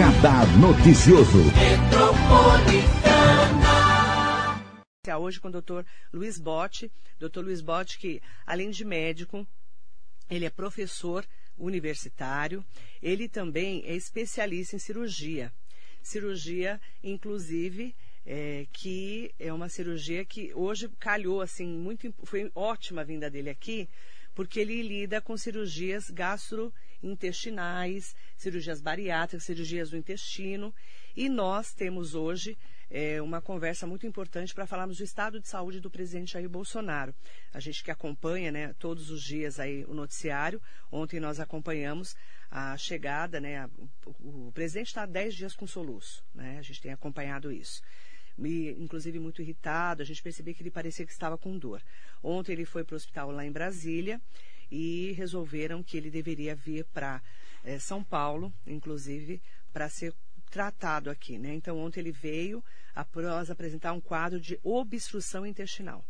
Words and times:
Radar 0.00 0.46
Noticioso. 0.58 1.40
Hoje 5.20 5.38
com 5.38 5.48
o 5.48 5.50
doutor 5.50 5.84
Luiz 6.10 6.38
Botti. 6.38 6.90
Doutor 7.18 7.44
Luiz 7.44 7.60
Botti, 7.60 7.98
que 7.98 8.22
além 8.46 8.70
de 8.70 8.82
médico, 8.82 9.46
ele 10.30 10.46
é 10.46 10.50
professor 10.50 11.26
universitário, 11.58 12.64
ele 13.02 13.28
também 13.28 13.82
é 13.84 13.94
especialista 13.94 14.74
em 14.74 14.78
cirurgia. 14.78 15.52
Cirurgia, 16.02 16.80
inclusive, 17.04 17.94
é, 18.24 18.66
que 18.72 19.34
é 19.38 19.52
uma 19.52 19.68
cirurgia 19.68 20.24
que 20.24 20.50
hoje 20.54 20.88
calhou, 20.98 21.42
assim, 21.42 21.66
muito, 21.66 22.10
foi 22.24 22.50
ótima 22.54 23.02
a 23.02 23.04
vinda 23.04 23.28
dele 23.28 23.50
aqui, 23.50 23.86
porque 24.34 24.60
ele 24.60 24.80
lida 24.80 25.20
com 25.20 25.36
cirurgias 25.36 26.08
gastrointestinais, 27.00 28.14
cirurgias 28.36 28.80
bariátricas, 28.80 29.44
cirurgias 29.44 29.90
do 29.90 29.96
intestino, 29.96 30.74
e 31.16 31.28
nós 31.28 31.72
temos 31.72 32.14
hoje 32.14 32.56
é, 32.90 33.20
uma 33.20 33.40
conversa 33.40 33.86
muito 33.86 34.06
importante 34.06 34.54
para 34.54 34.66
falarmos 34.66 34.98
do 34.98 35.04
estado 35.04 35.40
de 35.40 35.48
saúde 35.48 35.80
do 35.80 35.90
presidente 35.90 36.32
Jair 36.32 36.48
Bolsonaro. 36.48 37.14
A 37.52 37.60
gente 37.60 37.82
que 37.82 37.90
acompanha 37.90 38.52
né, 38.52 38.74
todos 38.78 39.10
os 39.10 39.22
dias 39.22 39.58
aí 39.58 39.84
o 39.86 39.94
noticiário, 39.94 40.60
ontem 40.90 41.18
nós 41.18 41.40
acompanhamos 41.40 42.14
a 42.50 42.76
chegada, 42.76 43.40
né, 43.40 43.58
a, 43.58 43.70
o, 44.06 44.48
o, 44.48 44.52
presidente 44.52 44.88
está 44.88 45.02
há 45.02 45.06
10 45.06 45.34
dias 45.34 45.54
com 45.54 45.66
soluço, 45.66 46.24
né, 46.34 46.58
a 46.58 46.62
gente 46.62 46.80
tem 46.80 46.92
acompanhado 46.92 47.50
isso. 47.52 47.80
E, 48.38 48.70
inclusive 48.78 49.18
muito 49.18 49.42
irritado, 49.42 50.02
a 50.02 50.04
gente 50.04 50.22
percebeu 50.22 50.54
que 50.54 50.62
ele 50.62 50.70
parecia 50.70 51.04
que 51.04 51.12
estava 51.12 51.36
com 51.36 51.58
dor. 51.58 51.82
Ontem 52.22 52.52
ele 52.52 52.64
foi 52.64 52.82
para 52.82 52.94
o 52.94 52.96
hospital 52.96 53.30
lá 53.30 53.44
em 53.44 53.52
Brasília 53.52 54.20
e 54.70 55.12
resolveram 55.12 55.82
que 55.82 55.96
ele 55.96 56.10
deveria 56.10 56.54
vir 56.54 56.84
para 56.86 57.22
é, 57.64 57.78
São 57.78 58.02
Paulo, 58.02 58.52
inclusive, 58.66 59.40
para 59.72 59.88
ser 59.88 60.14
tratado 60.50 61.10
aqui, 61.10 61.38
né? 61.38 61.54
Então 61.54 61.78
ontem 61.78 62.00
ele 62.00 62.12
veio 62.12 62.62
após 62.94 63.50
apresentar 63.50 63.92
um 63.92 64.00
quadro 64.00 64.40
de 64.40 64.58
obstrução 64.62 65.46
intestinal. 65.46 66.04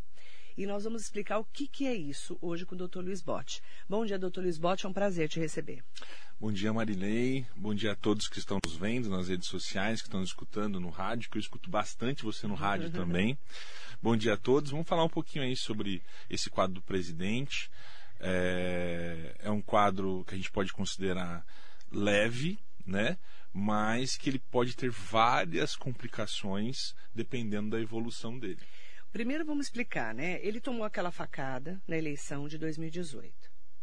E 0.57 0.67
nós 0.67 0.85
vamos 0.85 1.03
explicar 1.03 1.39
o 1.39 1.45
que, 1.45 1.67
que 1.67 1.87
é 1.87 1.95
isso 1.95 2.37
hoje 2.41 2.67
com 2.67 2.75
o 2.75 2.89
Dr. 2.89 2.99
Luiz 2.99 3.23
Botti. 3.23 3.63
Bom 3.89 4.05
dia, 4.05 4.19
Dr. 4.19 4.41
Luiz 4.41 4.59
Botti, 4.59 4.85
é 4.85 4.89
um 4.89 4.93
prazer 4.93 5.29
te 5.29 5.39
receber. 5.39 5.83
Bom 6.39 6.53
dia, 6.53 6.73
Marilei. 6.73 7.47
Bom 7.57 7.75
dia 7.75 7.93
a 7.93 7.97
todos 7.97 8.29
que 8.29 8.39
estão 8.39 8.59
nos 8.65 8.77
vendo 8.77 9.09
nas 9.09 9.29
redes 9.29 9.49
sociais, 9.49 10.01
que 10.01 10.09
estão 10.09 10.21
nos 10.21 10.31
escutando 10.31 10.81
no 10.81 10.91
rádio, 10.91 11.31
que 11.31 11.39
eu 11.39 11.41
escuto 11.41 11.71
bastante 11.71 12.25
você 12.25 12.47
no 12.47 12.55
rádio 12.55 12.91
também. 12.93 13.39
Bom 14.03 14.17
dia 14.17 14.35
a 14.35 14.37
todos. 14.37 14.71
Vamos 14.71 14.89
falar 14.89 15.05
um 15.05 15.09
pouquinho 15.09 15.45
aí 15.45 15.57
sobre 15.57 16.03
esse 16.29 16.51
quadro 16.51 16.75
do 16.75 16.83
presidente. 16.83 17.71
É, 18.21 19.35
é 19.39 19.51
um 19.51 19.63
quadro 19.63 20.25
que 20.27 20.35
a 20.35 20.37
gente 20.37 20.51
pode 20.51 20.73
considerar 20.73 21.45
leve, 21.91 22.59
né? 22.87 23.17
mas 23.53 24.17
que 24.17 24.31
ele 24.31 24.39
pode 24.39 24.77
ter 24.77 24.91
várias 24.91 25.75
complicações 25.75 26.95
dependendo 27.15 27.71
da 27.71 27.81
evolução 27.81 28.39
dele. 28.39 28.61
Primeiro 29.13 29.45
vamos 29.45 29.67
explicar, 29.67 30.15
né? 30.15 30.39
Ele 30.41 30.61
tomou 30.61 30.85
aquela 30.85 31.11
facada 31.11 31.83
na 31.87 31.97
eleição 31.97 32.47
de 32.47 32.57
2018, 32.59 33.33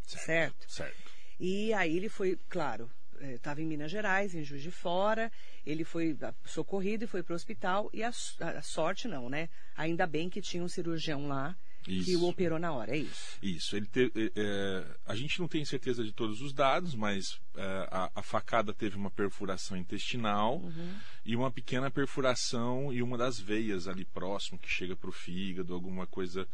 certo? 0.04 0.26
Certo. 0.26 0.72
certo. 0.72 1.12
E 1.38 1.74
aí 1.74 1.98
ele 1.98 2.08
foi, 2.08 2.40
claro, 2.48 2.90
estava 3.22 3.60
eh, 3.60 3.64
em 3.64 3.68
Minas 3.68 3.92
Gerais, 3.92 4.34
em 4.34 4.44
Juiz 4.44 4.64
de 4.64 4.72
Fora, 4.72 5.30
ele 5.66 5.84
foi 5.84 6.18
ah, 6.22 6.34
socorrido 6.46 7.04
e 7.04 7.08
foi 7.08 7.22
para 7.22 7.34
o 7.34 7.36
hospital, 7.36 7.90
e 7.94 8.04
a, 8.04 8.10
a, 8.10 8.62
sorte 8.62 9.08
não, 9.08 9.30
né? 9.30 9.50
Ainda 9.76 10.08
bem 10.08 10.30
que 10.30 10.42
tinha 10.42 10.64
um 10.64 10.70
cirurgião 10.70 11.28
lá 11.28 11.56
isso. 11.88 12.06
que 12.06 12.16
o 12.16 12.28
operou 12.28 12.60
na 12.60 12.72
hora, 12.72 12.96
é 12.96 13.00
isso? 13.00 13.38
Isso. 13.42 13.76
Ele 13.76 13.86
te, 13.86 14.12
é, 14.36 14.86
a 15.06 15.16
gente 15.16 15.40
não 15.40 15.48
tem 15.48 15.64
certeza 15.64 16.04
de 16.04 16.12
todos 16.12 16.42
os 16.42 16.54
dados, 16.54 16.94
mas 16.94 17.40
é, 17.56 17.88
a, 17.90 18.12
a, 18.16 18.24
facada 18.24 18.74
teve 18.74 18.96
uma 18.96 19.10
perfuração 19.10 19.78
intestinal 19.78 20.58
uhum. 20.58 20.96
e 21.26 21.36
uma 21.36 21.52
pequena 21.52 21.90
perfuração 21.90 22.92
e 22.92 23.02
uma 23.02 23.18
das 23.18 23.40
veias 23.40 23.88
ali 23.88 24.06
próximo 24.06 24.59
que 24.59 24.70
chega 24.70 24.96
para 24.96 25.09
o 25.09 25.14
fígado, 25.14 25.74
alguma 25.74 26.06
coisa, 26.06 26.47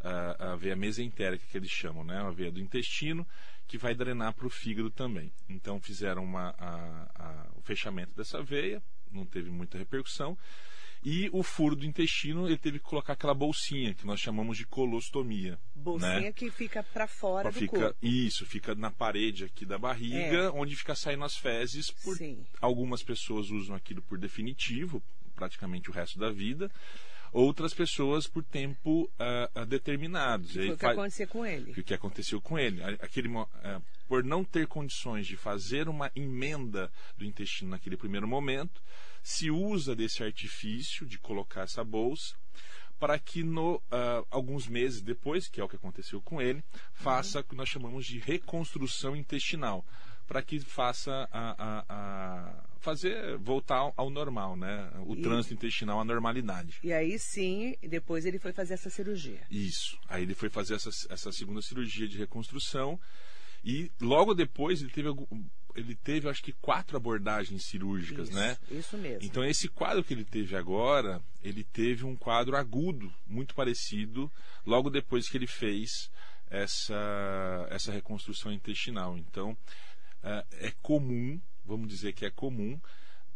a, 0.00 0.52
a 0.52 0.56
veia 0.56 0.76
mesentérica 0.76 1.44
que 1.50 1.56
eles 1.56 1.70
chamam, 1.70 2.04
né? 2.04 2.18
A 2.18 2.30
veia 2.30 2.50
do 2.52 2.60
intestino 2.60 3.26
que 3.66 3.78
vai 3.78 3.94
drenar 3.94 4.32
para 4.32 4.46
o 4.46 4.50
fígado 4.50 4.90
também. 4.90 5.32
Então 5.48 5.80
fizeram 5.80 6.22
uma, 6.22 6.54
a, 6.58 7.46
o 7.56 7.60
fechamento 7.62 8.14
dessa 8.14 8.42
veia, 8.42 8.82
não 9.10 9.26
teve 9.26 9.50
muita 9.50 9.78
repercussão. 9.78 10.36
E 11.08 11.30
o 11.32 11.44
furo 11.44 11.76
do 11.76 11.86
intestino, 11.86 12.48
ele 12.48 12.58
teve 12.58 12.80
que 12.80 12.84
colocar 12.84 13.12
aquela 13.12 13.32
bolsinha, 13.32 13.94
que 13.94 14.04
nós 14.04 14.18
chamamos 14.18 14.58
de 14.58 14.66
colostomia. 14.66 15.56
Bolsinha 15.72 16.20
né? 16.20 16.32
que 16.32 16.50
fica 16.50 16.82
para 16.82 17.06
fora 17.06 17.42
pra 17.42 17.52
do 17.52 17.60
fica, 17.60 17.78
corpo. 17.78 17.96
Isso, 18.02 18.44
fica 18.44 18.74
na 18.74 18.90
parede 18.90 19.44
aqui 19.44 19.64
da 19.64 19.78
barriga, 19.78 20.36
é. 20.36 20.50
onde 20.50 20.74
fica 20.74 20.96
saindo 20.96 21.22
as 21.24 21.36
fezes. 21.36 21.92
Por, 21.92 22.16
Sim. 22.16 22.44
Algumas 22.60 23.04
pessoas 23.04 23.50
usam 23.50 23.76
aquilo 23.76 24.02
por 24.02 24.18
definitivo, 24.18 25.00
praticamente 25.36 25.88
o 25.88 25.92
resto 25.92 26.18
da 26.18 26.32
vida. 26.32 26.68
Outras 27.36 27.74
pessoas 27.74 28.26
por 28.26 28.42
tempo 28.42 29.02
uh, 29.04 29.66
determinado. 29.66 30.48
Foi 30.48 30.70
o 30.70 30.76
que 30.76 30.86
aconteceu 30.86 31.28
com 31.28 31.44
ele. 31.44 31.70
O 31.72 31.84
que 31.84 31.94
aconteceu 31.94 32.40
com 32.40 32.58
ele. 32.58 32.82
Aquele, 32.82 33.28
uh, 33.28 33.46
por 34.08 34.24
não 34.24 34.42
ter 34.42 34.66
condições 34.66 35.26
de 35.26 35.36
fazer 35.36 35.86
uma 35.86 36.10
emenda 36.16 36.90
do 37.16 37.26
intestino 37.26 37.72
naquele 37.72 37.96
primeiro 37.96 38.26
momento, 38.26 38.80
se 39.22 39.50
usa 39.50 39.94
desse 39.94 40.24
artifício 40.24 41.04
de 41.04 41.18
colocar 41.18 41.62
essa 41.62 41.84
bolsa 41.84 42.34
para 42.98 43.18
que 43.18 43.42
no, 43.42 43.76
uh, 43.76 44.26
alguns 44.30 44.66
meses 44.66 45.02
depois, 45.02 45.46
que 45.46 45.60
é 45.60 45.64
o 45.64 45.68
que 45.68 45.76
aconteceu 45.76 46.22
com 46.22 46.40
ele, 46.40 46.64
faça 46.94 47.38
uhum. 47.38 47.44
o 47.44 47.48
que 47.48 47.54
nós 47.54 47.68
chamamos 47.68 48.06
de 48.06 48.18
reconstrução 48.18 49.14
intestinal, 49.14 49.84
para 50.26 50.42
que 50.42 50.58
faça 50.60 51.28
a, 51.30 51.50
a, 51.58 51.84
a, 51.88 52.64
fazer 52.86 53.36
voltar 53.38 53.92
ao 53.96 54.08
normal, 54.08 54.56
né? 54.56 54.92
O 55.04 55.16
e, 55.16 55.22
trânsito 55.22 55.54
intestinal 55.54 56.00
à 56.00 56.04
normalidade. 56.04 56.78
E 56.84 56.92
aí 56.92 57.18
sim, 57.18 57.74
depois 57.82 58.24
ele 58.24 58.38
foi 58.38 58.52
fazer 58.52 58.74
essa 58.74 58.88
cirurgia. 58.88 59.42
Isso. 59.50 59.98
Aí 60.08 60.22
ele 60.22 60.34
foi 60.34 60.48
fazer 60.48 60.74
essa, 60.74 60.90
essa 61.10 61.32
segunda 61.32 61.60
cirurgia 61.60 62.06
de 62.06 62.16
reconstrução 62.16 62.98
e 63.64 63.90
logo 64.00 64.34
depois 64.34 64.80
ele 64.80 64.90
teve 64.90 65.08
ele 65.74 65.94
teve, 65.94 66.26
acho 66.26 66.42
que, 66.42 66.52
quatro 66.52 66.96
abordagens 66.96 67.66
cirúrgicas, 67.66 68.30
isso, 68.30 68.38
né? 68.38 68.56
Isso 68.70 68.96
mesmo. 68.96 69.18
Então, 69.22 69.44
esse 69.44 69.68
quadro 69.68 70.02
que 70.02 70.14
ele 70.14 70.24
teve 70.24 70.56
agora, 70.56 71.20
ele 71.42 71.62
teve 71.62 72.02
um 72.02 72.16
quadro 72.16 72.56
agudo, 72.56 73.12
muito 73.26 73.54
parecido, 73.54 74.32
logo 74.64 74.88
depois 74.88 75.28
que 75.28 75.36
ele 75.36 75.46
fez 75.46 76.10
essa, 76.48 77.66
essa 77.68 77.92
reconstrução 77.92 78.50
intestinal. 78.50 79.18
Então, 79.18 79.54
é, 80.22 80.44
é 80.68 80.72
comum, 80.80 81.38
vamos 81.66 81.88
dizer 81.88 82.12
que 82.12 82.24
é 82.24 82.30
comum, 82.30 82.80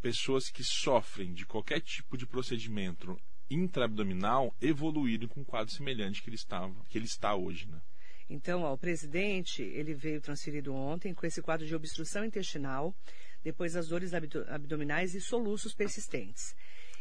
pessoas 0.00 0.48
que 0.48 0.64
sofrem 0.64 1.32
de 1.34 1.44
qualquer 1.44 1.80
tipo 1.80 2.16
de 2.16 2.26
procedimento 2.26 3.20
intraabdominal 3.50 4.54
evoluírem 4.60 5.28
com 5.28 5.40
um 5.40 5.44
quadro 5.44 5.74
semelhante 5.74 6.22
que 6.22 6.30
ele, 6.30 6.36
estava, 6.36 6.74
que 6.88 6.96
ele 6.96 7.06
está 7.06 7.34
hoje, 7.34 7.68
né? 7.68 7.80
Então, 8.28 8.62
ó, 8.62 8.72
o 8.72 8.78
presidente, 8.78 9.60
ele 9.60 9.92
veio 9.92 10.20
transferido 10.20 10.72
ontem 10.72 11.12
com 11.12 11.26
esse 11.26 11.42
quadro 11.42 11.66
de 11.66 11.74
obstrução 11.74 12.24
intestinal, 12.24 12.94
depois 13.42 13.74
as 13.74 13.88
dores 13.88 14.12
abdominais 14.14 15.16
e 15.16 15.20
soluços 15.20 15.74
persistentes. 15.74 16.54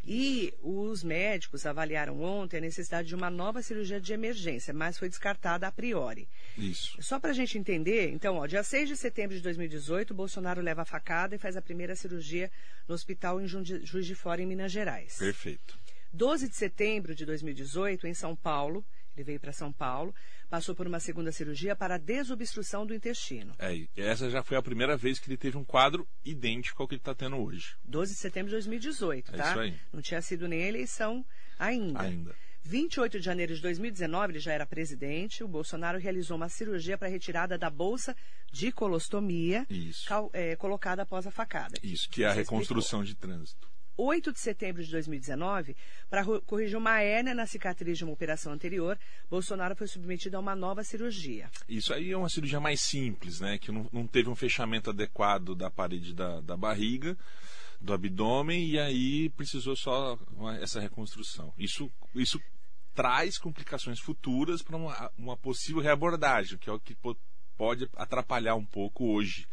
E 0.06 0.54
os 0.62 1.04
médicos 1.04 1.66
avaliaram 1.66 2.22
ontem 2.22 2.58
a 2.58 2.62
necessidade 2.62 3.08
de 3.08 3.16
uma 3.16 3.30
nova 3.30 3.62
cirurgia 3.62 4.00
de 4.00 4.14
emergência, 4.14 4.74
mas 4.74 4.98
foi 4.98 5.10
descartada 5.10 5.68
a 5.68 5.72
priori. 5.72 6.28
Isso. 6.58 7.02
Só 7.02 7.20
para 7.20 7.32
a 7.32 7.34
gente 7.34 7.58
entender, 7.58 8.10
então, 8.12 8.38
ó, 8.38 8.48
dia 8.48 8.64
6 8.64 8.90
de 8.90 8.98
setembro 8.98 9.36
de 9.36 9.42
2018, 9.42 10.14
Bolsonaro 10.14 10.62
leva 10.62 10.82
a 10.82 10.86
facada 10.86 11.36
e 11.36 11.40
faz 11.40 11.56
a 11.56 11.62
primeira 11.62 11.96
cirurgia 11.96 12.52
no 12.88 12.96
hospital 12.96 13.42
em 13.42 13.48
Juiz 13.48 14.06
de 14.06 14.16
Fora, 14.16 14.42
em 14.42 14.46
Minas 14.46 14.72
Gerais. 14.72 15.18
Perfeito. 15.18 15.78
12 16.12 16.50
de 16.50 16.56
setembro 16.56 17.14
de 17.14 17.26
2018, 17.26 18.08
em 18.08 18.14
São 18.14 18.36
Paulo, 18.36 18.84
ele 19.16 19.24
veio 19.24 19.40
para 19.40 19.52
São 19.52 19.72
Paulo, 19.72 20.14
passou 20.50 20.74
por 20.74 20.88
uma 20.88 21.00
segunda 21.00 21.32
cirurgia 21.32 21.76
para 21.76 21.98
desobstrução 21.98 22.86
do 22.86 22.94
intestino. 22.94 23.54
É, 23.60 23.88
essa 23.96 24.30
já 24.30 24.44
foi 24.44 24.58
a 24.58 24.62
primeira 24.62 24.96
vez 24.98 25.20
que 25.20 25.30
ele 25.30 25.38
teve 25.38 25.58
um 25.58 25.64
quadro 25.64 26.08
idêntico 26.24 26.82
ao 26.82 26.88
que 26.88 26.96
ele 26.96 27.02
está 27.02 27.14
tendo 27.14 27.38
hoje. 27.38 27.76
12 27.84 28.14
de 28.14 28.20
setembro 28.20 28.50
de 28.50 28.56
2018, 28.56 29.34
é 29.34 29.38
tá? 29.38 29.50
Isso 29.50 29.60
aí. 29.60 29.80
Não 29.92 30.02
tinha 30.02 30.22
sido 30.22 30.48
nem 30.48 30.64
a 30.64 30.68
eleição 30.68 31.26
ainda. 31.58 32.02
Ainda. 32.02 32.36
28 32.64 33.20
de 33.20 33.26
janeiro 33.26 33.56
de 33.56 33.62
2019, 33.62 34.34
ele 34.34 34.40
já 34.40 34.54
era 34.54 34.66
presidente. 34.66 35.44
O 35.44 35.48
Bolsonaro 35.48 35.98
realizou 35.98 36.38
uma 36.38 36.50
cirurgia 36.50 36.98
para 36.98 37.08
retirada 37.08 37.58
da 37.58 37.70
bolsa 37.70 38.16
de 38.52 38.72
colostomia 38.72 39.66
cal, 40.06 40.30
é, 40.34 40.56
colocada 40.56 41.02
após 41.04 41.26
a 41.26 41.32
facada. 41.32 41.80
Isso, 41.82 42.10
que 42.10 42.24
é 42.24 42.28
a 42.28 42.34
reconstrução 42.34 43.02
explicou. 43.02 43.28
de 43.28 43.38
trânsito. 43.38 43.70
8 44.00 44.32
de 44.32 44.40
setembro 44.40 44.82
de 44.82 44.90
2019, 44.92 45.76
para 46.10 46.24
corrigir 46.46 46.78
uma 46.78 47.02
hérnia 47.02 47.34
na 47.34 47.46
cicatriz 47.46 47.98
de 47.98 48.06
uma 48.06 48.14
operação 48.14 48.54
anterior, 48.54 48.98
Bolsonaro 49.30 49.76
foi 49.76 49.88
submetido 49.88 50.38
a 50.38 50.40
uma 50.40 50.56
nova 50.56 50.86
cirurgia. 50.86 51.50
Isso 51.68 51.94
aí 51.94 52.12
é 52.12 52.18
uma 52.18 52.30
cirurgia 52.30 52.62
mais 52.62 52.80
simples, 52.80 53.42
né? 53.42 53.58
Que 53.58 53.74
não, 53.74 53.90
não 53.92 54.08
teve 54.08 54.30
um 54.30 54.36
fechamento 54.36 54.90
adequado 54.90 55.54
da 55.54 55.70
parede 55.70 56.14
da, 56.14 56.40
da 56.40 56.56
barriga, 56.56 57.18
do 57.82 57.94
abdômen, 57.94 58.66
e 58.66 58.80
aí 58.80 59.30
precisou 59.32 59.76
só 59.76 60.18
uma, 60.32 60.58
essa 60.58 60.80
reconstrução. 60.80 61.54
Isso, 61.58 61.92
isso 62.16 62.40
traz 62.96 63.38
complicações 63.38 64.00
futuras 64.00 64.62
para 64.62 64.78
uma, 64.78 65.12
uma 65.18 65.38
possível 65.38 65.82
reabordagem, 65.82 66.58
que 66.58 66.70
é 66.70 66.74
o 66.74 66.80
que 66.80 66.96
pode 67.58 67.90
atrapalhar 67.98 68.56
um 68.56 68.66
pouco 68.66 69.12
hoje 69.12 69.46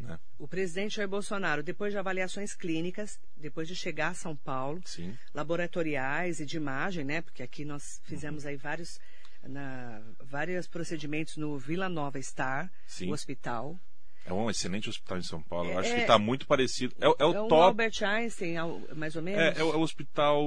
Né? 0.00 0.18
O 0.38 0.48
presidente 0.48 0.96
Jair 0.96 1.08
Bolsonaro, 1.08 1.62
depois 1.62 1.92
de 1.92 1.98
avaliações 1.98 2.54
clínicas, 2.54 3.18
depois 3.36 3.68
de 3.68 3.76
chegar 3.76 4.08
a 4.08 4.14
São 4.14 4.34
Paulo, 4.36 4.80
Sim. 4.84 5.16
laboratoriais 5.32 6.40
e 6.40 6.46
de 6.46 6.56
imagem, 6.56 7.04
né? 7.04 7.22
Porque 7.22 7.42
aqui 7.42 7.64
nós 7.64 8.00
fizemos 8.04 8.44
aí 8.44 8.56
vários, 8.56 8.98
na, 9.42 10.02
vários 10.24 10.66
procedimentos 10.66 11.36
no 11.36 11.56
Vila 11.58 11.88
Nova 11.88 12.20
Star, 12.20 12.70
Sim. 12.86 13.10
o 13.10 13.12
hospital. 13.12 13.78
É 14.26 14.32
um 14.32 14.48
excelente 14.50 14.88
hospital 14.88 15.18
em 15.18 15.22
São 15.22 15.42
Paulo. 15.42 15.70
Eu 15.70 15.78
acho 15.78 15.90
É- 15.90 15.94
que 15.96 16.00
está 16.00 16.18
muito 16.18 16.46
parecido. 16.46 16.94
É, 16.98 17.06
o- 17.08 17.16
é 17.18 17.24
o 17.26 17.34
é 17.34 17.40
um 17.42 17.48
top. 17.48 17.62
Albert 17.62 18.02
Einstein, 18.02 18.54
mais 18.96 19.14
ou 19.16 19.22
menos, 19.22 19.40
É, 19.40 19.60
é 19.60 19.62
o, 19.62 19.72
é 19.74 19.76
o 19.76 19.80
hospital 19.80 20.42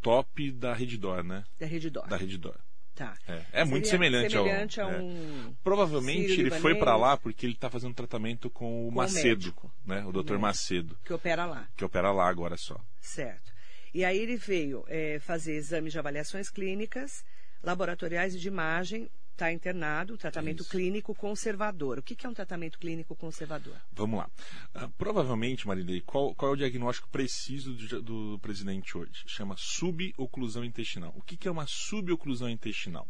top 0.00 0.52
da 0.52 0.72
Redditor, 0.72 1.22
né? 1.24 1.44
da 1.58 1.66
Rede 1.66 1.90
Dor. 1.90 2.06
Da 2.08 2.16
Redditor. 2.16 2.56
Tá. 3.00 3.14
É, 3.26 3.62
é 3.62 3.64
muito 3.64 3.88
semelhante, 3.88 4.32
semelhante 4.32 4.78
ao. 4.78 4.90
a 4.90 4.92
é. 4.92 4.98
um... 4.98 5.54
Provavelmente 5.64 6.38
ele 6.38 6.50
foi 6.50 6.74
para 6.74 6.94
lá 6.96 7.16
porque 7.16 7.46
ele 7.46 7.54
está 7.54 7.70
fazendo 7.70 7.94
tratamento 7.94 8.50
com 8.50 8.88
o 8.88 8.88
Com 8.88 8.92
o 8.92 8.94
Macedo, 8.94 9.46
médico. 9.46 9.72
né? 9.86 10.04
O 10.04 10.12
Dr. 10.12 10.18
médico. 10.18 10.38
Macedo, 10.38 10.98
que 11.02 11.12
opera 11.14 11.46
lá. 11.46 11.66
que 11.74 11.82
opera 11.82 12.12
lá 12.12 12.28
agora 12.28 12.58
só. 12.58 12.78
Certo. 13.00 13.50
E 13.94 14.04
aí 14.04 14.18
ele 14.18 14.36
veio 14.36 14.84
é, 14.86 15.18
fazer 15.18 15.54
exames 15.54 15.92
de 15.92 15.98
avaliações 15.98 16.50
clínicas, 16.50 17.24
laboratoriais 17.62 18.34
e 18.34 18.38
de 18.38 18.48
imagem, 18.48 19.08
está 19.40 19.50
internado, 19.52 20.18
tratamento 20.18 20.60
Isso. 20.60 20.70
clínico 20.70 21.14
conservador. 21.14 21.98
O 21.98 22.02
que, 22.02 22.14
que 22.14 22.26
é 22.26 22.28
um 22.28 22.34
tratamento 22.34 22.78
clínico 22.78 23.16
conservador? 23.16 23.74
Vamos 23.92 24.18
lá. 24.18 24.30
Ah, 24.74 24.88
provavelmente, 24.98 25.66
Marilei, 25.66 26.02
qual, 26.02 26.34
qual 26.34 26.50
é 26.50 26.54
o 26.54 26.56
diagnóstico 26.56 27.08
preciso 27.08 27.72
do, 27.72 28.02
do 28.02 28.38
presidente 28.40 28.96
hoje? 28.98 29.24
Chama 29.26 29.54
suboclusão 29.56 30.62
intestinal. 30.64 31.12
O 31.16 31.22
que, 31.22 31.36
que 31.38 31.48
é 31.48 31.50
uma 31.50 31.66
suboclusão 31.66 32.50
intestinal? 32.50 33.08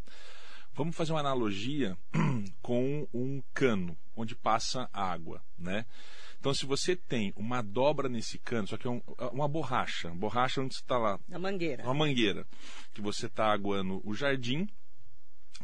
Vamos 0.72 0.94
fazer 0.94 1.10
uma 1.12 1.20
analogia 1.20 1.98
com 2.62 3.08
um 3.12 3.42
cano 3.52 3.98
onde 4.14 4.36
passa 4.36 4.88
água, 4.92 5.42
né? 5.58 5.84
Então, 6.38 6.54
se 6.54 6.64
você 6.64 6.94
tem 6.96 7.34
uma 7.36 7.60
dobra 7.60 8.08
nesse 8.08 8.38
cano, 8.38 8.66
só 8.68 8.76
que 8.78 8.86
é 8.86 8.90
um- 8.90 9.02
uma 9.32 9.48
borracha, 9.48 10.08
borracha 10.10 10.60
onde 10.62 10.74
está 10.74 10.96
lá, 10.96 11.18
Na 11.28 11.38
mangueira. 11.38 11.82
uma 11.82 11.92
mangueira, 11.92 12.46
que 12.94 13.00
você 13.02 13.26
está 13.26 13.52
aguando 13.52 14.00
o 14.04 14.14
jardim 14.14 14.66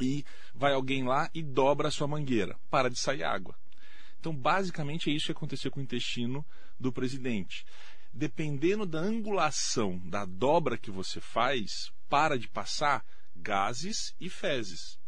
e 0.00 0.24
vai 0.54 0.72
alguém 0.72 1.04
lá 1.04 1.30
e 1.34 1.42
dobra 1.42 1.88
a 1.88 1.90
sua 1.90 2.06
mangueira, 2.06 2.56
para 2.70 2.90
de 2.90 2.98
sair 2.98 3.24
água. 3.24 3.54
Então, 4.20 4.34
basicamente, 4.34 5.10
é 5.10 5.12
isso 5.12 5.26
que 5.26 5.32
aconteceu 5.32 5.70
com 5.70 5.80
o 5.80 5.82
intestino 5.82 6.44
do 6.78 6.92
presidente. 6.92 7.64
Dependendo 8.12 8.86
da 8.86 8.98
angulação 8.98 9.98
da 10.04 10.24
dobra 10.24 10.78
que 10.78 10.90
você 10.90 11.20
faz, 11.20 11.92
para 12.08 12.38
de 12.38 12.48
passar 12.48 13.04
gases 13.36 14.14
e 14.20 14.28
fezes. 14.28 14.98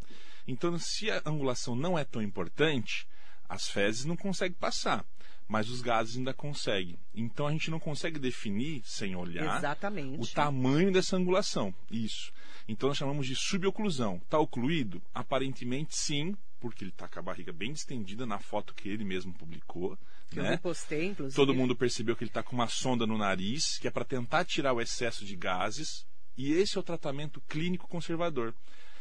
Então, 0.47 0.77
se 0.79 1.11
a 1.11 1.21
angulação 1.25 1.75
não 1.75 1.97
é 1.97 2.03
tão 2.03 2.21
importante, 2.21 3.07
as 3.47 3.67
fezes 3.67 4.05
não 4.05 4.15
conseguem 4.15 4.57
passar, 4.57 5.05
mas 5.47 5.69
os 5.69 5.81
gases 5.81 6.17
ainda 6.17 6.33
conseguem. 6.33 6.97
Então, 7.13 7.47
a 7.47 7.51
gente 7.51 7.71
não 7.71 7.79
consegue 7.79 8.19
definir, 8.19 8.81
sem 8.85 9.15
olhar, 9.15 9.57
Exatamente. 9.57 10.21
o 10.21 10.27
tamanho 10.27 10.91
dessa 10.91 11.17
angulação. 11.17 11.73
Isso. 11.91 12.31
Então 12.69 12.87
nós 12.89 12.97
chamamos 12.99 13.25
de 13.25 13.35
suboclusão. 13.35 14.17
Está 14.17 14.37
ocluído? 14.37 15.01
Aparentemente 15.11 15.97
sim, 15.97 16.35
porque 16.59 16.83
ele 16.83 16.91
está 16.91 17.07
com 17.07 17.17
a 17.17 17.23
barriga 17.23 17.51
bem 17.51 17.73
distendida 17.73 18.27
na 18.27 18.37
foto 18.37 18.75
que 18.75 18.87
ele 18.87 19.03
mesmo 19.03 19.33
publicou. 19.33 19.97
que 20.29 20.37
eu 20.37 20.43
né? 20.43 20.51
repostei, 20.51 21.07
inclusive. 21.07 21.35
Todo 21.35 21.55
mundo 21.55 21.75
percebeu 21.75 22.15
que 22.15 22.23
ele 22.23 22.29
está 22.29 22.43
com 22.43 22.55
uma 22.55 22.67
sonda 22.67 23.07
no 23.07 23.17
nariz, 23.17 23.79
que 23.79 23.87
é 23.87 23.91
para 23.91 24.05
tentar 24.05 24.45
tirar 24.45 24.71
o 24.73 24.79
excesso 24.79 25.25
de 25.25 25.35
gases. 25.35 26.05
E 26.37 26.53
esse 26.53 26.77
é 26.77 26.79
o 26.79 26.83
tratamento 26.83 27.41
clínico 27.49 27.87
conservador. 27.87 28.53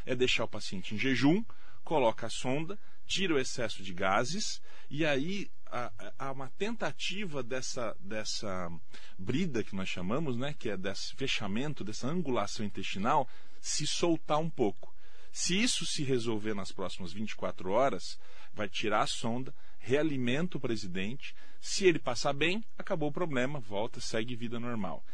É 0.07 0.17
deixar 0.17 0.45
o 0.45 0.49
paciente 0.49 0.95
em 0.95 0.99
jejum, 0.99 1.45
coloca 1.85 2.27
a 2.27 2.31
sonda, 2.31 2.79
tira 3.07 3.35
o 3.35 3.39
excesso 3.39 3.83
de 3.83 3.93
gases, 3.93 4.63
e 4.89 5.05
aí 5.05 5.51
há, 5.67 5.93
há 6.19 6.33
uma 6.33 6.49
tentativa 6.57 7.43
dessa, 7.43 7.95
dessa 8.01 8.71
brida 9.19 9.63
que 9.63 9.77
nós 9.77 9.91
chamamos, 9.91 10.39
né, 10.39 10.55
que 10.59 10.71
é 10.71 10.77
desse 10.77 11.15
fechamento, 11.15 11.85
dessa 11.85 12.09
angulação 12.09 12.65
intestinal, 12.65 13.29
se 13.61 13.87
soltar 13.87 14.39
um 14.39 14.51
pouco. 14.51 14.95
Se 15.33 15.61
isso 15.61 15.87
se 15.87 16.03
resolver 16.03 16.55
nas 16.55 16.73
próximas 16.73 17.13
24 17.13 17.71
horas, 17.71 18.19
vai 18.53 18.69
tirar 18.69 19.03
a 19.03 19.07
sonda, 19.07 19.55
realimenta 19.79 20.57
o 20.57 20.61
presidente. 20.61 21.35
Se 21.61 21.87
ele 21.87 21.99
passar 21.99 22.33
bem, 22.33 22.65
acabou 22.77 23.11
o 23.11 23.13
problema, 23.13 23.61
volta, 23.61 24.01
segue 24.01 24.35
vida 24.35 24.59
normal. 24.59 25.05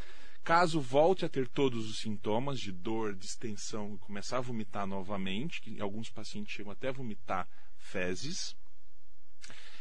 Caso 0.42 0.80
volte 0.80 1.24
a 1.24 1.28
ter 1.28 1.48
todos 1.48 1.88
os 1.88 2.00
sintomas 2.00 2.60
de 2.60 2.70
dor, 2.70 3.14
distensão 3.14 3.94
e 3.94 3.98
começar 3.98 4.38
a 4.38 4.42
vomitar 4.42 4.86
novamente, 4.86 5.60
que 5.60 5.80
alguns 5.80 6.10
pacientes 6.10 6.54
chegam 6.54 6.70
até 6.70 6.88
a 6.88 6.92
vomitar 6.92 7.48
fezes, 7.78 8.54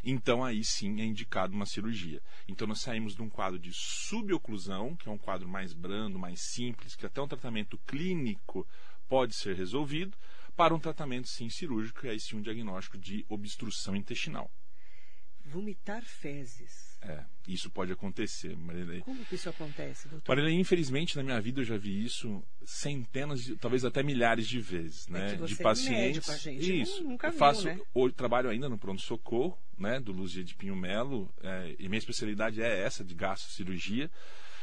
então 0.03 0.44
aí 0.44 0.63
sim 0.63 1.00
é 1.01 1.05
indicado 1.05 1.53
uma 1.53 1.65
cirurgia. 1.65 2.21
Então 2.47 2.67
nós 2.67 2.81
saímos 2.81 3.15
de 3.15 3.21
um 3.21 3.29
quadro 3.29 3.57
de 3.57 3.71
suboclusão, 3.73 4.95
que 4.95 5.07
é 5.07 5.11
um 5.11 5.17
quadro 5.17 5.47
mais 5.47 5.73
brando, 5.73 6.19
mais 6.19 6.41
simples, 6.41 6.95
que 6.95 7.05
até 7.05 7.21
um 7.21 7.27
tratamento 7.27 7.77
clínico 7.88 8.67
pode 9.07 9.33
ser 9.35 9.55
resolvido, 9.55 10.17
para 10.55 10.73
um 10.73 10.79
tratamento 10.79 11.27
sim 11.27 11.50
cirúrgico, 11.50 12.05
e 12.05 12.09
aí 12.09 12.19
sim 12.19 12.35
um 12.35 12.41
diagnóstico 12.41 12.97
de 12.97 13.25
obstrução 13.29 13.95
intestinal. 13.95 14.51
Vomitar 15.44 16.03
fezes. 16.03 16.93
É, 17.05 17.25
isso 17.47 17.69
pode 17.69 17.91
acontecer, 17.91 18.55
Marilei. 18.55 19.01
Como 19.01 19.25
que 19.25 19.35
isso 19.35 19.50
acontece, 19.50 20.07
doutor? 20.07 20.35
Marilei, 20.35 20.57
infelizmente 20.57 21.17
na 21.17 21.23
minha 21.23 21.39
vida 21.41 21.61
eu 21.61 21.65
já 21.65 21.77
vi 21.77 22.03
isso 22.03 22.41
centenas, 22.65 23.44
de, 23.44 23.55
talvez 23.57 23.83
até 23.83 24.01
milhares 24.01 24.47
de 24.47 24.59
vezes, 24.59 25.07
né? 25.07 25.27
É 25.27 25.31
que 25.31 25.38
você 25.38 25.53
de 25.53 25.59
é 25.59 25.63
pacientes. 25.63 26.00
médico, 26.00 26.31
a 26.31 26.38
gente 26.38 26.81
isso. 26.81 27.03
nunca 27.03 27.27
eu 27.27 27.31
viu, 27.31 27.39
faço, 27.39 27.65
né? 27.65 27.79
hoje 27.94 28.13
trabalho 28.13 28.50
ainda 28.50 28.69
no 28.69 28.77
pronto 28.77 29.01
socorro, 29.01 29.57
né? 29.77 30.00
Do 30.00 30.13
Luzia 30.13 30.44
de 30.44 30.55
Pinho 30.55 30.75
Melo, 30.75 31.29
é, 31.41 31.75
e 31.77 31.89
minha 31.89 32.00
especialidade 32.00 32.61
é 32.61 32.81
essa 32.81 33.03
de 33.03 33.13
gastrocirurgia. 33.13 34.09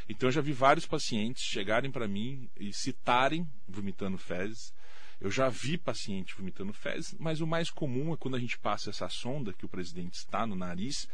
Então 0.09 0.29
eu 0.29 0.33
já 0.33 0.41
vi 0.41 0.53
vários 0.53 0.87
pacientes 0.87 1.43
chegarem 1.43 1.91
para 1.91 2.09
mim 2.09 2.49
e 2.59 2.73
citarem 2.73 3.47
vomitando 3.69 4.17
fezes. 4.19 4.73
Eu 5.21 5.31
já 5.31 5.49
vi 5.51 5.77
paciente 5.77 6.35
vomitando 6.35 6.73
fezes, 6.73 7.15
mas 7.19 7.41
o 7.41 7.47
mais 7.47 7.71
comum 7.71 8.13
é 8.15 8.17
quando 8.17 8.37
a 8.37 8.41
gente 8.41 8.59
passa 8.59 8.89
essa 8.91 9.09
sonda 9.09 9.53
que 9.53 9.67
o 9.67 9.69
presidente 9.69 10.15
está 10.15 10.47
no 10.47 10.57
nariz, 10.57 11.07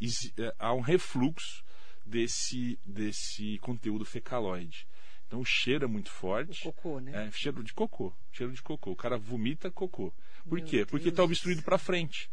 e, 0.00 0.08
se- 0.10 0.32
é, 0.36 0.52
há 0.58 0.74
um 0.74 0.80
refluxo 0.80 1.62
desse, 2.04 2.78
desse 2.84 3.58
conteúdo 3.58 4.04
fecaloide. 4.04 4.86
Então 5.28 5.40
o 5.40 5.44
cheiro 5.44 5.84
é 5.84 5.88
muito 5.88 6.08
O 6.08 6.10
forte. 6.10 6.62
cocô, 6.64 6.98
né? 7.00 7.28
É, 7.28 7.30
cheiro 7.32 7.62
de 7.62 7.72
cocô. 7.72 8.12
Cheiro 8.32 8.52
de 8.52 8.60
cocô. 8.60 8.90
O 8.90 8.96
cara 8.96 9.16
vomita 9.16 9.70
cocô. 9.70 10.12
Por 10.46 10.58
Meu 10.58 10.66
quê? 10.66 10.84
Porque 10.84 11.04
Deus 11.04 11.12
está 11.12 11.22
do 11.22 11.26
obstruído 11.26 11.62
para 11.62 11.78
frente. 11.78 12.28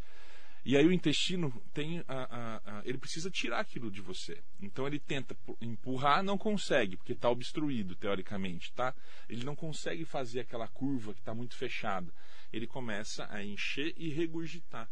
E 0.64 0.76
aí 0.76 0.86
o 0.86 0.92
intestino 0.92 1.50
tem 1.72 2.00
a, 2.00 2.04
a- 2.08 2.78
a- 2.78 2.82
ele 2.84 2.98
precisa 2.98 3.30
tirar 3.30 3.60
aquilo 3.60 3.90
de 3.90 4.00
você. 4.00 4.42
Então 4.60 4.86
ele 4.86 4.98
tenta 4.98 5.34
pu- 5.34 5.56
empurrar, 5.60 6.22
não 6.22 6.36
consegue, 6.36 6.96
porque 6.96 7.12
está 7.12 7.30
obstruído 7.30 7.94
teoricamente, 7.94 8.72
tá? 8.72 8.94
Ele 9.28 9.44
não 9.44 9.56
consegue 9.56 10.04
fazer 10.04 10.40
aquela 10.40 10.68
curva 10.68 11.14
que 11.14 11.20
está 11.20 11.34
muito 11.34 11.56
fechada. 11.56 12.12
Ele 12.52 12.66
começa 12.66 13.26
a 13.30 13.42
encher 13.42 13.94
e 13.96 14.10
regurgitar. 14.10 14.90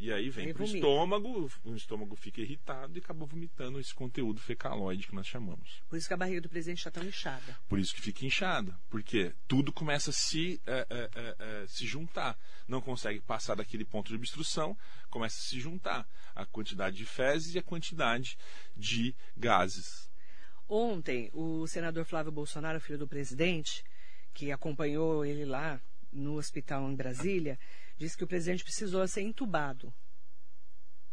E 0.00 0.10
aí 0.10 0.30
vem 0.30 0.54
para 0.54 0.62
o 0.62 0.64
estômago, 0.64 1.52
o 1.62 1.74
estômago 1.74 2.16
fica 2.16 2.40
irritado 2.40 2.96
e 2.96 3.00
acaba 3.00 3.26
vomitando 3.26 3.78
esse 3.78 3.94
conteúdo 3.94 4.40
fecaloide 4.40 5.06
que 5.06 5.14
nós 5.14 5.26
chamamos. 5.26 5.82
Por 5.90 5.98
isso 5.98 6.08
que 6.08 6.14
a 6.14 6.16
barriga 6.16 6.40
do 6.40 6.48
presidente 6.48 6.78
está 6.78 6.90
tão 6.90 7.04
inchada. 7.04 7.54
Por 7.68 7.78
isso 7.78 7.94
que 7.94 8.00
fica 8.00 8.24
inchada. 8.24 8.74
Porque 8.88 9.34
tudo 9.46 9.70
começa 9.70 10.08
a 10.08 10.12
se, 10.14 10.58
é, 10.66 10.86
é, 10.88 11.10
é, 11.14 11.36
é, 11.38 11.66
se 11.66 11.86
juntar. 11.86 12.38
Não 12.66 12.80
consegue 12.80 13.20
passar 13.20 13.56
daquele 13.56 13.84
ponto 13.84 14.08
de 14.08 14.14
obstrução, 14.14 14.74
começa 15.10 15.36
a 15.36 15.42
se 15.42 15.60
juntar. 15.60 16.08
A 16.34 16.46
quantidade 16.46 16.96
de 16.96 17.04
fezes 17.04 17.54
e 17.54 17.58
a 17.58 17.62
quantidade 17.62 18.38
de 18.74 19.14
gases. 19.36 20.10
Ontem, 20.66 21.28
o 21.34 21.66
senador 21.66 22.06
Flávio 22.06 22.32
Bolsonaro, 22.32 22.80
filho 22.80 22.98
do 22.98 23.06
presidente, 23.06 23.84
que 24.32 24.50
acompanhou 24.50 25.26
ele 25.26 25.44
lá 25.44 25.78
no 26.10 26.36
hospital 26.36 26.90
em 26.90 26.96
Brasília, 26.96 27.58
disse 28.00 28.16
que 28.16 28.24
o 28.24 28.26
presidente 28.26 28.64
precisou 28.64 29.06
ser 29.06 29.20
entubado. 29.20 29.92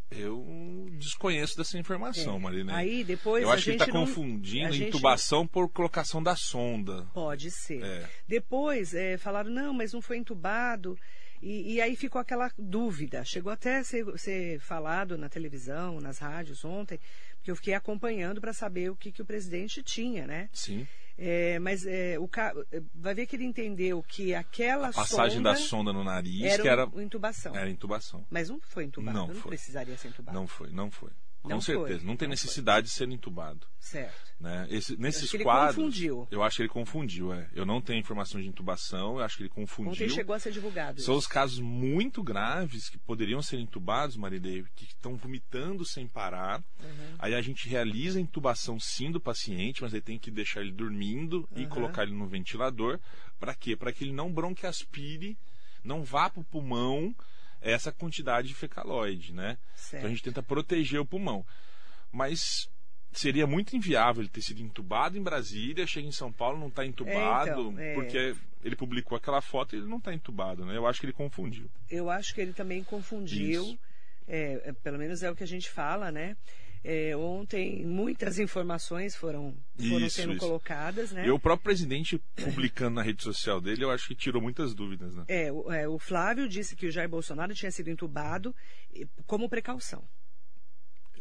Eu 0.09 0.87
desconheço 0.97 1.57
dessa 1.57 1.77
informação, 1.77 2.37
É. 2.37 2.39
Marilene. 2.39 2.71
Aí 2.71 3.03
depois 3.03 3.43
Eu 3.43 3.51
a 3.51 3.55
acho 3.55 3.65
que 3.65 3.71
está 3.71 3.91
confundindo 3.91 4.71
gente- 4.71 4.87
intubação 4.87 5.45
por 5.45 5.67
colocação 5.69 6.23
da 6.23 6.33
sonda. 6.33 7.05
Pode 7.13 7.51
ser. 7.51 7.83
É. 7.83 8.09
Depois 8.25 8.93
é, 8.93 9.17
falaram, 9.17 9.49
não, 9.51 9.73
mas 9.73 9.91
não 9.91 10.01
foi 10.01 10.15
entubado. 10.17 10.97
E, 11.41 11.73
e 11.73 11.81
aí 11.81 11.95
ficou 11.97 12.21
aquela 12.21 12.49
dúvida. 12.57 13.23
Chegou 13.25 13.51
até 13.51 13.79
a 13.79 13.83
ser, 13.83 14.05
ser 14.17 14.59
falado 14.61 15.17
na 15.17 15.27
televisão, 15.27 15.99
nas 15.99 16.19
rádios 16.19 16.63
ontem, 16.63 16.99
porque 17.35 17.51
eu 17.51 17.55
fiquei 17.57 17.73
acompanhando 17.73 18.39
para 18.39 18.53
saber 18.53 18.89
o 18.89 18.95
que, 18.95 19.11
que 19.11 19.21
o 19.21 19.25
presidente 19.25 19.83
tinha, 19.83 20.25
né? 20.25 20.49
Sim. 20.53 20.87
É, 21.17 21.57
mas 21.59 21.85
é, 21.85 22.19
o 22.19 22.27
ca... 22.27 22.53
vai 22.93 23.15
ver 23.15 23.25
que 23.25 23.35
ele 23.35 23.45
entendeu 23.45 24.03
que 24.03 24.35
aquela 24.35 24.89
A 24.89 24.93
passagem 24.93 25.37
sonda 25.37 25.49
da 25.49 25.55
sonda 25.55 25.91
no 25.93 26.03
nariz, 26.03 26.43
era, 26.43 26.61
que 26.61 26.69
era, 26.69 26.83
intubação. 26.97 27.55
era 27.55 27.69
intubação. 27.69 28.25
Mas 28.29 28.49
não 28.49 28.59
foi 28.61 28.83
entubado, 28.83 29.17
Não 29.17 29.27
não, 29.27 29.35
foi. 29.35 29.49
precisaria 29.49 29.97
ser 29.97 30.09
entubado. 30.09 30.37
Não 30.37 30.45
foi, 30.45 30.69
não 30.69 30.91
foi. 30.91 31.09
Com 31.47 31.55
Não 31.55 31.61
certeza. 31.61 31.99
foi, 31.99 32.07
não 32.07 32.15
tem 32.15 32.27
não 32.27 32.31
necessidade 32.33 32.87
de 32.87 32.93
ser 32.93 33.09
entubado. 33.09 33.65
Certo. 33.79 34.27
Né? 34.39 34.67
Esse- 34.69 34.95
nesses 34.97 35.23
acho 35.23 35.31
que 35.31 35.37
ele 35.37 35.43
quadros. 35.45 35.75
confundiu. 35.75 36.27
Eu 36.29 36.43
acho 36.43 36.57
que 36.57 36.61
ele 36.61 36.69
confundiu, 36.69 37.33
é. 37.33 37.49
Eu 37.55 37.65
não 37.65 37.81
tenho 37.81 37.99
informação 37.99 38.39
de 38.39 38.47
intubação, 38.47 39.17
eu 39.17 39.23
acho 39.23 39.37
que 39.37 39.43
ele 39.43 39.49
confundiu. 39.49 39.91
Ontem 39.93 40.09
chegou 40.09 40.35
a 40.35 40.39
ser 40.39 40.51
divulgado. 40.51 41.01
São 41.01 41.13
isso. 41.15 41.19
os 41.19 41.27
casos 41.27 41.59
muito 41.59 42.21
graves 42.21 42.89
que 42.89 42.97
poderiam 42.99 43.41
ser 43.41 43.57
intubados, 43.59 44.15
Marilei, 44.17 44.63
que 44.75 44.85
estão 44.85 45.15
vomitando 45.15 45.83
sem 45.85 46.05
parar. 46.07 46.59
Uhum. 46.83 47.15
Aí 47.17 47.33
a 47.33 47.41
gente 47.41 47.67
realiza 47.67 48.19
a 48.19 48.21
intubação 48.21 48.79
sim 48.79 49.11
do 49.11 49.19
paciente, 49.19 49.81
mas 49.81 49.93
aí 49.93 50.01
tem 50.01 50.19
que 50.19 50.29
deixar 50.29 50.61
ele 50.61 50.71
dormindo 50.71 51.47
e 51.55 51.63
Uhum. 51.63 51.69
colocar 51.69 52.03
ele 52.03 52.13
no 52.13 52.27
ventilador. 52.27 52.99
Para 53.39 53.55
quê? 53.55 53.75
Para 53.75 53.91
que 53.91 54.03
ele 54.03 54.13
não 54.13 54.31
bronquiaspire, 54.31 55.37
não 55.83 56.03
vá 56.03 56.29
para 56.29 56.41
o 56.41 56.43
pulmão 56.43 57.15
essa 57.61 57.91
quantidade 57.91 58.47
de 58.47 58.53
fecaloide, 58.53 59.33
né? 59.33 59.57
Certo. 59.75 60.01
Então 60.01 60.07
a 60.07 60.13
gente 60.13 60.23
tenta 60.23 60.43
proteger 60.43 60.99
o 60.99 61.05
pulmão. 61.05 61.45
Mas 62.11 62.69
seria 63.11 63.47
muito 63.47 63.75
inviável 63.75 64.21
ele 64.21 64.29
ter 64.29 64.41
sido 64.41 64.61
entubado 64.61 65.17
em 65.17 65.23
Brasília, 65.23 65.87
chega 65.87 66.07
em 66.07 66.11
São 66.11 66.31
Paulo, 66.31 66.59
não 66.59 66.67
está 66.67 66.85
entubado, 66.85 67.71
então, 67.71 67.79
é. 67.79 67.93
porque 67.93 68.35
ele 68.63 68.75
publicou 68.75 69.17
aquela 69.17 69.41
foto 69.41 69.75
e 69.75 69.79
ele 69.79 69.87
não 69.87 69.97
está 69.97 70.13
entubado, 70.13 70.65
né? 70.65 70.77
Eu 70.77 70.85
acho 70.85 70.99
que 70.99 71.05
ele 71.05 71.13
confundiu. 71.13 71.69
Eu 71.89 72.09
acho 72.09 72.33
que 72.33 72.41
ele 72.41 72.53
também 72.53 72.83
confundiu, 72.83 73.77
é, 74.27 74.61
é, 74.65 74.73
pelo 74.73 74.97
menos 74.97 75.23
é 75.23 75.31
o 75.31 75.35
que 75.35 75.43
a 75.43 75.47
gente 75.47 75.69
fala, 75.69 76.11
né? 76.11 76.35
É, 76.83 77.15
ontem 77.15 77.85
muitas 77.85 78.39
informações 78.39 79.15
foram, 79.15 79.55
foram 79.77 80.05
Isso, 80.05 80.15
sendo 80.15 80.33
isso. 80.33 80.39
colocadas, 80.39 81.11
né? 81.11 81.25
E 81.27 81.31
o 81.31 81.39
próprio 81.39 81.65
presidente 81.65 82.21
publicando 82.35 82.95
na 82.95 83.01
rede 83.01 83.23
social 83.23 83.59
dele, 83.59 83.83
eu 83.83 83.91
acho 83.91 84.07
que 84.07 84.15
tirou 84.15 84.41
muitas 84.41 84.73
dúvidas, 84.73 85.15
né? 85.15 85.25
É, 85.27 85.51
o, 85.51 85.71
é, 85.71 85.87
o 85.87 85.99
Flávio 85.99 86.47
disse 86.47 86.75
que 86.75 86.87
o 86.87 86.91
Jair 86.91 87.09
Bolsonaro 87.09 87.53
tinha 87.53 87.71
sido 87.71 87.89
entubado 87.89 88.55
como 89.25 89.49
precaução. 89.49 90.03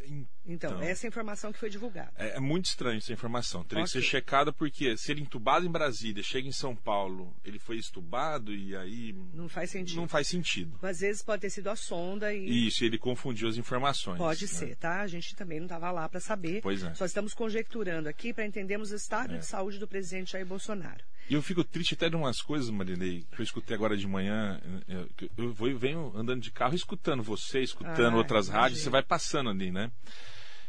Então, 0.06 0.70
Então. 0.70 0.80
essa 0.82 1.04
é 1.04 1.06
a 1.06 1.10
informação 1.10 1.52
que 1.52 1.58
foi 1.58 1.68
divulgada. 1.68 2.12
É, 2.16 2.36
é 2.36 2.40
muito 2.40 2.66
estranho 2.66 2.98
essa 2.98 3.12
informação. 3.12 3.64
Teria 3.64 3.84
que 3.84 3.90
Ok. 3.90 4.00
ser 4.00 4.06
checada 4.06 4.52
porque 4.52 4.96
se 4.96 5.10
ele 5.10 5.20
entubado 5.22 5.66
em 5.66 5.70
Brasília, 5.70 6.22
chega 6.22 6.46
em 6.48 6.52
São 6.52 6.74
Paulo, 6.76 7.34
ele 7.44 7.58
foi 7.58 7.76
estubado 7.76 8.54
e 8.54 8.76
aí 8.76 9.12
Não 9.34 9.48
faz 9.48 9.70
sentido. 9.70 9.96
não 9.96 10.08
faz 10.08 10.28
sentido. 10.28 10.78
Às 10.82 11.00
vezes 11.00 11.22
pode 11.22 11.42
ter 11.42 11.50
sido 11.50 11.68
a 11.68 11.76
sonda 11.76 12.32
e 12.32 12.68
Isso, 12.68 12.84
ele 12.84 12.96
confundiu 12.98 13.48
as 13.48 13.56
informações. 13.56 14.18
pode 14.18 14.42
né? 14.42 14.48
ser, 14.48 14.76
tá? 14.76 15.00
A 15.00 15.06
gente 15.06 15.34
também 15.34 15.58
não 15.58 15.66
estava 15.66 15.90
lá 15.90 16.08
para 16.08 16.20
saber. 16.20 16.60
Pois 16.62 16.82
é. 16.82 16.94
Só 16.94 17.04
estamos 17.04 17.34
conjecturando 17.34 18.08
aqui 18.08 18.32
para 18.32 18.46
entendermos 18.46 18.92
o 18.92 18.94
estado 18.94 19.34
É. 19.34 19.38
de 19.38 19.46
saúde 19.46 19.78
do 19.78 19.88
presidente 19.88 20.32
Jair 20.32 20.46
Bolsonaro. 20.46 21.02
E 21.28 21.34
eu 21.34 21.42
fico 21.42 21.64
triste 21.64 21.94
até 21.94 22.08
de 22.08 22.14
umas 22.14 22.40
coisas, 22.40 22.70
Marilei, 22.70 23.24
que 23.34 23.40
eu 23.40 23.44
escutei 23.44 23.74
agora 23.74 23.96
de 23.96 24.06
manhã. 24.06 24.60
Eu, 24.86 25.08
que 25.16 25.30
eu 25.36 25.52
vou 25.52 25.68
e 25.68 25.74
venho 25.74 26.12
andando 26.16 26.40
de 26.40 26.52
carro 26.52 26.74
escutando 26.74 27.22
você, 27.22 27.60
escutando 27.60 28.14
Ah, 28.14 28.18
outras 28.18 28.48
rádios, 28.48 28.78
imagino. 28.78 28.84
você 28.84 28.90
vai 28.90 29.02
passando 29.02 29.50
ali, 29.50 29.72
né? 29.72 29.90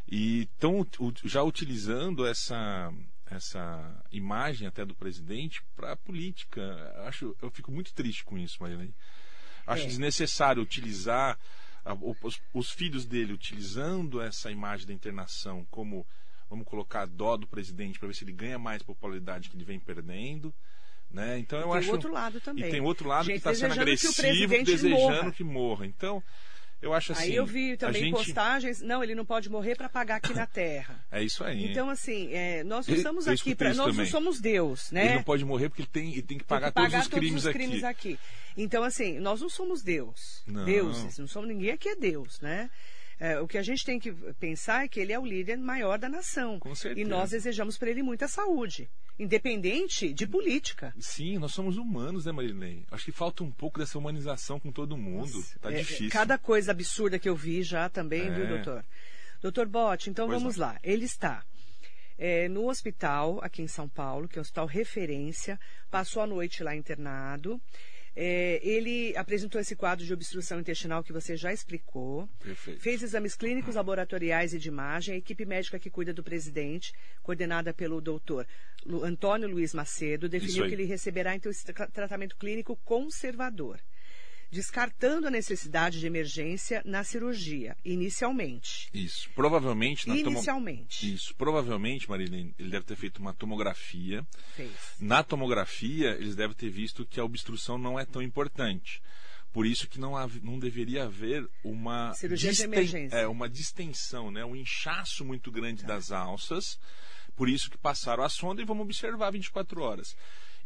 E 0.07 0.43
estão 0.43 0.85
já 1.23 1.43
utilizando 1.43 2.25
essa, 2.25 2.91
essa 3.27 4.03
imagem 4.11 4.67
até 4.67 4.83
do 4.83 4.95
presidente 4.95 5.61
para 5.75 5.91
a 5.91 5.95
política. 5.97 6.61
Eu 6.95 7.03
Acho, 7.03 7.35
eu 7.41 7.51
fico 7.51 7.71
muito 7.71 7.93
triste 7.93 8.23
com 8.23 8.37
isso, 8.37 8.57
Marilei. 8.59 8.91
Acho 9.67 9.83
É. 9.83 9.87
desnecessário 9.87 10.61
utilizar 10.63 11.37
a- 11.85 11.93
os, 12.23 12.39
os 12.53 12.71
filhos 12.71 13.05
dele 13.05 13.33
utilizando 13.33 14.19
essa 14.21 14.49
imagem 14.49 14.87
da 14.87 14.93
internação 14.93 15.67
como 15.69 16.05
vamos 16.49 16.65
colocar 16.65 17.01
a 17.01 17.05
dó 17.05 17.35
do 17.37 17.47
presidente 17.47 17.99
para 17.99 18.07
ver 18.07 18.13
se 18.13 18.23
ele 18.23 18.31
ganha 18.33 18.57
mais 18.57 18.81
popularidade 18.81 19.49
que 19.49 19.57
ele 19.57 19.65
vem 19.65 19.79
perdendo, 19.79 20.53
né? 21.11 21.37
Então 21.39 21.59
eu 21.59 21.69
tem 21.69 21.77
acho 21.77 21.91
outro 21.91 22.11
lado 22.11 22.39
também. 22.39 22.65
e 22.65 22.71
tem 22.71 22.81
outro 22.81 23.07
lado 23.07 23.25
Gente 23.25 23.33
que 23.33 23.37
está 23.39 23.53
sendo 23.53 23.73
que 23.73 23.79
agressivo, 23.79 24.15
presidente 24.15 24.65
desejando 24.65 24.97
morra. 24.97 25.31
que 25.31 25.43
morra. 25.43 25.85
Então 25.85 26.23
eu 26.79 26.93
acho 26.93 27.11
assim. 27.11 27.23
Aí 27.23 27.35
eu 27.35 27.45
vi 27.45 27.75
também 27.75 28.03
gente... 28.03 28.13
postagens, 28.13 28.81
não, 28.81 29.03
ele 29.03 29.15
não 29.15 29.25
pode 29.25 29.49
morrer 29.49 29.75
para 29.75 29.89
pagar 29.89 30.17
aqui 30.17 30.33
na 30.33 30.45
Terra. 30.47 31.03
É 31.11 31.23
isso 31.23 31.43
aí. 31.43 31.71
Então, 31.71 31.89
assim, 31.89 32.31
é, 32.31 32.63
nós 32.63 32.87
não 32.87 32.95
estamos 32.95 33.25
eu 33.25 33.33
aqui 33.33 33.55
para. 33.55 33.73
Nós 33.73 33.95
não 33.97 34.05
somos 34.05 34.39
Deus, 34.39 34.91
né? 34.91 35.05
Ele 35.05 35.15
não 35.15 35.23
pode 35.23 35.43
morrer 35.43 35.69
porque 35.69 35.81
ele 35.81 35.89
tem, 35.91 36.11
ele 36.11 36.21
tem 36.21 36.37
que 36.37 36.43
Tem 36.43 36.47
pagar, 36.47 36.67
que 36.67 36.75
pagar 36.75 37.07
todos 37.09 37.45
os 37.45 37.51
crimes, 37.51 37.83
aqui. 37.83 38.13
aqui. 38.13 38.19
Então, 38.55 38.83
assim, 38.83 39.19
nós 39.19 39.41
não 39.41 39.49
somos 39.49 39.81
Deus. 39.81 40.43
Não. 40.45 40.65
Deuses. 40.65 41.17
Não 41.17 41.27
somos 41.27 41.49
ninguém 41.49 41.71
aqui 41.71 41.89
é 41.89 41.95
Deus, 41.95 42.39
né? 42.41 42.69
É, 43.19 43.39
o 43.39 43.47
que 43.47 43.57
a 43.57 43.63
gente 43.63 43.83
tem 43.83 43.99
que 43.99 44.11
pensar 44.39 44.85
é 44.85 44.87
que 44.87 44.99
ele 44.99 45.11
é 45.11 45.19
o 45.19 45.25
líder 45.25 45.57
maior 45.57 45.97
da 45.97 46.07
nação. 46.07 46.59
Com 46.59 46.75
certeza. 46.75 47.01
E 47.01 47.09
nós 47.09 47.31
desejamos 47.31 47.77
para 47.77 47.89
ele 47.89 48.03
muita 48.03 48.27
saúde, 48.27 48.87
independente 49.17 50.13
de 50.13 50.27
política. 50.27 50.93
Sim, 50.99 51.39
nós 51.39 51.51
somos 51.51 51.77
humanos, 51.77 52.25
né, 52.25 52.31
Marilei? 52.31 52.85
Acho 52.91 53.05
que 53.05 53.11
falta 53.11 53.43
um 53.43 53.51
pouco 53.51 53.79
dessa 53.79 53.97
humanização 53.97 54.59
com 54.59 54.71
todo 54.71 54.95
mundo. 54.95 55.35
Nossa, 55.35 55.59
tá 55.59 55.71
é, 55.71 55.79
difícil. 55.79 56.09
Cada 56.11 56.37
coisa 56.37 56.71
absurda 56.71 57.17
que 57.17 57.27
eu 57.27 57.35
vi 57.35 57.63
já 57.63 57.89
também, 57.89 58.31
viu, 58.31 58.45
É. 58.45 58.47
doutor? 58.47 58.85
Doutor 59.41 59.67
Bote, 59.67 60.09
então 60.09 60.27
Pois 60.27 60.39
vamos 60.39 60.55
lá. 60.55 60.79
Ele 60.83 61.05
está 61.05 61.43
é, 62.17 62.47
no 62.47 62.69
hospital 62.69 63.39
aqui 63.43 63.61
em 63.61 63.67
São 63.67 63.87
Paulo, 63.87 64.27
que 64.27 64.37
é 64.37 64.39
um 64.39 64.41
hospital 64.41 64.65
referência, 64.65 65.59
passou 65.89 66.21
a 66.21 66.27
noite 66.27 66.63
lá 66.63 66.75
internado. 66.75 67.59
É, 68.19 68.59
ele 68.63 69.15
apresentou 69.15 69.61
esse 69.61 69.75
quadro 69.75 70.03
de 70.03 70.11
obstrução 70.11 70.59
intestinal 70.59 71.03
que 71.03 71.13
você 71.13 71.37
já 71.37 71.53
explicou. 71.53 72.27
Perfeito. 72.43 72.81
Fez 72.81 73.03
exames 73.03 73.35
clínicos, 73.35 73.75
laboratoriais 73.75 74.55
e 74.55 74.57
de 74.57 74.69
imagem. 74.69 75.13
A 75.13 75.17
equipe 75.19 75.45
médica 75.45 75.77
que 75.77 75.91
cuida 75.91 76.11
do 76.11 76.23
presidente, 76.23 76.93
coordenada 77.21 77.75
pelo 77.75 78.01
doutor 78.01 78.47
Antônio 79.03 79.47
Luiz 79.47 79.71
Macedo, 79.71 80.27
definiu 80.27 80.67
que 80.67 80.73
ele 80.73 80.85
receberá 80.85 81.35
então 81.35 81.51
esse 81.51 81.63
tra- 81.65 81.85
tratamento 81.87 82.35
clínico 82.37 82.75
conservador, 82.83 83.79
descartando 84.51 85.27
a 85.27 85.31
necessidade 85.31 85.99
de 85.99 86.05
emergência 86.07 86.81
na 86.85 87.03
cirurgia, 87.03 87.75
inicialmente. 87.83 88.89
Isso. 88.93 89.29
Provavelmente 89.35 90.07
na 90.07 90.15
tomo- 90.15 90.31
Inicialmente. 90.37 91.13
Isso. 91.13 91.35
Provavelmente, 91.35 92.09
Marilene, 92.09 92.53
ele 92.57 92.69
deve 92.69 92.85
ter 92.85 92.95
feito 92.95 93.17
uma 93.19 93.33
tomografia. 93.33 94.25
Fez. 94.55 94.71
Na 94.99 95.21
tomografia, 95.23 96.11
eles 96.19 96.35
devem 96.35 96.55
ter 96.55 96.69
visto 96.69 97.05
que 97.05 97.19
a 97.19 97.23
obstrução 97.25 97.77
não 97.77 97.99
é 97.99 98.05
tão 98.05 98.21
importante. 98.21 99.01
Por 99.53 99.65
isso 99.65 99.87
que 99.87 99.99
não, 99.99 100.13
não 100.43 100.59
deveria 100.59 101.05
haver 101.05 101.47
uma, 101.63 102.13
Cirurgia 102.13 102.51
de 102.51 102.57
disten- 102.57 102.67
emergência. 102.73 103.15
é, 103.15 103.27
uma 103.27 103.49
distensão, 103.49 104.29
né? 104.29 104.45
um 104.45 104.55
inchaço 104.55 105.25
muito 105.25 105.51
grande 105.51 105.83
das 105.83 106.11
alças. 106.11 106.77
Por 107.35 107.49
isso 107.49 107.69
que 107.69 107.77
passaram 107.77 108.23
a 108.23 108.29
sonda 108.29 108.61
e 108.61 108.65
vamos 108.65 108.83
observar 108.83 109.31
24 109.31 109.81
horas. 109.81 110.15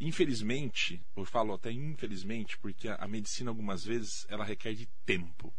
Infelizmente, 0.02 1.00
eu 1.16 1.24
falo 1.26 1.54
até 1.54 1.72
infelizmente, 1.72 2.58
porque 2.58 2.88
a, 2.88 2.96
a 2.96 3.08
medicina 3.08 3.52
algumas 3.52 3.86
vezes 3.86 4.26
ela 4.28 4.44
requer 4.44 4.74
de 4.74 4.88
tempo 5.06 5.54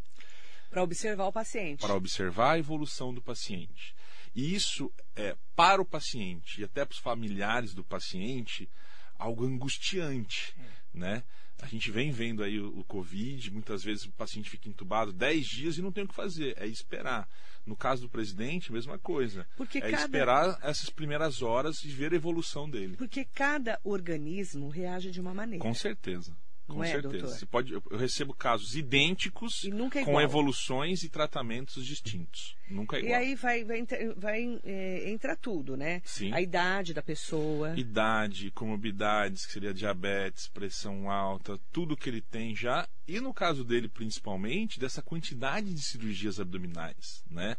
Para 0.68 0.82
observar 0.82 1.26
o 1.26 1.32
paciente. 1.32 1.80
para 1.80 1.94
observar 1.94 2.52
a 2.52 2.58
evolução 2.58 3.14
do 3.14 3.22
paciente. 3.22 3.94
E 4.34 4.52
isso 4.52 4.92
é, 5.14 5.37
para 5.54 5.80
o 5.80 5.84
paciente 5.84 6.61
e 6.61 6.64
até 6.64 6.84
para 6.84 6.94
os 6.94 6.99
familiares 6.99 7.72
do 7.72 7.84
paciente, 7.84 8.68
algo 9.16 9.44
angustiante, 9.44 10.54
né? 10.92 11.22
A 11.61 11.66
gente 11.66 11.90
vem 11.92 12.11
vendo 12.11 12.42
aí 12.42 12.58
o, 12.58 12.80
o 12.80 12.84
Covid, 12.84 13.50
muitas 13.52 13.84
vezes 13.84 14.04
o 14.04 14.11
paciente 14.12 14.50
fica 14.50 14.68
entubado 14.68 15.12
10 15.12 15.46
dias 15.46 15.78
e 15.78 15.82
não 15.82 15.92
tem 15.92 16.02
o 16.04 16.08
que 16.08 16.14
fazer, 16.14 16.54
é 16.58 16.66
esperar. 16.66 17.28
No 17.64 17.76
caso 17.76 18.02
do 18.02 18.08
presidente, 18.08 18.72
mesma 18.72 18.99
coisa. 18.99 19.46
Porque 19.56 19.78
é 19.78 19.82
cada- 19.92 20.02
esperar 20.02 20.58
essas 20.62 20.90
primeiras 20.90 21.40
horas 21.42 21.84
e 21.84 21.88
ver 21.88 22.12
a 22.12 22.16
evolução 22.16 22.68
dele. 22.68 22.96
Porque 22.96 23.25
cada 23.25 23.78
organismo 23.84 24.68
reage 24.68 25.12
de 25.12 25.20
uma 25.20 25.32
maneira. 25.32 25.62
Com 25.62 25.72
certeza. 25.72 26.37
Não 26.69 26.76
Com 26.76 26.85
é, 26.85 26.92
certeza. 26.92 27.12
doutor? 27.19 27.28
Você 27.37 27.47
pode, 27.47 27.73
eu 27.73 27.83
recebo 27.97 28.33
casos 28.33 28.76
idênticos 28.76 29.64
E 29.64 29.71
é 29.99 30.04
com 30.04 30.21
evoluções 30.21 31.02
e 31.02 31.09
tratamentos 31.09 31.85
distintos. 31.85 32.57
Nunca 32.71 32.97
é 32.97 33.00
igual. 33.00 33.12
E 33.12 33.14
aí 33.14 33.35
vai, 33.35 33.64
vai, 33.64 33.78
entra- 33.78 34.14
vai, 34.16 34.61
é, 34.64 35.11
entra 35.11 35.37
tudo, 35.37 35.76
né? 35.76 36.00
Sim. 36.04 36.33
A 36.33 36.40
idade 36.40 36.95
da 36.95 37.02
pessoa. 37.02 37.78
idade, 37.78 38.50
comorbidades, 38.52 39.45
que 39.45 39.52
seria 39.52 39.75
diabetes, 39.75 40.49
pressão 40.49 41.11
alta, 41.11 41.59
tudo 41.73 41.97
que 41.97 42.09
ele 42.09 42.21
tem 42.21 42.54
já, 42.54 42.88
e 43.07 43.21
no 43.21 43.35
caso 43.35 43.64
dele 43.64 43.88
principalmente, 43.88 44.78
dessa 44.78 45.02
quantidade 45.02 45.73
de 45.75 45.81
cirurgias 45.83 46.38
abdominais, 46.40 47.23
né? 47.31 47.57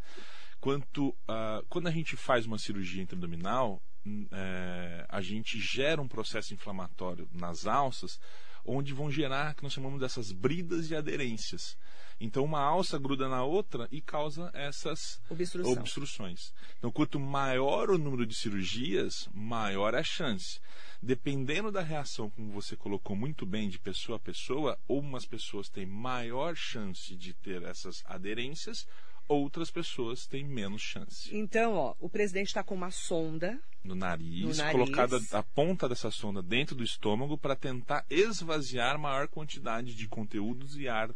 Quanto, 0.59 1.13
ah, 1.27 1.61
quando 1.67 1.87
a 1.87 1.91
gente 1.91 2.15
faz 2.15 2.45
uma 2.45 2.57
cirurgia 2.57 3.03
intraabdominal, 3.03 3.81
hum, 4.05 4.25
eh, 4.31 5.05
a 5.09 5.21
gente 5.21 5.59
gera 5.59 6.01
um 6.01 6.07
processo 6.07 6.53
inflamatório 6.53 7.27
nas 7.33 7.67
alças, 7.67 8.17
onde 8.65 8.93
vão 8.93 9.11
gerar, 9.11 9.55
que 9.55 9.63
nós 9.63 9.73
chamamos 9.73 9.99
dessas 9.99 10.31
bridas 10.31 10.89
e 10.89 10.95
aderências. 10.95 11.77
Então, 12.19 12.45
uma 12.45 12.61
alça 12.61 12.97
gruda 12.97 13.27
na 13.27 13.43
outra 13.43 13.87
e 13.91 13.99
causa 13.99 14.49
essas 14.53 15.21
Obstrução. 15.29 15.73
obstruções. 15.73 16.53
Então, 16.77 16.91
quanto 16.91 17.19
maior 17.19 17.89
o 17.89 17.97
número 17.97 18.25
de 18.25 18.35
cirurgias, 18.35 19.27
maior 19.33 19.95
a 19.95 20.03
chance. 20.03 20.59
Dependendo 21.01 21.69
da 21.69 21.81
reação, 21.81 22.29
como 22.29 22.51
você 22.51 22.77
colocou 22.77 23.15
muito 23.15 23.45
bem, 23.45 23.67
de 23.67 23.77
pessoa 23.77 24.15
a 24.15 24.21
pessoa, 24.21 24.79
umas 24.87 25.25
pessoas 25.25 25.67
têm 25.67 25.85
maior 25.85 26.55
chance 26.55 27.13
de 27.15 27.33
ter 27.33 27.61
essas 27.63 28.01
aderências, 28.05 28.87
outras 29.27 29.69
pessoas 29.71 30.25
têm 30.27 30.43
menos 30.45 30.81
chance. 30.81 31.35
Então, 31.35 31.73
ó, 31.73 31.95
o 31.99 32.09
presidente 32.09 32.47
está 32.47 32.63
com 32.63 32.75
uma 32.75 32.91
sonda. 32.91 33.59
No 33.83 33.95
nariz, 33.95 34.41
No 34.41 34.55
nariz. 34.55 34.71
colocada 34.71 35.19
a 35.31 35.43
ponta 35.43 35.89
dessa 35.89 36.09
sonda 36.09 36.41
dentro 36.41 36.75
do 36.75 36.83
estômago 36.83 37.37
para 37.37 37.55
tentar 37.55 38.05
esvaziar 38.09 38.97
maior 38.97 39.27
quantidade 39.27 39.93
de 39.95 40.07
conteúdos 40.07 40.77
e 40.77 40.87
ar 40.87 41.09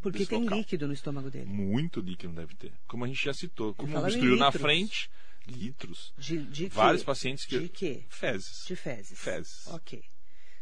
Porque 0.00 0.24
tem 0.24 0.42
local. 0.44 0.58
líquido 0.58 0.86
no 0.86 0.94
estômago 0.94 1.30
dele. 1.30 1.46
Muito 1.46 2.00
líquido 2.00 2.32
deve 2.32 2.54
ter. 2.54 2.72
Como 2.86 3.04
a 3.04 3.08
gente 3.08 3.22
já 3.24 3.34
citou. 3.34 3.74
Como 3.74 4.00
destruiu 4.04 4.36
na 4.36 4.50
frente, 4.50 5.10
litros. 5.46 6.14
De, 6.16 6.38
de 6.46 6.68
Vários 6.68 7.02
quê? 7.02 7.06
pacientes 7.06 7.44
que. 7.44 7.58
De 7.60 7.68
quê? 7.68 8.04
Fezes. 8.08 8.64
De 8.66 8.76
fezes. 8.76 9.18
Fezes. 9.18 9.66
Ok. 9.68 10.02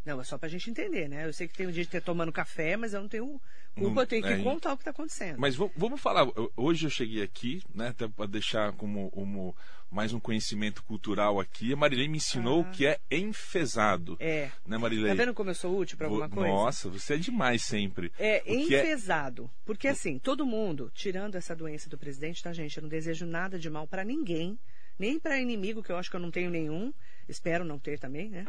Não, 0.05 0.21
é 0.21 0.25
só 0.25 0.37
pra 0.37 0.49
gente 0.49 0.69
entender, 0.69 1.09
né? 1.09 1.27
Eu 1.27 1.33
sei 1.33 1.49
que 1.49 1.55
tem 1.55 1.67
um 1.67 1.71
dia 1.71 1.83
de 1.83 1.89
ter 1.89 2.03
tomando 2.03 2.31
café, 2.31 2.77
mas 2.77 2.93
eu 2.93 3.01
não 3.01 3.09
tenho 3.09 3.41
culpa, 3.75 4.03
eu 4.03 4.07
tenho 4.07 4.23
que 4.23 4.29
é, 4.29 4.43
contar 4.43 4.73
o 4.73 4.77
que 4.77 4.83
está 4.83 4.91
acontecendo. 4.91 5.39
Mas 5.39 5.57
vamos 5.57 6.01
falar, 6.01 6.27
hoje 6.57 6.87
eu 6.87 6.91
cheguei 6.91 7.23
aqui, 7.23 7.63
né, 7.75 7.89
até 7.89 8.07
para 8.07 8.27
deixar 8.27 8.73
como, 8.73 9.11
como, 9.11 9.57
mais 9.91 10.13
um 10.13 10.21
conhecimento 10.21 10.83
cultural 10.83 11.41
aqui, 11.41 11.73
a 11.73 11.77
Marilei 11.77 12.07
me 12.07 12.19
ensinou 12.19 12.61
o 12.61 12.67
ah. 12.67 12.71
que 12.71 12.87
é 12.87 12.99
enfesado. 13.11 14.17
É. 14.21 14.51
Né, 14.67 14.77
Marilei? 14.77 15.09
Tá 15.09 15.15
vendo 15.15 15.33
como 15.33 15.51
eu 15.51 15.55
sou 15.55 15.79
útil 15.79 15.97
para 15.97 16.07
alguma 16.07 16.29
coisa? 16.29 16.49
Nossa, 16.49 16.91
você 16.91 17.15
é 17.15 17.17
demais 17.17 17.63
sempre. 17.63 18.13
É 18.19 18.43
o 18.47 18.51
é 18.51 18.55
enfesado. 18.57 19.45
É... 19.45 19.63
Porque 19.65 19.89
assim, 19.89 20.19
todo 20.19 20.45
mundo, 20.45 20.91
tirando 20.95 21.37
essa 21.37 21.57
doença 21.57 21.89
do 21.89 21.97
presidente, 21.97 22.43
tá, 22.43 22.53
gente? 22.53 22.77
Eu 22.77 22.83
não 22.83 22.91
desejo 22.91 23.25
nada 23.25 23.59
de 23.59 23.71
mal 23.71 23.87
para 23.87 24.05
ninguém, 24.05 24.59
nem 24.99 25.19
para 25.19 25.41
inimigo, 25.41 25.83
que 25.83 25.91
eu 25.91 25.97
acho 25.97 26.11
que 26.11 26.17
eu 26.17 26.21
não 26.21 26.31
tenho 26.31 26.51
nenhum. 26.51 26.93
Espero 27.29 27.65
não 27.65 27.79
ter 27.79 27.99
também, 27.99 28.29
né? 28.29 28.45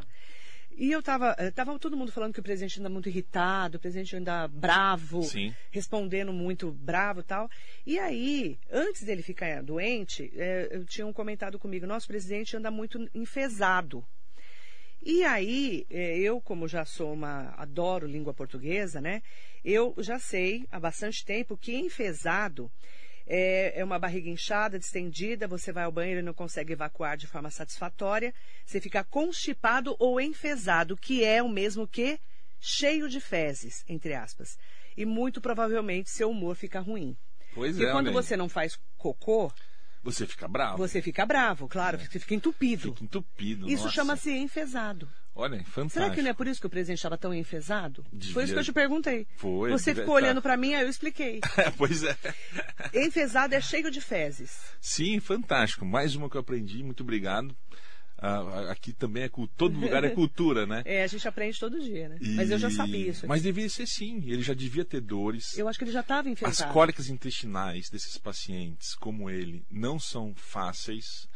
E 0.77 0.91
eu 0.91 0.99
estava 0.99 1.33
eh, 1.37 1.51
tava 1.51 1.77
todo 1.79 1.95
mundo 1.95 2.11
falando 2.11 2.33
que 2.33 2.39
o 2.39 2.43
presidente 2.43 2.79
anda 2.79 2.89
muito 2.89 3.07
irritado, 3.07 3.77
o 3.77 3.79
presidente 3.79 4.15
anda 4.15 4.45
bravo, 4.47 5.23
Sim. 5.23 5.53
respondendo 5.71 6.33
muito 6.33 6.69
bravo 6.71 7.21
e 7.21 7.23
tal. 7.23 7.49
E 7.85 7.97
aí, 7.97 8.59
antes 8.69 9.03
dele 9.03 9.21
ficar 9.21 9.63
doente, 9.63 10.31
é, 10.35 10.81
tinham 10.85 11.13
comentado 11.13 11.57
comigo, 11.57 11.87
nosso 11.87 12.07
presidente 12.07 12.57
anda 12.57 12.69
muito 12.69 13.09
enfesado. 13.15 14.05
E 15.01 15.23
aí, 15.23 15.85
é, 15.89 16.17
eu, 16.17 16.41
como 16.41 16.67
já 16.67 16.83
sou 16.83 17.13
uma. 17.13 17.53
adoro 17.57 18.07
língua 18.07 18.33
portuguesa, 18.33 18.99
né? 18.99 19.21
Eu 19.63 19.93
já 19.99 20.19
sei 20.19 20.65
há 20.71 20.79
bastante 20.79 21.23
tempo 21.23 21.55
que 21.55 21.75
enfesado 21.75 22.69
é, 23.27 23.79
é 23.79 23.83
uma 23.83 23.97
barriga 23.97 24.29
inchada, 24.29 24.77
distendida, 24.77 25.47
você 25.47 25.71
vai 25.71 25.83
ao 25.83 25.91
banheiro 25.91 26.19
e 26.19 26.23
não 26.23 26.33
consegue 26.33 26.73
evacuar 26.73 27.17
de 27.17 27.27
forma 27.27 27.49
satisfatória, 27.49 28.33
você 28.65 28.79
fica 28.79 29.03
constipado 29.03 29.95
ou 29.99 30.21
enfesado, 30.21 30.95
que 30.95 31.23
é 31.23 31.41
o 31.41 31.49
mesmo 31.49 31.87
que 31.87 32.19
cheio 32.59 33.09
de 33.09 33.19
fezes, 33.19 33.83
entre 33.87 34.13
aspas. 34.13 34.57
E 34.95 35.05
muito 35.05 35.41
provavelmente 35.41 36.09
seu 36.09 36.29
humor 36.29 36.55
fica 36.55 36.79
ruim. 36.79 37.17
Pois 37.53 37.77
e 37.77 37.85
é, 37.85 37.91
quando 37.91 38.11
você 38.11 38.35
não 38.37 38.49
faz 38.49 38.77
cocô, 38.97 39.51
você 40.05 40.27
fica 40.27 40.47
bravo. 40.47 40.77
Você 40.77 41.01
fica 41.01 41.25
bravo, 41.25 41.67
claro, 41.67 41.97
é. 41.97 42.05
você 42.05 42.19
fica 42.19 42.35
entupido. 42.35 42.93
Fica 42.93 43.03
entupido. 43.03 43.67
Isso 43.67 43.89
chama-se 43.89 44.31
enfesado. 44.31 45.09
Olha, 45.33 45.57
fantástico. 45.65 45.89
Será 45.89 46.09
que 46.11 46.21
não 46.21 46.29
é 46.29 46.33
por 46.33 46.47
isso 46.47 46.61
que 46.61 46.67
o 46.67 46.69
presidente 46.69 46.99
estava 46.99 47.17
tão 47.17 47.33
enfesado? 47.33 48.05
Devia... 48.13 48.33
Foi 48.33 48.43
isso 48.43 48.53
que 48.53 48.59
eu 48.59 48.63
te 48.63 48.71
perguntei. 48.71 49.27
Foi. 49.35 49.71
Você 49.71 49.93
ficou 49.93 50.13
olhando 50.13 50.41
para 50.41 50.55
mim, 50.55 50.75
aí 50.75 50.83
eu 50.83 50.89
expliquei. 50.89 51.41
pois 51.75 52.03
é. 52.03 52.15
Enfesado 52.93 53.53
é 53.53 53.59
cheio 53.59 53.89
de 53.91 53.99
fezes. 53.99 54.61
Sim, 54.79 55.19
fantástico. 55.19 55.83
Mais 55.85 56.15
uma 56.15 56.29
que 56.29 56.37
eu 56.37 56.41
aprendi. 56.41 56.81
Muito 56.83 57.01
obrigado. 57.01 57.53
Ah, 58.17 58.71
aqui 58.71 58.93
também 58.93 59.23
é 59.23 59.29
todo 59.57 59.77
lugar 59.77 60.03
é 60.03 60.09
cultura, 60.09 60.65
né? 60.65 60.83
É, 60.85 61.03
a 61.03 61.07
gente 61.07 61.27
aprende 61.27 61.59
todo 61.59 61.79
dia, 61.79 62.07
né? 62.07 62.17
E... 62.21 62.29
Mas 62.29 62.49
eu 62.49 62.57
já 62.57 62.69
sabia 62.69 63.09
isso. 63.09 63.19
Aqui. 63.19 63.27
Mas 63.27 63.43
devia 63.43 63.67
ser 63.69 63.87
sim, 63.87 64.23
ele 64.27 64.41
já 64.41 64.53
devia 64.53 64.85
ter 64.85 65.01
dores. 65.01 65.57
Eu 65.57 65.67
acho 65.67 65.77
que 65.77 65.83
ele 65.85 65.91
já 65.91 65.99
estava 66.01 66.29
enfesado. 66.29 66.69
As 66.69 66.73
cólicas 66.73 67.09
intestinais 67.09 67.89
desses 67.89 68.17
pacientes, 68.17 68.95
como 68.95 69.29
ele, 69.29 69.65
não 69.69 69.99
são 69.99 70.33
fáceis. 70.35 71.27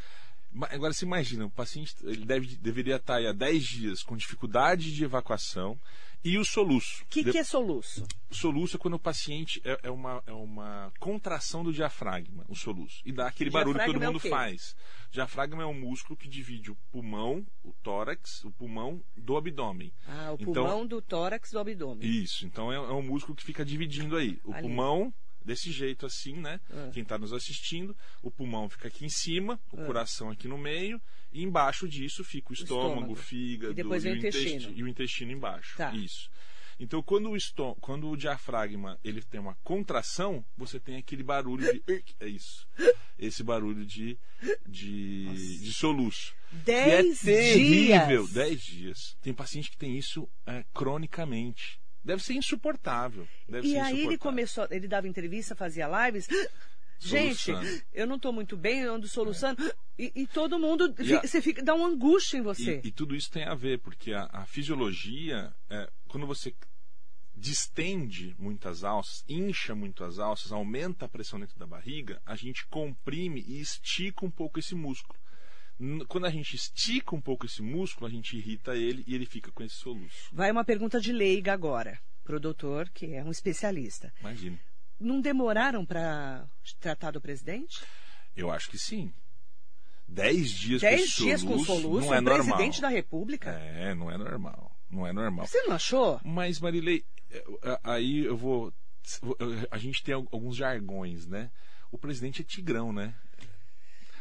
Agora, 0.72 0.94
você 0.94 1.06
imagina, 1.06 1.46
o 1.46 1.51
paciente 1.51 1.96
ele 2.03 2.25
deve, 2.25 2.56
deveria 2.58 2.96
estar 2.96 3.24
há 3.24 3.32
10 3.32 3.63
dias 3.63 4.03
com 4.03 4.18
dificuldade 4.18 4.94
de 4.94 5.03
evacuação 5.03 5.79
e 6.24 6.38
o 6.38 6.44
soluço. 6.44 7.03
O 7.03 7.06
que, 7.08 7.24
que, 7.24 7.38
é 7.38 7.44
soluço? 7.44 8.06
Soluço 8.29 8.75
é 8.75 8.79
quando 8.79 8.96
o 8.96 9.00
paciente 9.00 9.62
é, 9.63 9.79
é, 9.84 9.91
uma, 9.91 10.22
é 10.25 10.34
uma 10.34 10.91
contração 11.00 11.63
do 11.63 11.72
diafragma, 11.72 12.44
o 12.50 12.56
soluço. 12.56 13.01
E 13.06 13.12
dá 13.12 13.27
aquele 13.27 13.50
barulho 13.50 13.79
que 13.79 13.86
todo 13.86 14.01
mundo 14.01 14.20
é 14.24 14.29
faz. 14.29 14.75
O 15.10 15.13
diafragma 15.13 15.63
é 15.63 15.65
um 15.65 15.74
músculo 15.74 16.18
que 16.18 16.27
divide 16.27 16.72
o 16.72 16.77
pulmão, 16.91 17.46
o 17.63 17.72
tórax, 17.82 18.44
o 18.44 18.51
pulmão 18.51 19.01
do 19.15 19.38
abdômen. 19.38 19.94
Ah, 20.08 20.32
o 20.32 20.36
então, 20.36 20.53
pulmão 20.53 20.86
do 20.86 21.01
tórax 21.01 21.51
do 21.51 21.60
abdômen. 21.60 22.08
Isso, 22.08 22.46
então 22.46 22.72
é, 22.72 22.75
é 22.75 22.94
um 22.94 23.01
músculo 23.01 23.36
que 23.36 23.44
fica 23.44 23.63
dividindo 23.63 24.18
aí. 24.18 24.39
O 24.44 24.51
Ali. 24.51 24.63
pulmão 24.63 25.13
desse 25.43 25.72
jeito 25.72 26.05
assim, 26.05 26.34
né? 26.34 26.60
É. 26.69 26.89
Quem 26.91 27.04
está 27.04 27.17
nos 27.17 27.34
assistindo, 27.34 27.95
o 28.21 28.30
pulmão 28.30 28.69
fica 28.69 28.88
aqui 28.88 29.06
em 29.06 29.10
cima, 29.10 29.60
o 29.71 29.82
é. 29.82 29.86
coração 29.86 30.30
aqui 30.30 30.47
no 30.47 30.58
meio, 30.58 31.02
e 31.32 31.43
embaixo 31.43 31.88
disso 31.88 32.23
fica 32.23 32.52
o 32.52 32.54
estômago, 32.54 32.84
o, 32.84 32.89
estômago. 32.89 33.15
fígado 33.15 33.71
e, 33.73 33.75
depois 33.75 34.06
e, 34.06 34.10
o 34.10 34.15
intestino. 34.15 34.73
e 34.75 34.84
o 34.84 34.88
intestino 34.88 35.32
embaixo. 35.32 35.78
Tá. 35.78 35.93
Isso. 35.93 36.30
Então, 36.80 37.04
quando 37.04 37.30
o, 37.30 37.36
estô 37.36 37.75
quando 37.75 38.10
o 38.10 38.15
diafragma 38.15 38.97
ele 39.04 39.21
tem 39.21 39.39
uma 39.39 39.56
contração, 39.56 40.45
você 40.56 40.80
tem 40.80 40.95
aquele 40.95 41.23
barulho 41.23 41.71
de. 41.73 41.84
É 42.19 42.28
isso. 42.28 42.67
Esse 43.17 43.43
barulho 43.43 43.86
de, 43.86 44.17
de, 44.65 45.60
de 45.60 45.73
soluço. 45.73 46.34
Dez 46.52 47.28
é 47.28 47.32
terrível. 47.32 48.23
dias. 48.23 48.34
Dez 48.34 48.62
dias. 48.62 49.17
Tem 49.21 49.34
paciente 49.34 49.69
que 49.69 49.78
tem 49.78 49.97
isso 49.97 50.28
é, 50.45 50.63
cronicamente. 50.73 51.80
Deve 52.03 52.23
ser 52.23 52.33
insuportável. 52.33 53.27
Deve 53.47 53.67
e 53.67 53.71
ser 53.71 53.77
aí 53.77 53.81
insuportável. 53.81 54.09
ele 54.12 54.17
começou, 54.17 54.67
ele 54.71 54.88
dava 54.88 55.07
entrevista, 55.07 55.55
fazia 55.55 55.88
lives. 56.05 56.27
Gente, 57.01 57.51
eu 57.93 58.05
não 58.05 58.17
estou 58.17 58.33
muito 58.33 58.57
bem, 58.57 58.81
eu 58.81 58.93
ando 58.93 59.07
soluçando. 59.07 59.65
É. 59.65 59.73
E, 59.97 60.12
e, 60.15 60.27
todo 60.27 60.59
mundo, 60.59 60.93
a, 60.97 61.25
você 61.25 61.41
fica, 61.41 61.63
dá 61.63 61.73
uma 61.73 61.88
angústia 61.88 62.38
em 62.38 62.41
você. 62.41 62.81
E, 62.83 62.89
e 62.89 62.91
tudo 62.91 63.15
isso 63.15 63.31
tem 63.31 63.45
a 63.45 63.55
ver, 63.55 63.79
porque 63.79 64.12
a, 64.12 64.29
a 64.31 64.45
fisiologia, 64.45 65.53
é, 65.69 65.89
quando 66.09 66.27
você 66.27 66.53
distende 67.33 68.35
muitas 68.38 68.83
alças, 68.83 69.23
incha 69.29 69.73
muito 69.73 70.03
as 70.03 70.19
alças, 70.19 70.51
aumenta 70.51 71.05
a 71.05 71.09
pressão 71.09 71.39
dentro 71.39 71.57
da 71.57 71.65
barriga, 71.65 72.21
a 72.25 72.35
gente 72.35 72.67
comprime 72.67 73.41
e 73.47 73.62
estica 73.62 74.25
um 74.25 74.31
pouco 74.31 74.59
esse 74.59 74.75
músculo. 74.75 75.17
Quando 76.08 76.26
a 76.26 76.30
gente 76.30 76.56
estica 76.56 77.15
um 77.15 77.22
pouco 77.22 77.46
esse 77.46 77.62
músculo, 77.62 78.06
a 78.06 78.10
gente 78.10 78.36
irrita 78.38 78.76
ele 78.76 79.04
e 79.08 79.15
ele 79.15 79.26
fica 79.26 79.52
com 79.52 79.63
esse 79.63 79.76
soluço. 79.76 80.30
Vai 80.34 80.52
uma 80.52 80.65
pergunta 80.65 81.00
de 81.00 81.13
leiga 81.13 81.54
agora, 81.54 81.98
para 82.24 82.36
o 82.36 82.39
doutor, 82.39 82.89
que 82.89 83.13
é 83.13 83.24
um 83.24 83.32
especialista. 83.32 84.13
Imagina. 84.20 84.60
Não 85.00 85.22
demoraram 85.22 85.86
para 85.86 86.46
tratar 86.80 87.12
do 87.12 87.22
presidente? 87.22 87.82
Eu 88.36 88.52
acho 88.52 88.70
que 88.70 88.78
sim. 88.78 89.13
Dez 90.06 90.50
dias 90.50 90.82
Dez 90.82 91.15
com 91.15 91.24
dias 91.24 91.42
soluço, 91.42 91.65
com 91.65 91.65
soluço, 91.65 92.08
não 92.08 92.13
é 92.13 92.20
normal. 92.20 92.46
presidente 92.48 92.82
da 92.82 92.89
República? 92.89 93.52
É, 93.52 93.94
não 93.96 94.12
é 94.12 94.18
normal. 94.18 94.76
Não 94.89 95.08
é 95.08 95.13
normal. 95.13 95.46
Você 95.48 95.62
não 95.63 95.76
achou? 95.76 96.20
Mas, 96.26 96.60
Marilei, 96.60 97.06
aí 97.84 98.26
eu 98.26 98.36
vou. 98.36 98.74
A 99.72 99.78
gente 99.78 100.04
tem 100.04 100.13
alguns 100.13 100.56
jargões, 100.56 101.26
né? 101.26 101.52
O 101.92 101.98
presidente 101.98 102.42
é 102.42 102.46
tigrão, 102.46 102.92
né? 102.92 103.13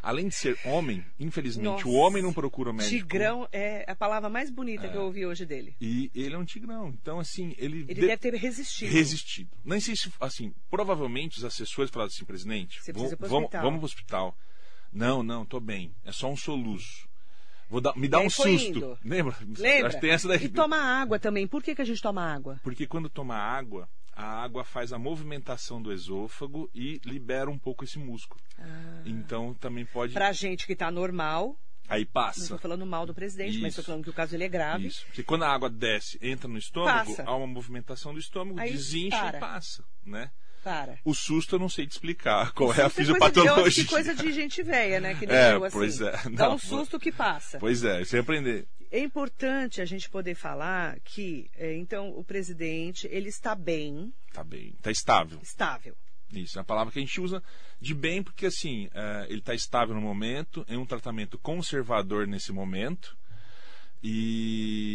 Além 0.03 0.29
de 0.29 0.35
ser 0.35 0.59
homem, 0.65 1.05
infelizmente, 1.19 1.65
Nossa, 1.65 1.89
o 1.89 1.95
homem 1.95 2.23
não 2.23 2.33
procura 2.33 2.73
médico. 2.73 2.91
Tigrão 2.91 3.49
é 3.53 3.85
a 3.91 3.95
palavra 3.95 4.29
mais 4.29 4.51
bonita 4.51 4.87
é. 4.87 4.91
que 4.91 4.97
eu 4.97 5.03
ouvi 5.03 5.27
hoje 5.27 5.45
dele. 5.45 5.77
E 5.81 6.11
ele 6.15 6.35
é 6.35 6.39
um 6.39 6.45
tigrão. 6.45 6.89
Então, 6.89 7.19
assim, 7.19 7.55
ele. 7.59 7.81
Ele 7.89 7.95
de... 7.95 8.01
deve 8.03 8.17
ter 8.17 8.35
resistido. 8.35 8.93
Resistido. 8.93 9.51
Nem 9.65 9.81
sei 9.81 9.97
se, 9.97 10.13
assim, 10.21 10.55
provavelmente 10.71 11.39
os 11.39 11.45
assessores 11.45 11.91
falaram 11.91 12.11
assim, 12.13 12.25
presidente, 12.25 12.81
vamos, 12.93 13.15
vamos, 13.19 13.51
vamos 13.51 13.51
para 13.51 13.69
o 13.71 13.85
hospital. 13.85 14.37
Não, 14.93 15.23
não, 15.23 15.45
tô 15.45 15.61
bem. 15.61 15.93
É 16.05 16.13
só 16.13 16.31
um 16.31 16.37
soluço. 16.37 17.09
Vou 17.69 17.81
dar, 17.81 17.95
me 17.97 18.09
dá 18.09 18.21
um 18.21 18.31
susto. 18.31 18.51
Indo. 18.51 18.99
Lembra? 19.05 19.37
Lembra? 19.59 20.01
Tem 20.01 20.11
essa 20.11 20.27
daí. 20.27 20.45
E 20.45 20.49
toma 20.49 20.79
água 20.79 21.19
também. 21.19 21.47
Por 21.47 21.63
que, 21.63 21.75
que 21.75 21.83
a 21.83 21.85
gente 21.85 22.01
toma 22.01 22.23
água? 22.23 22.59
Porque 22.63 22.87
quando 22.87 23.11
toma 23.11 23.37
água, 23.37 23.89
a 24.19 24.43
água 24.43 24.65
faz 24.65 24.93
a 24.93 24.99
movimentação 24.99 25.81
do 25.81 25.93
esôfago 25.93 26.69
e 26.75 27.01
libera 27.05 27.49
um 27.49 27.57
pouco 27.57 27.85
esse 27.85 28.01
músculo. 28.01 28.41
Ah. 28.59 29.03
Então 29.07 29.55
também 29.55 29.87
pode. 29.87 30.13
Pra 30.13 30.33
gente 30.33 30.67
que 30.67 30.73
está 30.73 30.91
normal. 30.91 31.57
Aí 31.89 32.05
passa. 32.05 32.41
Não 32.41 32.45
estou 32.45 32.59
falando 32.59 32.85
mal 32.85 33.07
do 33.07 33.15
presidente, 33.15 33.53
Isso. 33.53 33.63
mas 33.63 33.71
estou 33.71 33.85
falando 33.85 34.03
que 34.05 34.11
o 34.11 34.13
caso 34.13 34.35
ele 34.35 34.43
é 34.45 34.49
grave. 34.49 34.89
Isso. 34.89 35.07
Porque 35.07 35.23
quando 35.23 35.45
a 35.45 35.49
água 35.49 35.71
desce, 35.71 36.19
entra 36.21 36.49
no 36.49 36.59
estômago, 36.59 37.15
passa. 37.17 37.23
há 37.31 37.35
uma 37.35 37.47
movimentação 37.47 38.13
do 38.13 38.19
estômago, 38.19 38.59
Aí 38.61 38.73
desincha 38.73 39.17
para. 39.17 39.39
e 39.39 39.41
passa, 39.41 39.85
né? 40.05 40.31
Para. 40.69 40.99
O 41.03 41.15
susto 41.15 41.55
eu 41.55 41.59
não 41.59 41.69
sei 41.69 41.87
te 41.87 41.93
explicar 41.93 42.53
qual 42.53 42.75
é 42.75 42.83
a 42.83 42.91
fisiopatologia. 42.91 43.85
É 43.85 43.87
coisa 43.87 44.15
de 44.15 44.31
gente 44.33 44.63
velha, 44.63 45.01
né? 45.01 45.15
Que 45.15 45.25
é, 45.25 45.53
assim. 45.53 45.71
pois 45.73 46.01
é. 46.01 46.13
Não, 46.25 46.33
Dá 46.33 46.51
um 46.51 46.59
susto 46.59 46.99
que 47.01 47.11
passa. 47.11 47.59
Pois 47.59 47.83
é, 47.83 48.05
sem 48.05 48.21
aprender. 48.21 48.69
É 48.91 48.99
importante 48.99 49.81
a 49.81 49.87
gente 49.87 50.11
poder 50.11 50.35
falar 50.35 50.99
que, 51.01 51.51
é, 51.57 51.75
então, 51.75 52.11
o 52.11 52.23
presidente, 52.23 53.09
ele 53.11 53.31
está 53.31 53.55
bem. 53.55 54.13
Está 54.29 54.45
bem, 54.45 54.75
está 54.77 54.91
estável. 54.91 55.39
Estável. 55.43 55.97
Isso, 56.33 56.59
é 56.59 56.61
a 56.61 56.65
palavra 56.65 56.93
que 56.93 56.99
a 56.99 57.03
gente 57.03 57.19
usa 57.19 57.43
de 57.81 57.95
bem, 57.95 58.23
porque 58.23 58.45
assim, 58.45 58.91
é, 58.93 59.27
ele 59.31 59.39
está 59.39 59.55
estável 59.55 59.95
no 59.95 60.03
momento, 60.03 60.67
em 60.69 60.77
um 60.77 60.85
tratamento 60.85 61.39
conservador 61.39 62.27
nesse 62.27 62.53
momento, 62.53 63.17
e, 64.03 64.88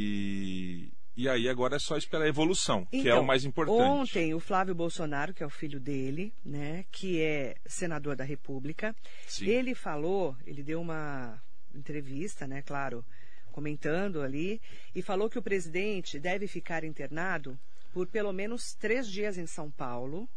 e 1.24 1.30
aí 1.30 1.48
agora 1.48 1.78
é 1.78 1.80
só 1.80 1.96
esperar 1.96 2.26
a 2.26 2.28
evolução, 2.28 2.86
então, 2.92 3.02
que 3.02 3.08
é 3.08 3.14
o 3.14 3.16
então, 3.16 3.24
mais 3.24 3.46
importante. 3.46 3.82
Ontem, 3.82 4.34
o 4.34 4.42
Flávio 4.42 4.76
Bolsonaro, 4.76 5.34
que 5.34 5.42
é 5.42 5.46
o 5.46 5.50
filho 5.50 5.80
dele, 5.80 6.34
né, 6.44 6.84
que 6.92 7.22
é 7.22 7.56
senador 7.66 8.18
da 8.18 8.26
República, 8.26 8.94
Sim. 9.26 9.46
ele 9.46 9.74
falou, 9.74 10.36
ele 10.46 10.62
deu 10.62 10.82
uma 10.82 11.42
entrevista, 11.74 12.46
né, 12.46 12.62
claro, 12.62 13.06
comentando 13.54 14.22
ali, 14.22 14.62
e 14.94 15.02
falou 15.02 15.30
que 15.30 15.40
o 15.40 15.42
presidente 15.42 16.20
deve 16.20 16.46
ficar 16.46 16.84
internado 16.84 17.58
por 17.94 18.06
pelo 18.08 18.34
menos 18.34 18.74
três 18.74 19.08
dias 19.08 19.38
em 19.38 19.48
São 19.48 19.72
Paulo, 19.72 20.28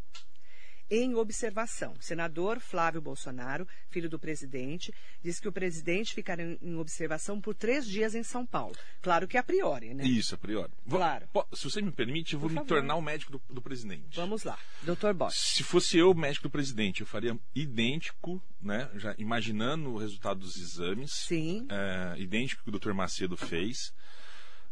em 0.90 1.14
observação. 1.14 1.92
O 1.98 2.02
senador 2.02 2.60
Flávio 2.60 3.00
Bolsonaro, 3.00 3.66
filho 3.88 4.08
do 4.08 4.18
presidente, 4.18 4.92
disse 5.22 5.40
que 5.40 5.48
o 5.48 5.52
presidente 5.52 6.14
ficará 6.14 6.42
em 6.42 6.76
observação 6.76 7.40
por 7.40 7.54
três 7.54 7.86
dias 7.86 8.14
em 8.14 8.22
São 8.22 8.46
Paulo. 8.46 8.74
Claro 9.02 9.26
que 9.26 9.36
a 9.36 9.42
priori, 9.42 9.94
né? 9.94 10.04
Isso, 10.04 10.34
a 10.34 10.38
priori. 10.38 10.72
Vou, 10.84 10.98
Claro. 10.98 11.28
se 11.52 11.64
você 11.64 11.82
me 11.82 11.90
permite, 11.92 12.34
eu 12.34 12.40
vou 12.40 12.50
me 12.50 12.64
tornar 12.64 12.94
o 12.96 13.02
médico 13.02 13.32
do, 13.32 13.42
do 13.48 13.62
presidente. 13.62 14.16
Vamos 14.16 14.44
lá. 14.44 14.58
Doutor 14.82 15.12
Bosch. 15.14 15.36
Se 15.36 15.62
fosse 15.62 15.98
eu 15.98 16.10
o 16.10 16.14
médico 16.14 16.48
do 16.48 16.50
presidente, 16.50 17.00
eu 17.00 17.06
faria 17.06 17.38
idêntico, 17.54 18.42
né? 18.60 18.88
Já 18.94 19.14
imaginando 19.18 19.90
o 19.90 19.98
resultado 19.98 20.40
dos 20.40 20.56
exames. 20.56 21.12
Sim. 21.12 21.66
é, 21.70 22.18
idêntico 22.18 22.62
que 22.62 22.70
o 22.70 22.78
Dr. 22.78 22.92
Macedo 22.92 23.36
fez. 23.36 23.92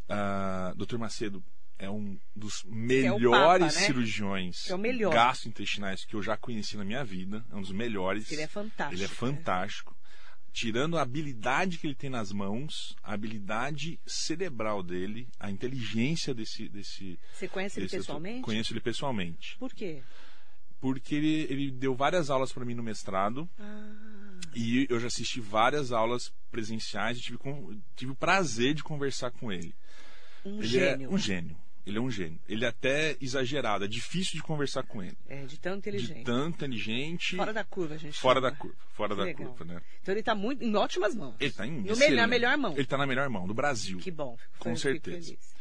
Ah, 0.08 0.74
Dr. 0.76 0.98
Macedo 0.98 1.42
é 1.84 1.90
um 1.90 2.18
dos 2.34 2.64
é 2.64 2.68
melhores 2.70 3.66
Papa, 3.74 3.80
né? 3.80 3.86
cirurgiões 3.86 4.70
é 4.70 4.76
melhor. 4.76 5.12
gastrointestinais 5.12 6.04
que 6.04 6.14
eu 6.16 6.22
já 6.22 6.36
conheci 6.36 6.76
na 6.76 6.84
minha 6.84 7.04
vida. 7.04 7.44
É 7.50 7.54
um 7.54 7.60
dos 7.60 7.72
melhores. 7.72 8.30
Ele 8.32 8.42
é 8.42 8.46
fantástico, 8.48 8.94
Ele 8.94 9.04
é 9.04 9.08
né? 9.08 9.14
fantástico. 9.14 9.96
Tirando 10.52 10.96
a 10.96 11.02
habilidade 11.02 11.78
que 11.78 11.86
ele 11.86 11.96
tem 11.96 12.08
nas 12.08 12.30
mãos, 12.30 12.94
a 13.02 13.12
habilidade 13.12 13.98
cerebral 14.06 14.84
dele, 14.84 15.26
a 15.38 15.50
inteligência 15.50 16.32
desse. 16.32 16.68
desse 16.68 17.18
Você 17.32 17.48
conhece 17.48 17.78
ele 17.80 17.86
desse- 17.86 17.96
pessoalmente? 17.96 18.42
Conheço 18.42 18.72
ele 18.72 18.80
pessoalmente. 18.80 19.56
Por 19.58 19.74
quê? 19.74 20.00
Porque 20.80 21.14
ele, 21.14 21.46
ele 21.50 21.70
deu 21.72 21.94
várias 21.94 22.30
aulas 22.30 22.52
para 22.52 22.64
mim 22.64 22.74
no 22.74 22.82
mestrado. 22.84 23.48
Ah, 23.58 23.92
E 24.54 24.86
eu 24.88 25.00
já 25.00 25.08
assisti 25.08 25.40
várias 25.40 25.90
aulas 25.90 26.32
presenciais 26.52 27.18
e 27.18 27.20
tive, 27.22 27.38
tive 27.96 28.12
o 28.12 28.14
prazer 28.14 28.74
de 28.74 28.84
conversar 28.84 29.30
com 29.32 29.50
ele. 29.50 29.74
um 30.44 30.58
ele 30.58 30.66
gênio. 30.68 31.06
é 31.10 31.12
um 31.12 31.18
gênio. 31.18 31.56
Ele 31.86 31.98
é 31.98 32.00
um 32.00 32.10
gênio. 32.10 32.40
Ele 32.48 32.64
é 32.64 32.68
até 32.68 33.14
exagerado, 33.20 33.84
é 33.84 33.88
difícil 33.88 34.32
de 34.36 34.42
conversar 34.42 34.82
com 34.84 35.02
ele. 35.02 35.16
É, 35.28 35.44
de 35.44 35.58
tão 35.58 35.76
inteligente. 35.76 36.18
De 36.18 36.24
tão 36.24 36.48
inteligente. 36.48 37.36
Fora 37.36 37.52
da 37.52 37.62
curva, 37.64 37.98
gente 37.98 38.18
fora 38.18 38.40
chama. 38.40 38.50
da 38.50 38.56
curva. 38.56 38.76
Fora 38.94 39.10
Que 39.10 39.16
da 39.16 39.24
legal. 39.24 39.46
curva, 39.48 39.64
né? 39.74 39.80
Então 40.00 40.12
ele 40.12 40.20
está 40.20 40.34
muito 40.34 40.64
em 40.64 40.74
ótimas 40.76 41.14
mãos. 41.14 41.34
Ele 41.38 41.50
está 41.50 41.66
em 41.66 41.82
No 41.82 41.92
excelente- 41.92 42.16
na 42.16 42.26
melhor 42.26 42.56
mão. 42.56 42.72
Ele 42.72 42.80
está 42.82 42.96
na 42.96 43.06
melhor 43.06 43.28
mão, 43.28 43.46
do 43.46 43.52
Brasil. 43.54 43.98
Que 43.98 44.10
bom. 44.10 44.36
fico- 44.36 44.52
Com 44.64 44.76
certeza. 44.76 45.26
feliz. 45.26 45.54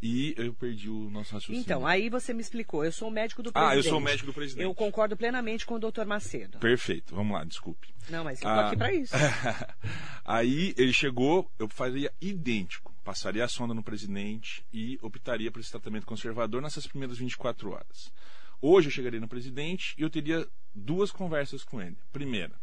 E 0.00 0.32
eu 0.36 0.54
perdi 0.54 0.88
o 0.88 1.10
nosso 1.10 1.32
raciocínio. 1.34 1.60
Então, 1.60 1.84
aí 1.84 2.08
você 2.08 2.32
me 2.32 2.40
explicou. 2.40 2.84
Eu 2.84 2.92
sou 2.92 3.08
o 3.08 3.10
médico 3.10 3.42
do 3.42 3.50
Ah, 3.50 3.52
presidente. 3.52 3.84
eu 3.86 3.90
sou 3.90 3.98
o 3.98 4.02
médico 4.02 4.26
do 4.26 4.32
presidente. 4.32 4.62
Eu 4.64 4.72
concordo 4.72 5.16
plenamente 5.16 5.66
com 5.66 5.74
o 5.74 5.78
doutor 5.80 6.06
Macedo. 6.06 6.58
Perfeito, 6.60 7.16
vamos 7.16 7.36
lá, 7.36 7.42
desculpe. 7.42 7.88
Não, 8.08 8.22
mas 8.22 8.38
eu 8.40 8.44
tô 8.44 8.48
Ah. 8.48 8.66
aqui 8.68 8.76
para 8.76 8.92
isso. 8.94 9.12
Aí 10.24 10.74
ele 10.76 10.92
chegou, 10.92 11.50
eu 11.58 11.68
faria 11.68 12.12
idêntico. 12.20 12.94
Passaria 13.08 13.42
a 13.42 13.48
sonda 13.48 13.72
no 13.72 13.82
presidente 13.82 14.62
e 14.70 14.98
optaria 15.00 15.50
por 15.50 15.60
esse 15.60 15.70
tratamento 15.70 16.04
conservador 16.04 16.60
nessas 16.60 16.86
primeiras 16.86 17.16
24 17.16 17.70
horas. 17.70 18.12
Hoje 18.60 18.88
eu 18.88 18.92
chegaria 18.92 19.18
no 19.18 19.26
presidente 19.26 19.94
e 19.96 20.02
eu 20.02 20.10
teria 20.10 20.46
duas 20.74 21.10
conversas 21.10 21.64
com 21.64 21.80
ele. 21.80 21.96
Primeira, 22.12 22.54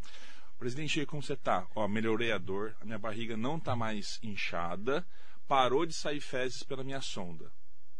presidente, 0.59 1.03
como 1.07 1.23
você 1.23 1.35
tá? 1.35 1.65
Ó, 1.73 1.87
melhorei 1.87 2.31
a 2.31 2.37
dor, 2.37 2.77
a 2.79 2.85
minha 2.85 2.99
barriga 2.99 3.35
não 3.35 3.59
tá 3.59 3.75
mais 3.75 4.19
inchada, 4.21 5.03
parou 5.47 5.83
de 5.83 5.95
sair 5.95 6.21
fezes 6.21 6.61
pela 6.61 6.83
minha 6.83 7.01
sonda. 7.01 7.51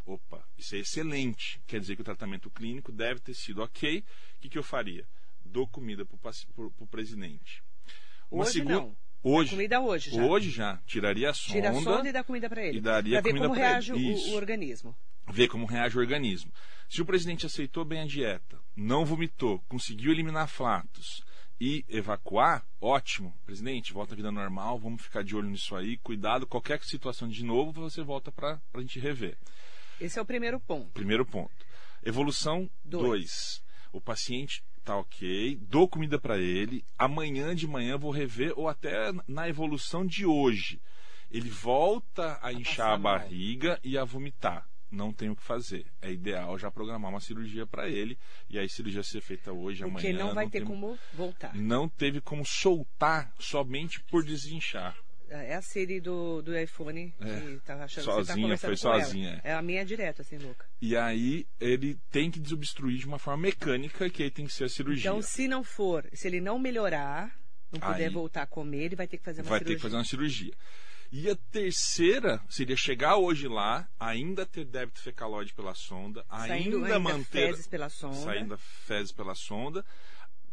Opa, 0.04 0.40
isso 0.56 0.76
é 0.76 0.78
excelente. 0.78 1.60
Quer 1.66 1.80
dizer 1.80 1.96
que 1.96 2.02
o 2.02 2.04
tratamento 2.04 2.48
clínico 2.48 2.92
deve 2.92 3.18
ter 3.18 3.34
sido 3.34 3.60
ok. 3.60 4.04
O 4.36 4.40
que, 4.40 4.48
que 4.50 4.56
eu 4.56 4.62
faria? 4.62 5.04
Dou 5.44 5.66
comida 5.66 6.06
para 6.06 6.16
o 6.78 6.86
presidente. 6.86 7.60
Uma 8.30 8.44
Hoje 8.44 8.52
segun- 8.52 8.70
não. 8.70 8.96
Hoje. 9.28 9.50
Dá 9.50 9.56
comida 9.56 9.80
hoje 9.80 10.10
já. 10.12 10.24
Hoje 10.24 10.50
já. 10.50 10.76
Tiraria 10.86 11.30
a 11.30 11.34
sonda. 11.34 11.52
Tira 11.52 11.70
a 11.70 11.82
sonda 11.82 12.08
e 12.08 12.12
dá 12.12 12.22
comida 12.22 12.48
para 12.48 12.64
ele. 12.64 12.78
e 12.78 12.80
daria 12.80 13.20
pra 13.20 13.22
ver 13.22 13.30
comida 13.30 13.48
como 13.48 13.58
pra 13.58 13.64
ele. 13.64 13.72
reage 13.72 13.92
o, 13.92 14.32
o 14.32 14.36
organismo. 14.36 14.96
Ver 15.32 15.48
como 15.48 15.66
reage 15.66 15.98
o 15.98 16.00
organismo. 16.00 16.52
Se 16.88 17.02
o 17.02 17.04
presidente 17.04 17.44
aceitou 17.44 17.84
bem 17.84 18.02
a 18.02 18.06
dieta, 18.06 18.60
não 18.76 19.04
vomitou, 19.04 19.58
conseguiu 19.68 20.12
eliminar 20.12 20.46
flatos 20.46 21.24
e 21.60 21.84
evacuar, 21.88 22.64
ótimo. 22.80 23.36
Presidente, 23.44 23.92
volta 23.92 24.14
à 24.14 24.16
vida 24.16 24.30
normal, 24.30 24.78
vamos 24.78 25.02
ficar 25.02 25.24
de 25.24 25.34
olho 25.34 25.50
nisso 25.50 25.74
aí. 25.74 25.96
Cuidado, 25.96 26.46
qualquer 26.46 26.80
situação 26.84 27.26
de 27.26 27.44
novo, 27.44 27.72
você 27.72 28.04
volta 28.04 28.30
para 28.30 28.60
a 28.74 28.80
gente 28.80 29.00
rever. 29.00 29.36
Esse 30.00 30.20
é 30.20 30.22
o 30.22 30.26
primeiro 30.26 30.60
ponto. 30.60 30.92
Primeiro 30.92 31.26
ponto. 31.26 31.66
Evolução 32.04 32.70
Dois. 32.84 33.02
2. 33.02 33.62
O 33.92 34.00
paciente 34.00 34.62
tá 34.86 34.96
ok, 34.96 35.58
dou 35.62 35.88
comida 35.88 36.16
para 36.18 36.38
ele, 36.38 36.84
amanhã 36.96 37.54
de 37.56 37.66
manhã 37.66 37.98
vou 37.98 38.12
rever 38.12 38.52
ou 38.56 38.68
até 38.68 39.12
na 39.26 39.48
evolução 39.48 40.06
de 40.06 40.24
hoje. 40.24 40.80
Ele 41.28 41.50
volta 41.50 42.38
a 42.40 42.52
inchar 42.52 42.76
passar 42.76 42.92
a 42.94 42.98
mal. 42.98 43.18
barriga 43.18 43.80
e 43.82 43.98
a 43.98 44.04
vomitar. 44.04 44.64
Não 44.88 45.12
tem 45.12 45.28
o 45.28 45.34
que 45.34 45.42
fazer. 45.42 45.84
É 46.00 46.12
ideal 46.12 46.56
já 46.56 46.70
programar 46.70 47.10
uma 47.10 47.18
cirurgia 47.20 47.66
para 47.66 47.88
ele 47.88 48.16
e 48.48 48.56
aí 48.60 48.68
cirurgia 48.68 49.02
ser 49.02 49.20
feita 49.20 49.52
hoje, 49.52 49.82
Porque 49.82 50.06
amanhã. 50.06 50.24
não 50.24 50.32
vai 50.32 50.48
ter 50.48 50.58
tem- 50.60 50.66
como 50.68 50.96
voltar. 51.12 51.52
Não 51.56 51.88
teve 51.88 52.20
como 52.20 52.46
soltar 52.46 53.32
somente 53.40 54.00
por 54.04 54.22
desinchar. 54.24 54.96
É 55.28 55.56
a 55.56 55.62
Siri 55.62 56.00
do, 56.00 56.40
do 56.40 56.56
iPhone 56.56 57.12
que 57.18 57.60
tá 57.64 57.74
achando 57.82 58.04
que 58.04 58.10
você 58.12 58.26
tá 58.26 58.34
Sozinha, 58.34 58.58
foi 58.58 58.76
sozinha, 58.76 59.40
É 59.42 59.52
a 59.54 59.60
minha 59.60 59.80
é 59.82 59.84
direto, 59.84 60.22
assim, 60.22 60.38
louca. 60.38 60.64
E 60.80 60.96
aí 60.96 61.46
ele 61.60 61.98
tem 62.10 62.30
que 62.30 62.38
desobstruir 62.38 62.98
de 62.98 63.06
uma 63.06 63.18
forma 63.18 63.42
mecânica, 63.42 64.08
que 64.08 64.22
aí 64.22 64.30
tem 64.30 64.46
que 64.46 64.52
ser 64.52 64.64
a 64.64 64.68
cirurgia. 64.68 65.10
Então, 65.10 65.20
se 65.20 65.48
não 65.48 65.64
for, 65.64 66.08
se 66.12 66.28
ele 66.28 66.40
não 66.40 66.58
melhorar, 66.58 67.34
não 67.72 67.80
puder 67.80 68.06
Aí- 68.06 68.12
voltar 68.12 68.42
a 68.42 68.46
comer, 68.46 68.84
ele 68.84 68.96
vai 68.96 69.08
ter 69.08 69.18
que 69.18 69.24
fazer 69.24 69.42
uma 69.42 69.48
vai 69.50 69.58
ter 69.58 69.64
cirurgia. 69.64 69.76
que 69.76 69.82
fazer 69.82 69.96
uma 69.96 70.04
cirurgia. 70.04 70.52
E 71.12 71.30
a 71.30 71.36
terceira 71.52 72.40
seria 72.48 72.76
chegar 72.76 73.16
hoje 73.16 73.46
lá, 73.48 73.88
ainda 73.98 74.44
ter 74.46 74.64
débito 74.64 75.00
fecalóide 75.00 75.52
pela 75.54 75.74
sonda, 75.74 76.24
Saindo 76.28 76.76
ainda, 76.76 76.86
ainda 76.86 76.98
manter 76.98 77.48
fezes 77.50 77.66
pela 77.66 77.88
sonda. 77.88 78.16
saindo 78.16 78.58
fezes 78.58 79.12
pela 79.12 79.34
sonda, 79.34 79.84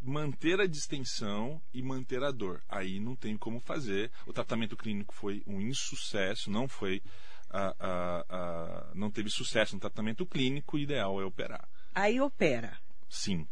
manter 0.04 0.60
a 0.60 0.68
distensão 0.68 1.62
e 1.74 1.82
manter 1.82 2.24
a 2.24 2.32
dor. 2.32 2.62
Aí 2.68 3.00
não 3.00 3.16
tem 3.16 3.38
como 3.38 3.60
fazer. 3.60 4.12
O 4.26 4.34
tratamento 4.34 4.76
clínico 4.76 5.13
foi 5.13 5.42
um 5.48 5.62
insucesso, 5.62 6.52
não 6.52 6.68
foi 6.68 7.02
ah, 7.50 7.76
ah, 7.80 8.26
ah, 8.30 8.92
não 8.96 9.12
teve 9.12 9.30
sucesso 9.30 9.76
no 9.76 9.80
tratamento 9.80 10.26
clínico, 10.26 10.76
o 10.76 10.80
ideal 10.80 11.22
é 11.22 11.26
operar. 11.26 11.68
Aí 11.94 12.20
opera. 12.20 12.80
Sim. 13.08 13.48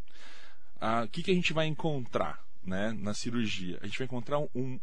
Ah, 0.79 1.03
O 1.03 1.07
que, 1.07 1.21
que 1.21 1.31
a 1.31 1.35
gente 1.35 1.53
vai 1.53 1.67
encontrar 1.67 2.43
né, 2.63 2.91
na 2.93 3.13
cirurgia? 3.13 3.77
A 3.81 3.85
gente 3.85 3.99
vai 3.99 4.05
encontrar 4.05 4.39
um, 4.55 4.79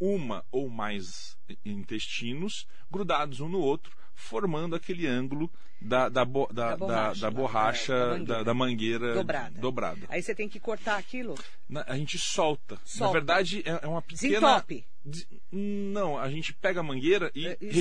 uma 0.00 0.44
ou 0.50 0.68
mais 0.68 1.36
intestinos 1.64 2.66
grudados 2.90 3.38
um 3.38 3.48
no 3.48 3.60
outro, 3.60 3.96
formando 4.20 4.76
aquele 4.76 5.06
ângulo 5.06 5.50
da, 5.80 6.08
da, 6.08 6.24
bo- 6.24 6.48
da, 6.52 6.70
Da 6.70 6.76
borracha, 6.76 7.20
da- 7.20 7.26
lá, 7.28 7.30
borracha, 7.34 8.06
mangueira. 8.18 8.44
da 8.44 8.54
mangueira 8.54 9.14
Dobrada. 9.14 9.60
dobrada. 9.60 10.00
Aí 10.08 10.22
você 10.22 10.34
tem 10.34 10.48
que 10.48 10.60
cortar 10.60 10.96
aquilo. 10.98 11.34
Na- 11.68 11.84
a 11.88 11.96
gente 11.96 12.18
solta. 12.18 12.74
Na 12.74 12.80
Solta. 12.84 13.12
verdade, 13.14 13.62
é, 13.64 13.80
é 13.82 13.86
uma 13.86 14.02
pequena. 14.02 14.32
Desentope. 14.40 14.84
Des- 15.04 15.26
Não, 15.50 16.18
a 16.18 16.30
gente 16.30 16.52
pega 16.52 16.80
a 16.80 16.82
mangueira 16.82 17.30
e 17.34 17.46
É, 17.46 17.56
estica, 17.60 17.76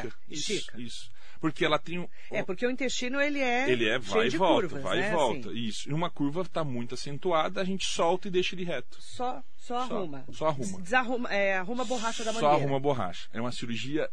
retifica. 0.00 0.12
Isso, 0.28 0.52
estica. 0.52 0.80
isso. 0.80 1.14
Porque 1.40 1.64
ela 1.64 1.78
tem 1.78 1.98
um. 1.98 2.08
É, 2.30 2.42
porque 2.42 2.66
o 2.66 2.70
intestino, 2.70 3.20
ele 3.20 3.38
é 3.38 3.70
Ele 3.70 3.86
é 3.86 3.98
vai 3.98 4.26
e 4.26 4.30
de 4.30 4.36
volta, 4.38 4.62
curvas, 4.68 4.82
vai 4.82 4.98
né? 5.00 5.08
e 5.10 5.12
volta. 5.12 5.48
assim. 5.50 5.58
Isso. 5.58 5.90
E 5.90 5.92
uma 5.92 6.08
curva 6.08 6.40
está 6.40 6.64
muito 6.64 6.94
acentuada, 6.94 7.60
a 7.60 7.64
gente 7.64 7.84
solta 7.86 8.28
e 8.28 8.30
deixa 8.30 8.54
ele 8.54 8.64
reto. 8.64 8.96
Só, 9.00 9.42
só 9.56 9.86
Só- 9.86 9.96
arruma. 9.96 10.24
só 10.32 10.46
arruma. 10.48 10.80
Desarruma, 10.80 11.28
é, 11.30 11.58
arruma 11.58 11.82
a 11.82 11.86
borracha 11.86 12.24
da 12.24 12.32
Só 12.32 12.40
mangueira. 12.40 12.56
arruma 12.64 12.76
a 12.78 12.80
borracha. 12.80 13.28
É 13.32 13.40
uma 13.40 13.52
cirurgia 13.52 14.08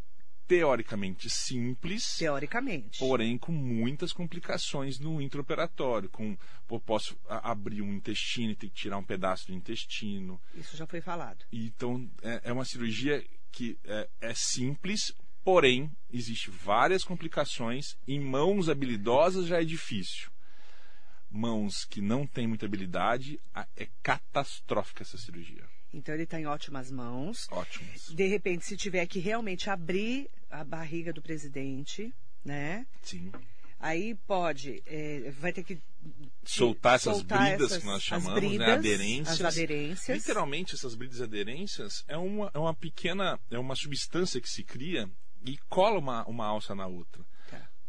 teoricamente 0.52 1.30
simples, 1.30 2.18
Teoricamente. 2.18 3.00
porém 3.00 3.38
com 3.38 3.54
muitas 3.54 4.12
complicações 4.12 5.00
no 5.00 5.22
intraoperatório. 5.22 6.10
Com, 6.10 6.38
eu 6.70 6.80
posso 6.82 7.18
abrir 7.26 7.82
um 7.82 7.94
intestino 7.94 8.52
e 8.52 8.56
ter 8.56 8.68
que 8.68 8.76
tirar 8.76 8.98
um 8.98 9.04
pedaço 9.04 9.48
do 9.48 9.54
intestino. 9.54 10.42
Isso 10.54 10.76
já 10.76 10.86
foi 10.86 11.00
falado. 11.00 11.46
Então, 11.54 12.10
é, 12.22 12.42
é 12.46 12.52
uma 12.52 12.66
cirurgia 12.66 13.26
que 13.50 13.78
é, 13.86 14.10
é 14.20 14.34
simples, 14.34 15.14
porém, 15.42 15.90
existe 16.12 16.50
várias 16.50 17.06
complicações. 17.06 17.96
Em 18.06 18.20
mãos 18.20 18.68
habilidosas 18.68 19.46
já 19.46 19.62
é 19.62 19.64
difícil. 19.64 20.30
Mãos 21.30 21.86
que 21.86 22.02
não 22.02 22.28
têm 22.28 22.46
muita 22.46 22.66
habilidade, 22.66 23.40
é 23.78 23.88
catastrófica 24.04 25.04
essa 25.04 25.18
cirurgia. 25.18 25.64
Então 25.94 26.14
ele 26.16 26.24
está 26.24 26.40
em 26.40 26.46
ótimas 26.46 26.90
mãos. 26.90 27.48
Ótimas. 27.52 28.10
De 28.10 28.28
repente, 28.28 28.66
se 28.66 28.78
tiver 28.78 29.06
que 29.08 29.20
realmente 29.20 29.70
abrir 29.70 30.30
a 30.50 30.64
barriga 30.64 31.12
do 31.12 31.22
presidente, 31.22 32.14
né? 32.44 32.86
Sim. 33.02 33.32
Aí 33.80 34.16
pode, 34.28 34.82
é, 34.86 35.32
vai 35.40 35.52
ter 35.52 35.64
que 35.64 35.80
Soltar 36.44 36.96
essas 36.96 37.18
soltar 37.18 37.40
bridas 37.50 37.72
essas- 37.72 37.80
que 37.84 37.86
nós 37.86 38.02
chamamos, 38.04 38.34
bridas, 38.40 38.68
né? 38.68 38.74
Aderências. 38.74 39.42
As 39.42 39.58
aderências. 39.58 40.18
Literalmente, 40.18 40.76
essas 40.76 40.96
bridas 40.96 41.20
e 41.20 41.24
aderências 41.24 42.04
é 42.08 42.18
uma, 42.18 42.50
é 42.54 42.58
uma 42.60 42.74
pequena, 42.74 43.40
é 43.52 43.60
uma 43.60 43.76
substância 43.76 44.42
que 44.42 44.50
se 44.50 44.64
cria 44.64 45.10
e 45.46 45.58
cola 45.70 46.00
uma, 46.00 46.24
uma 46.26 46.46
alça 46.46 46.74
na 46.74 46.88
outra. 46.88 47.24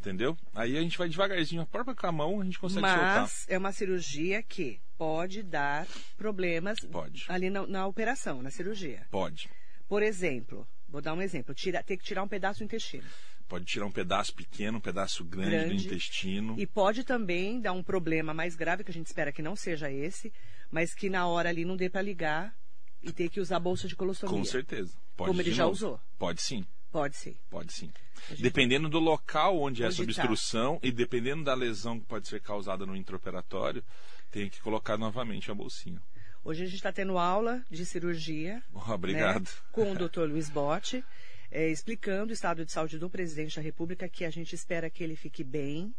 Entendeu? 0.03 0.37
Aí 0.53 0.77
a 0.77 0.81
gente 0.81 0.99
vai 0.99 1.09
devagarzinho, 1.09 1.63
a 1.63 1.67
própria 1.67 1.95
com 1.95 2.07
a 2.09 2.11
mão 2.11 2.41
a 2.41 2.45
gente 2.45 2.59
consegue 2.59 2.85
soltar. 2.85 3.21
Mas 3.21 3.47
é 3.49 3.57
uma 3.57 3.71
cirurgia 3.71 4.43
que 4.43 4.81
pode 4.99 5.45
dar 5.45 5.87
problemas 6.17 6.81
Pode. 6.81 7.25
ali 7.29 7.49
na, 7.49 7.65
na 7.69 7.87
operação, 7.87 8.43
na 8.43 8.51
cirurgia. 8.51 9.07
Pode. 9.13 9.49
Por 9.89 10.03
exemplo, 10.03 10.67
vou 10.89 11.01
dar 11.01 11.15
um 11.15 11.23
exemplo, 11.23 11.55
tira, 11.55 11.85
ter 11.85 11.97
que 11.97 12.05
tirar 12.05 12.25
um 12.25 12.29
pedaço 12.29 12.59
do 12.59 12.65
intestino. 12.65 13.05
Pode 13.47 13.65
tirar 13.65 13.87
um 13.87 13.93
pedaço 13.93 14.35
pequeno, 14.35 14.79
um 14.79 14.81
pedaço 14.81 15.25
grande, 15.25 15.51
grande, 15.51 15.77
do 15.77 15.87
intestino. 15.87 16.57
E 16.59 16.67
pode 16.67 17.05
também 17.05 17.61
dar 17.61 17.73
um 17.73 17.83
problema 17.83 18.35
mais 18.35 18.57
grave, 18.57 18.83
que 18.83 18.91
a 18.91 18.95
gente 18.95 19.07
espera 19.07 19.31
que 19.31 19.43
não 19.43 19.55
seja 19.55 19.89
esse, 19.89 20.33
mas 20.69 20.95
que 20.95 21.09
na 21.09 21.29
hora 21.29 21.49
ali 21.49 21.65
não 21.65 21.77
dê 21.77 21.89
para 21.89 22.03
ligar 22.03 22.53
e 23.01 23.13
ter 23.13 23.29
que 23.29 23.39
usar 23.39 23.61
bolsa 23.61 23.87
de 23.87 23.95
colostomia. 23.95 24.37
Com 24.37 24.45
certeza. 24.45 24.97
Pode 25.17 25.29
Como 25.29 25.41
ele 25.41 25.53
já 25.53 25.65
novo. 25.65 25.75
usou. 25.75 26.01
Pode 26.19 26.43
sim. 26.43 26.67
Pode 26.93 27.17
sim. 27.17 27.35
Pode 27.51 27.73
sim. 27.73 27.91
Dependendo 28.39 28.89
do 28.89 28.99
local 28.99 29.57
onde, 29.57 29.63
onde 29.63 29.85
é 29.85 29.87
essa 29.87 29.97
tá. 29.97 30.03
obstrução 30.03 30.79
tá. 30.79 30.87
e 30.87 30.93
dependendo 30.93 31.43
da 31.43 31.55
lesão 31.55 31.99
que 31.99 32.05
pode 32.05 32.29
ser 32.29 32.41
causada 32.41 32.85
no 32.85 32.95
intraoperatório, 32.95 33.83
tem 34.31 34.51
que 34.51 34.61
colocar 34.61 34.99
novamente 34.99 35.51
a 35.51 35.55
bolsinha. 35.55 36.01
Hoje 36.45 36.63
a 36.63 36.67
gente 36.67 36.77
está 36.77 36.93
tendo 36.93 37.17
aula 37.17 37.65
de 37.71 37.87
cirurgia. 37.87 38.63
Oh, 38.75 38.93
obrigado. 38.93 39.45
Né, 39.45 39.51
com 39.73 39.93
o 39.93 39.95
Dr. 40.09 40.23
Luiz 40.23 40.51
Botti, 40.51 41.03
é, 41.51 41.69
explicando 41.69 42.31
o 42.31 42.35
estado 42.35 42.65
de 42.65 42.71
saúde 42.71 42.99
do 42.99 43.09
presidente 43.09 43.57
da 43.57 43.63
República, 43.63 44.09
que 44.09 44.25
a 44.25 44.31
gente 44.31 44.55
espera 44.55 44.91
que 44.91 45.03
ele 45.03 45.17
fique 45.17 45.43
bem. 45.43 45.95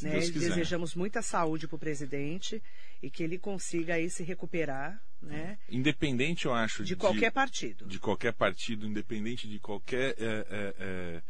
Né? 0.00 0.18
Desejamos 0.20 0.94
muita 0.94 1.22
saúde 1.22 1.66
para 1.66 1.76
o 1.76 1.78
presidente 1.78 2.62
e 3.02 3.10
que 3.10 3.22
ele 3.22 3.38
consiga 3.38 3.94
aí 3.94 4.10
se 4.10 4.22
recuperar. 4.22 5.00
Né? 5.22 5.58
Independente, 5.70 6.46
eu 6.46 6.54
acho. 6.54 6.82
De, 6.82 6.90
de 6.90 6.96
qualquer 6.96 7.32
partido. 7.32 7.86
De 7.86 7.98
qualquer 7.98 8.32
partido, 8.32 8.86
independente 8.86 9.48
de 9.48 9.58
qualquer. 9.58 10.14
É, 10.18 10.46
é, 10.50 10.74
é 10.78 11.22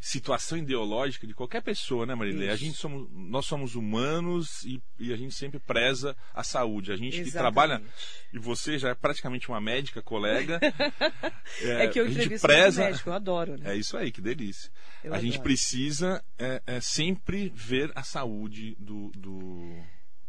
situação 0.00 0.58
ideológica 0.58 1.26
de 1.26 1.34
qualquer 1.34 1.62
pessoa, 1.62 2.06
né, 2.06 2.14
Marilê? 2.14 2.50
A 2.50 2.56
gente 2.56 2.76
somos, 2.76 3.08
nós 3.12 3.46
somos 3.46 3.74
humanos 3.74 4.62
e, 4.64 4.80
e, 4.98 5.12
a 5.12 5.16
gente 5.16 5.34
sempre 5.34 5.58
preza 5.58 6.16
a 6.34 6.44
saúde. 6.44 6.92
A 6.92 6.96
gente 6.96 7.20
Exatamente. 7.20 7.32
que 7.32 7.38
trabalha 7.38 7.82
e 8.32 8.38
você 8.38 8.78
já 8.78 8.90
é 8.90 8.94
praticamente 8.94 9.48
uma 9.48 9.60
médica 9.60 10.02
colega. 10.02 10.60
é, 11.62 11.84
é, 11.84 11.88
que 11.88 12.00
eu 12.00 12.06
a 12.06 12.10
gente 12.10 12.38
preza. 12.38 12.84
Médico, 12.84 13.10
eu 13.10 13.14
adoro. 13.14 13.58
Né? 13.58 13.74
É 13.74 13.76
isso 13.76 13.96
aí, 13.96 14.12
que 14.12 14.20
delícia. 14.20 14.70
Eu 15.02 15.12
a 15.12 15.16
adoro. 15.16 15.32
gente 15.32 15.42
precisa 15.42 16.22
é, 16.38 16.62
é, 16.66 16.80
sempre 16.80 17.52
ver 17.54 17.90
a 17.94 18.02
saúde 18.02 18.76
do, 18.78 19.10
do 19.16 19.82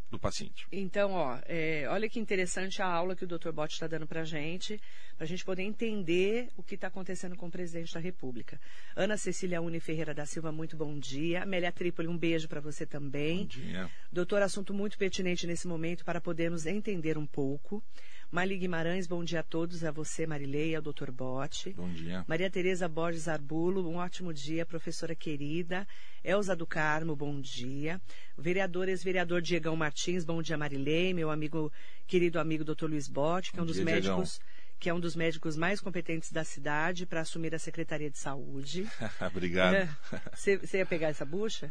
do 0.10 0.18
paciente. 0.18 0.66
Então, 0.72 1.12
ó, 1.12 1.38
é, 1.46 1.86
olha 1.90 2.10
que 2.10 2.20
interessante 2.20 2.82
a 2.82 2.88
aula 2.88 3.16
que 3.16 3.24
o 3.24 3.28
Dr. 3.28 3.52
Bott 3.52 3.74
está 3.74 3.88
dando 3.88 4.08
para 4.08 4.22
a 4.22 4.26
gente, 4.26 4.80
para 5.16 5.26
a 5.26 5.28
gente 5.28 5.46
poder 5.46 5.64
entender 5.64 6.50
o 6.58 6.64
que 6.64 6.76
está 6.76 6.88
acontecendo 6.88 7.36
com 7.36 7.48
o 7.48 7.52
presidente 7.52 7.94
da 7.94 8.00
República. 8.00 8.60
Ana 8.96 9.18
Cecília 9.18 9.62
Uni 9.62 9.80
Ferreira 9.80 10.14
da 10.14 10.26
Silva, 10.26 10.52
muito 10.52 10.76
bom 10.76 10.98
dia. 10.98 11.44
Amélia 11.44 11.72
Trípoli, 11.72 12.08
um 12.08 12.18
beijo 12.18 12.48
para 12.48 12.60
você 12.60 12.86
também. 12.86 13.40
Bom 13.40 13.46
dia. 13.46 13.90
Doutor, 14.12 14.42
assunto 14.42 14.74
muito 14.74 14.98
pertinente 14.98 15.46
nesse 15.46 15.68
momento 15.68 16.04
para 16.04 16.20
podermos 16.20 16.66
entender 16.66 17.18
um 17.18 17.26
pouco. 17.26 17.84
Mali 18.32 18.58
Guimarães, 18.58 19.08
bom 19.08 19.24
dia 19.24 19.40
a 19.40 19.44
todos, 19.44 19.84
a 19.84 19.90
você, 19.90 20.28
Marileia, 20.28 20.78
ao 20.78 20.84
doutor 20.84 21.10
Bote. 21.10 21.72
Bom 21.74 21.90
dia. 21.90 22.24
Maria 22.28 22.48
Tereza 22.48 22.88
Borges 22.88 23.28
Arbulo, 23.28 23.90
um 23.90 23.96
ótimo 23.96 24.32
dia, 24.32 24.68
professora 24.68 25.16
querida. 25.16 25.88
Elza 26.24 26.56
do 26.56 26.68
Carmo, 26.68 27.16
bom 27.16 27.42
dia. 27.42 28.00
Vereador, 28.38 28.88
ex-vereador 28.88 29.42
Diegão 29.42 29.76
Martins, 29.76 30.24
bom 30.24 30.44
dia, 30.44 30.56
Marilei, 30.58 31.12
meu 31.12 31.32
amigo, 31.32 31.72
querido 32.06 32.40
amigo 32.40 32.64
doutor 32.64 32.88
Luiz 32.88 33.08
Bote, 33.08 33.52
que 33.52 33.60
é 33.60 33.64
um 33.64 33.66
dos 33.66 33.78
dia, 33.78 33.86
médicos. 33.86 34.34
Diegão 34.34 34.60
que 34.80 34.90
é 34.90 34.94
um 34.94 35.00
dos 35.00 35.14
médicos 35.16 35.58
mais 35.58 35.82
competentes 35.82 36.32
da 36.32 36.44
cidade 36.46 37.06
para 37.06 37.20
assumir 37.20 37.54
a 37.54 37.60
Secretaria 37.60 38.10
de 38.10 38.18
Saúde. 38.18 38.88
Obrigado. 39.28 39.90
Você, 40.34 40.78
ia 40.78 40.86
pegar 40.86 41.10
essa 41.10 41.26
bucha? 41.26 41.70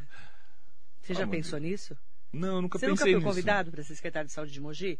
Você 1.00 1.14
já 1.14 1.26
pensou 1.26 1.58
nisso? 1.58 1.96
Não, 2.32 2.62
nunca 2.62 2.78
Você 2.78 2.86
pensei 2.86 2.90
nisso. 2.90 3.04
Você 3.04 3.12
nunca 3.12 3.20
foi 3.20 3.34
convidado 3.34 3.70
para 3.70 3.82
ser 3.82 3.94
secretário 3.94 4.28
de 4.28 4.32
saúde 4.32 4.52
de 4.52 4.60
Mogi? 4.60 4.98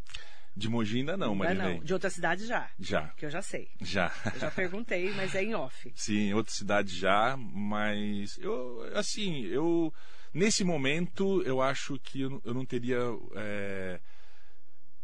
De 0.56 0.68
Mogi 0.68 0.98
ainda 0.98 1.16
não, 1.16 1.34
Marilei. 1.34 1.74
não. 1.74 1.84
De 1.84 1.92
outra 1.92 2.10
cidade 2.10 2.46
já. 2.46 2.68
Já. 2.80 3.08
Que 3.16 3.26
eu 3.26 3.30
já 3.30 3.42
sei. 3.42 3.68
Já. 3.80 4.12
Eu 4.34 4.40
já 4.40 4.50
perguntei, 4.50 5.12
mas 5.14 5.34
é 5.34 5.44
em 5.44 5.54
off. 5.54 5.92
Sim, 5.94 6.30
em 6.30 6.34
outra 6.34 6.52
cidade 6.52 6.96
já, 6.96 7.36
mas 7.36 8.36
eu, 8.38 8.90
assim, 8.94 9.44
eu 9.44 9.92
nesse 10.34 10.64
momento 10.64 11.42
eu 11.42 11.62
acho 11.62 11.98
que 12.00 12.22
eu, 12.22 12.42
eu 12.44 12.52
não 12.52 12.64
teria 12.64 12.98
é, 13.36 14.00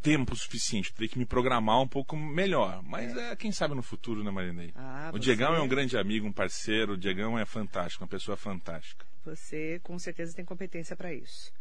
tempo 0.02 0.34
suficiente, 0.34 0.90
eu 0.90 0.96
teria 0.96 1.08
que 1.08 1.18
me 1.18 1.26
programar 1.26 1.80
um 1.80 1.88
pouco 1.88 2.16
melhor. 2.16 2.82
Mas 2.82 3.16
é, 3.16 3.30
é 3.30 3.36
quem 3.36 3.52
sabe 3.52 3.74
no 3.74 3.82
futuro, 3.82 4.24
né, 4.24 4.30
Marinei? 4.30 4.72
Ah, 4.74 5.10
o 5.14 5.18
Diegão 5.18 5.54
é 5.54 5.60
um 5.60 5.68
grande 5.68 5.96
amigo, 5.96 6.26
um 6.26 6.32
parceiro, 6.32 6.94
o 6.94 6.96
Diegão 6.96 7.38
é 7.38 7.46
fantástico, 7.46 8.02
uma 8.02 8.08
pessoa 8.08 8.36
fantástica. 8.36 9.06
Você 9.24 9.80
com 9.82 9.98
certeza 9.98 10.34
tem 10.34 10.44
competência 10.44 10.96
para 10.96 11.14
isso. 11.14 11.52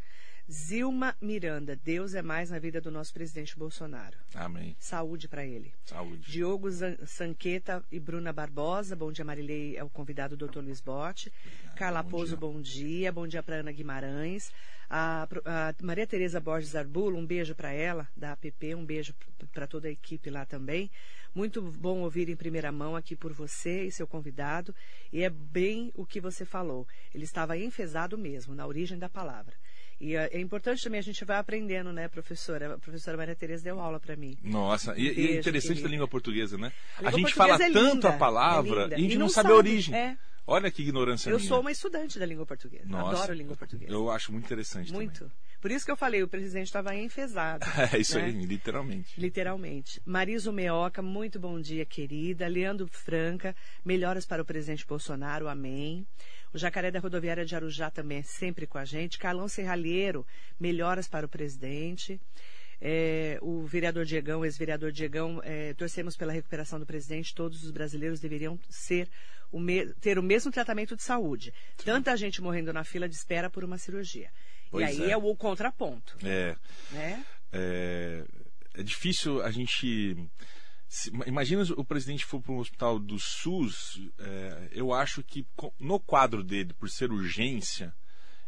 Zilma 0.52 1.16
Miranda, 1.22 1.76
Deus 1.76 2.14
é 2.14 2.22
mais 2.22 2.50
na 2.50 2.60
vida 2.60 2.82
do 2.82 2.92
nosso 2.92 3.14
presidente 3.14 3.58
Bolsonaro. 3.58 4.18
Amém. 4.36 4.76
Saúde 4.78 5.28
para 5.28 5.46
ele. 5.46 5.74
Saúde. 5.86 6.30
Diogo 6.30 6.68
Sanqueta 7.06 7.84
e 7.92 8.00
Bruna 8.00 8.34
Barbosa, 8.34 8.96
bom 8.96 9.12
dia 9.12 9.24
Marilei, 9.24 9.78
é 9.78 9.84
o 9.84 9.90
convidado 9.90 10.36
doutor 10.36 10.64
Luiz 10.64 10.82
Bote. 10.82 11.32
Obrigado, 11.46 11.76
Carla 11.76 12.04
bom 12.04 12.10
Pozo, 12.10 12.28
dia. 12.32 12.38
bom 12.38 12.62
dia. 12.62 13.12
Bom 13.12 13.28
dia 13.28 13.42
para 13.42 13.58
Ana 13.58 13.72
Guimarães. 13.72 14.52
A, 14.90 15.24
a 15.46 15.74
Maria 15.82 16.06
Tereza 16.06 16.40
Borges 16.40 16.76
Arbulo, 16.76 17.18
um 17.18 17.26
beijo 17.26 17.56
para 17.56 17.72
ela, 17.72 18.08
da 18.16 18.34
APP, 18.34 18.76
um 18.76 18.86
beijo 18.86 19.16
para 19.54 19.66
toda 19.66 19.88
a 19.88 19.92
equipe 19.92 20.30
lá 20.30 20.46
também. 20.46 20.92
Muito 21.34 21.62
bom 21.62 22.02
ouvir 22.02 22.30
em 22.30 22.36
primeira 22.36 22.72
mão 22.72 22.96
aqui 22.96 23.16
por 23.16 23.34
você 23.34 23.86
e 23.86 23.92
seu 23.92 24.06
convidado. 24.06 24.76
E 25.12 25.24
é 25.24 25.30
bem 25.30 25.90
o 25.96 26.06
que 26.06 26.20
você 26.20 26.46
falou. 26.46 26.86
Ele 27.14 27.24
estava 27.24 27.58
enfesado 27.58 28.18
mesmo, 28.18 28.54
na 28.54 28.68
origem 28.68 29.00
da 29.00 29.10
palavra. 29.10 29.56
E 30.00 30.16
é, 30.16 30.30
é 30.34 30.40
importante 30.40 30.84
também, 30.84 31.00
a 31.00 31.04
gente 31.04 31.24
vai 31.24 31.38
aprendendo, 31.38 31.92
né, 31.94 32.08
professora? 32.08 32.76
A 32.76 32.78
professora 32.78 33.18
Maria 33.18 33.36
Tereza 33.36 33.64
deu 33.64 33.80
aula 33.80 34.00
para 34.00 34.16
mim. 34.16 34.38
Nossa, 34.44 34.98
e, 34.98 35.08
é 35.08 35.40
interessante 35.40 35.68
querida. 35.68 35.88
da 35.88 35.92
língua 35.92 36.08
portuguesa, 36.08 36.58
né? 36.58 36.72
A, 37.02 37.10
a 37.10 37.12
gente 37.12 37.34
fala 37.34 37.56
é 37.56 37.72
tanto 37.72 38.08
a 38.08 38.14
palavra 38.14 38.86
é 38.86 38.90
e 38.90 38.94
a 38.94 38.98
gente 38.98 39.14
e 39.14 39.18
não, 39.18 39.26
não, 39.26 39.30
sabe, 39.30 39.50
a 39.50 39.56
origem. 39.56 39.96
É. 39.96 40.18
Olha 40.46 40.70
que 40.70 40.82
ignorância 40.82 41.30
Eu 41.30 41.38
minha. 41.38 41.48
sou 41.48 41.62
uma 41.62 41.72
estudante 41.72 42.20
da 42.20 42.26
língua 42.26 42.46
portuguesa. 42.46 42.84
Nossa, 42.86 43.18
Adoro 43.18 43.34
língua 43.34 43.56
portuguesa. 43.56 43.92
Eu 43.92 44.12
acho 44.12 44.32
muito 44.32 44.44
interessante 44.46 44.92
Muito. 44.92 45.20
Também. 45.20 45.34
Por 45.62 45.72
isso 45.72 45.86
que 45.86 45.92
eu 45.92 45.96
falei, 45.96 46.22
o 46.22 46.28
presidente 46.28 46.66
estava 46.66 46.94
enfesado. 46.94 47.66
é 47.94 47.98
isso 47.98 48.18
né? 48.18 48.26
aí, 48.26 48.46
literalmente. 48.46 49.18
Literalmente. 49.18 50.02
Mariso 50.06 50.52
Meoca, 50.52 51.02
muito 51.02 51.40
bom 51.40 51.62
dia, 51.62 51.86
querida. 51.86 52.46
Leandro 52.50 52.86
Franca, 52.88 53.56
melhoras 53.86 54.26
para 54.26 54.42
o 54.42 54.46
presidente 54.46 54.86
Bolsonaro, 54.86 55.48
amém. 55.48 56.06
O 56.54 56.58
Jacaré 56.58 56.92
da 56.92 57.00
Rodoviária 57.00 57.46
de 57.46 57.56
Arujá 57.56 57.90
também 57.90 58.20
é 58.20 58.24
sempre 58.24 58.68
com 58.68 58.78
a 58.78 58.86
gente. 58.86 59.18
Carlão 59.18 59.48
Serralheiro, 59.48 60.26
melhoras 60.60 61.08
para 61.08 61.26
o 61.26 61.30
presidente. 61.30 62.22
É, 62.80 63.40
o 63.42 63.66
vereador 63.66 64.06
Diegão, 64.06 64.44
ex-vereador 64.44 64.92
Diegão, 64.92 65.42
é, 65.44 65.74
torcemos 65.74 66.16
pela 66.16 66.32
recuperação 66.32 66.80
do 66.80 66.86
presidente. 66.86 67.34
Todos 67.34 67.64
os 67.64 67.72
brasileiros 67.72 68.20
deveriam 68.20 68.60
ser 68.70 69.10
o 69.52 69.60
ter 70.02 70.20
o 70.20 70.24
mesmo 70.24 70.52
tratamento 70.52 70.96
de 70.96 71.02
saúde. 71.02 71.54
Sim. 71.78 71.86
Tanta 71.86 72.16
gente 72.18 72.42
morrendo 72.42 72.74
na 72.74 72.84
fila 72.84 73.08
de 73.08 73.16
espera 73.16 73.50
por 73.50 73.64
uma 73.64 73.78
cirurgia. 73.78 74.30
Pois 74.70 74.98
e 74.98 75.04
aí 75.04 75.10
é. 75.10 75.14
é. 75.14 75.18
o 75.18 75.36
contraponto. 75.36 76.18
É. 76.24 76.56
Né? 76.92 77.26
É, 77.52 78.26
é 78.74 78.84
difícil 78.84 79.42
a 79.42 79.50
gente 79.50 80.18
se, 80.94 81.12
imagina 81.26 81.64
o 81.76 81.84
presidente 81.84 82.24
for 82.24 82.40
para 82.40 82.54
um 82.54 82.60
hospital 82.60 83.00
do 83.00 83.18
SUS, 83.18 84.00
é, 84.20 84.70
eu 84.72 84.94
acho 84.94 85.24
que 85.24 85.44
no 85.80 86.00
quadro 86.00 86.44
dele, 86.44 86.72
por 86.72 86.88
ser 86.88 87.12
urgência, 87.12 87.96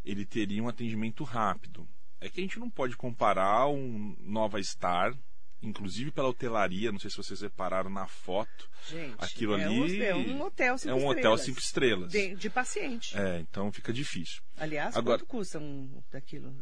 ele 0.03 0.23
teria 0.27 0.61
um 0.61 0.67
atendimento 0.67 1.23
rápido. 1.23 1.87
É 2.21 2.29
que 2.29 2.39
a 2.39 2.43
gente 2.43 2.59
não 2.59 2.69
pode 2.69 2.95
comparar 2.95 3.67
um 3.67 4.15
Nova 4.19 4.61
Star, 4.61 5.17
inclusive 5.59 6.11
pela 6.11 6.29
hotelaria, 6.29 6.91
não 6.91 6.99
sei 6.99 7.09
se 7.09 7.17
vocês 7.17 7.41
repararam 7.41 7.89
na 7.89 8.05
foto. 8.05 8.69
Gente, 8.87 9.15
aquilo 9.17 9.57
é 9.57 9.63
ali 9.63 10.03
é 10.03 10.15
um 10.15 10.43
hotel 10.43 10.77
cinco 10.77 10.91
é 10.91 10.95
um 10.95 11.07
hotel 11.07 11.35
cinco 11.39 11.59
estrelas. 11.59 12.11
De, 12.11 12.35
de 12.35 12.49
paciente. 12.51 13.17
É, 13.17 13.39
então 13.39 13.71
fica 13.71 13.91
difícil. 13.91 14.43
Aliás, 14.55 14.95
Agora, 14.95 15.17
quanto 15.17 15.27
custa 15.27 15.57
um 15.57 15.99
daquilo? 16.11 16.55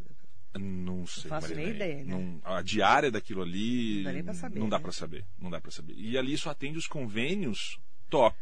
Não 0.57 1.05
sei. 1.05 1.23
Não 1.23 1.29
faço 1.29 1.55
nem 1.55 1.69
ideia, 1.69 2.03
né? 2.03 2.15
Não, 2.15 2.41
a 2.43 2.61
diária 2.61 3.11
daquilo 3.11 3.41
ali. 3.41 3.97
Não 3.97 4.03
dá 4.03 4.13
nem 4.13 4.23
pra 4.23 4.33
saber. 4.33 4.59
Não 4.59 4.69
dá 4.69 4.77
né? 4.77 4.83
para 4.83 4.91
saber. 4.91 5.25
Não 5.39 5.49
dá 5.49 5.61
para 5.61 5.71
saber. 5.71 5.93
E 5.97 6.17
ali 6.17 6.37
só 6.37 6.51
atende 6.51 6.77
os 6.77 6.87
convênios 6.87 7.79
top. 8.09 8.37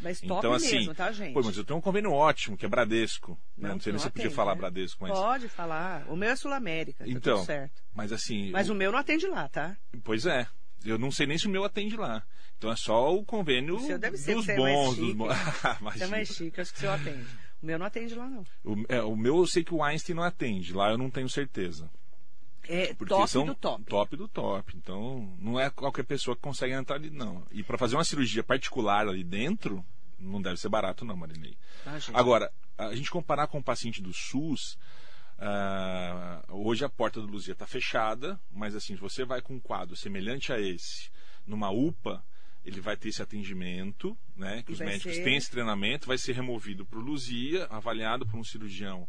Mas 0.00 0.20
top 0.20 0.38
então, 0.38 0.52
assim, 0.52 0.78
mesmo, 0.80 0.94
tá, 0.94 1.10
gente? 1.12 1.32
Pô, 1.32 1.42
mas 1.42 1.56
eu 1.56 1.64
tenho 1.64 1.78
um 1.78 1.82
convênio 1.82 2.12
ótimo, 2.12 2.56
que 2.56 2.66
é 2.66 2.68
Bradesco. 2.68 3.38
Não, 3.56 3.68
né? 3.68 3.74
não 3.74 3.80
sei 3.80 3.92
nem 3.92 3.98
se 3.98 4.04
você 4.04 4.10
podia 4.10 4.30
falar 4.30 4.54
né? 4.54 4.60
Bradesco, 4.60 5.02
mas. 5.02 5.18
Pode 5.18 5.48
falar. 5.48 6.04
O 6.08 6.16
meu 6.16 6.30
é 6.30 6.36
Sul 6.36 6.52
América. 6.52 7.04
Tá 7.04 7.10
então, 7.10 7.36
tudo 7.36 7.46
certo. 7.46 7.82
Mas 7.94 8.12
assim. 8.12 8.50
Mas 8.50 8.68
o... 8.68 8.72
o 8.72 8.76
meu 8.76 8.92
não 8.92 8.98
atende 8.98 9.26
lá, 9.26 9.48
tá? 9.48 9.76
Pois 10.02 10.26
é. 10.26 10.46
Eu 10.84 10.98
não 10.98 11.10
sei 11.10 11.26
nem 11.26 11.38
se 11.38 11.46
o 11.46 11.50
meu 11.50 11.64
atende 11.64 11.96
lá. 11.96 12.22
Então 12.58 12.70
é 12.70 12.76
só 12.76 13.14
o 13.14 13.24
convênio 13.24 13.76
o 13.76 13.98
deve 13.98 14.16
ser, 14.18 14.34
dos 14.34 14.48
é 14.48 14.56
bons. 14.56 14.96
Dos 14.96 15.14
bons. 15.14 15.34
você 15.80 16.04
é 16.04 16.06
mais 16.06 16.28
chique, 16.28 16.60
acho 16.60 16.72
que 16.72 16.78
o 16.78 16.80
seu 16.80 16.92
atende. 16.92 17.26
O 17.64 17.66
meu 17.66 17.78
não 17.78 17.86
atende 17.86 18.14
lá, 18.14 18.28
não. 18.28 18.44
O, 18.62 18.84
é, 18.90 19.00
o 19.00 19.16
meu 19.16 19.38
eu 19.38 19.46
sei 19.46 19.64
que 19.64 19.72
o 19.72 19.82
Einstein 19.82 20.14
não 20.14 20.22
atende. 20.22 20.74
Lá 20.74 20.90
eu 20.90 20.98
não 20.98 21.10
tenho 21.10 21.30
certeza. 21.30 21.90
É 22.68 22.92
Porque 22.92 23.14
top 23.14 23.30
são 23.30 23.46
do 23.46 23.54
top. 23.54 23.84
Top 23.84 24.16
do 24.18 24.28
top. 24.28 24.76
Então, 24.76 25.34
não 25.40 25.58
é 25.58 25.70
qualquer 25.70 26.04
pessoa 26.04 26.36
que 26.36 26.42
consegue 26.42 26.74
entrar 26.74 26.96
ali, 26.96 27.08
não. 27.08 27.42
E 27.50 27.62
para 27.62 27.78
fazer 27.78 27.96
uma 27.96 28.04
cirurgia 28.04 28.44
particular 28.44 29.08
ali 29.08 29.24
dentro, 29.24 29.82
não 30.18 30.42
deve 30.42 30.58
ser 30.58 30.68
barato, 30.68 31.06
não, 31.06 31.16
Marinei. 31.16 31.56
Ah, 31.86 31.98
Agora, 32.12 32.52
a 32.76 32.94
gente 32.94 33.10
comparar 33.10 33.46
com 33.46 33.58
o 33.60 33.64
paciente 33.64 34.02
do 34.02 34.12
SUS, 34.12 34.76
uh, 35.38 36.54
hoje 36.54 36.84
a 36.84 36.88
porta 36.90 37.18
do 37.18 37.26
Luzia 37.26 37.54
está 37.54 37.66
fechada, 37.66 38.38
mas 38.52 38.74
assim, 38.74 38.94
se 38.94 39.00
você 39.00 39.24
vai 39.24 39.40
com 39.40 39.54
um 39.54 39.60
quadro 39.60 39.96
semelhante 39.96 40.52
a 40.52 40.60
esse, 40.60 41.10
numa 41.46 41.70
UPA, 41.70 42.22
ele 42.64 42.80
vai 42.80 42.96
ter 42.96 43.08
esse 43.08 43.22
atendimento, 43.22 44.16
né? 44.36 44.62
Que 44.62 44.72
E 44.72 44.74
os 44.74 44.80
médicos 44.80 45.14
ser- 45.14 45.24
têm 45.24 45.36
esse 45.36 45.50
treinamento, 45.50 46.06
vai 46.06 46.18
ser 46.18 46.32
removido 46.32 46.84
para 46.86 46.98
o 46.98 47.02
Luzia, 47.02 47.66
avaliado 47.66 48.26
por 48.26 48.38
um 48.38 48.44
cirurgião. 48.44 49.08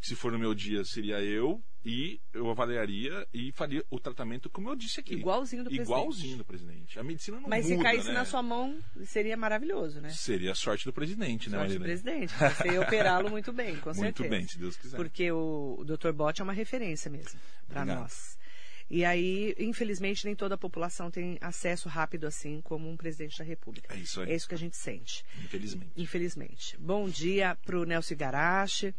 que 0.00 0.06
Se 0.06 0.14
for 0.16 0.32
no 0.32 0.38
meu 0.38 0.54
dia, 0.54 0.82
seria 0.82 1.20
eu, 1.20 1.62
e 1.84 2.18
eu 2.32 2.50
avaliaria 2.50 3.26
e 3.34 3.52
faria 3.52 3.84
o 3.90 4.00
tratamento 4.00 4.48
como 4.48 4.70
eu 4.70 4.74
disse 4.76 4.98
aqui. 5.00 5.12
Igualzinho 5.14 5.62
do 5.64 5.68
presidente. 5.68 5.86
Igualzinho 5.94 6.36
do 6.38 6.44
presidente. 6.44 6.98
A 6.98 7.02
medicina 7.02 7.38
não 7.40 7.48
Mas 7.48 7.64
muda, 7.66 7.76
se 7.76 7.82
caísse 7.82 8.08
né? 8.08 8.14
na 8.14 8.24
sua 8.24 8.42
mão, 8.42 8.78
seria 9.04 9.36
maravilhoso, 9.36 10.00
né? 10.00 10.08
Seria 10.10 10.52
a 10.52 10.54
sorte 10.54 10.86
do 10.86 10.92
presidente, 10.92 11.50
né, 11.50 11.58
Sorte 11.58 11.74
do 11.74 11.80
presidente. 11.84 12.32
Você 12.34 12.68
ia 12.72 12.80
operá-lo 12.80 13.28
muito 13.30 13.52
bem, 13.52 13.76
com 13.76 13.90
Muito 13.92 14.22
certeza. 14.22 14.28
bem, 14.30 14.46
se 14.48 14.58
Deus 14.58 14.76
quiser. 14.78 14.96
Porque 14.96 15.30
o, 15.32 15.76
o 15.78 15.84
Dr. 15.84 16.12
Bott 16.12 16.40
é 16.40 16.44
uma 16.44 16.52
referência 16.54 17.10
mesmo 17.10 17.38
para 17.68 17.84
nós. 17.84 18.38
E 18.90 19.04
aí, 19.04 19.54
infelizmente, 19.56 20.24
nem 20.24 20.34
toda 20.34 20.56
a 20.56 20.58
população 20.58 21.10
tem 21.12 21.38
acesso 21.40 21.88
rápido 21.88 22.26
assim 22.26 22.60
como 22.60 22.90
um 22.90 22.96
presidente 22.96 23.38
da 23.38 23.44
República. 23.44 23.94
É 23.94 23.98
isso 23.98 24.20
aí. 24.20 24.32
É 24.32 24.34
isso 24.34 24.48
que 24.48 24.54
a 24.54 24.58
gente 24.58 24.76
sente, 24.76 25.24
Infelizmente. 25.44 25.92
infelizmente. 25.96 26.76
Bom 26.78 27.08
dia 27.08 27.56
para 27.64 27.78
o 27.78 27.84
Nelson 27.84 28.14
Igarashi. 28.14 28.94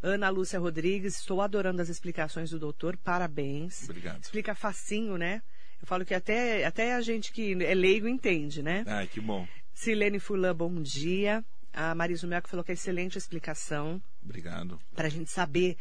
Ana 0.00 0.28
Lúcia 0.28 0.58
Rodrigues, 0.58 1.16
estou 1.16 1.40
adorando 1.40 1.80
as 1.82 1.88
explicações 1.88 2.50
do 2.50 2.58
doutor, 2.58 2.96
parabéns. 2.96 3.84
Obrigado. 3.84 4.22
Explica 4.22 4.54
facinho, 4.54 5.16
né? 5.16 5.42
Eu 5.80 5.86
falo 5.86 6.04
que 6.04 6.14
até, 6.14 6.64
até 6.64 6.94
a 6.94 7.00
gente 7.00 7.32
que 7.32 7.52
é 7.64 7.74
leigo 7.74 8.06
entende, 8.06 8.62
né? 8.62 8.84
Ai, 8.86 9.06
que 9.08 9.20
bom. 9.20 9.46
Silene 9.74 10.18
Fulan, 10.20 10.54
bom 10.54 10.80
dia. 10.80 11.44
A 11.72 11.94
Marisa 11.94 12.26
Melco 12.26 12.48
falou 12.48 12.62
que 12.64 12.70
é 12.70 12.74
excelente 12.74 13.16
explicação 13.18 14.00
Obrigado. 14.22 14.78
para 14.94 15.06
a 15.06 15.10
gente 15.10 15.30
saber 15.30 15.76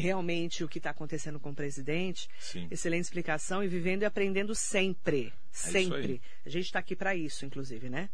realmente 0.00 0.64
o 0.64 0.68
que 0.68 0.78
está 0.78 0.90
acontecendo 0.90 1.38
com 1.38 1.50
o 1.50 1.54
presidente. 1.54 2.28
Sim. 2.38 2.66
Excelente 2.70 3.04
explicação 3.04 3.62
e 3.62 3.68
vivendo 3.68 4.02
e 4.02 4.04
aprendendo 4.04 4.54
sempre. 4.54 5.32
isso 5.52 5.70
Sempre. 5.70 5.96
aí. 6.04 6.20
a 6.44 6.48
gente 6.48 6.64
está 6.66 6.78
aqui 6.80 6.96
para 6.96 7.14
isso, 7.14 7.44
inclusive, 7.46 7.88
né? 7.88 8.10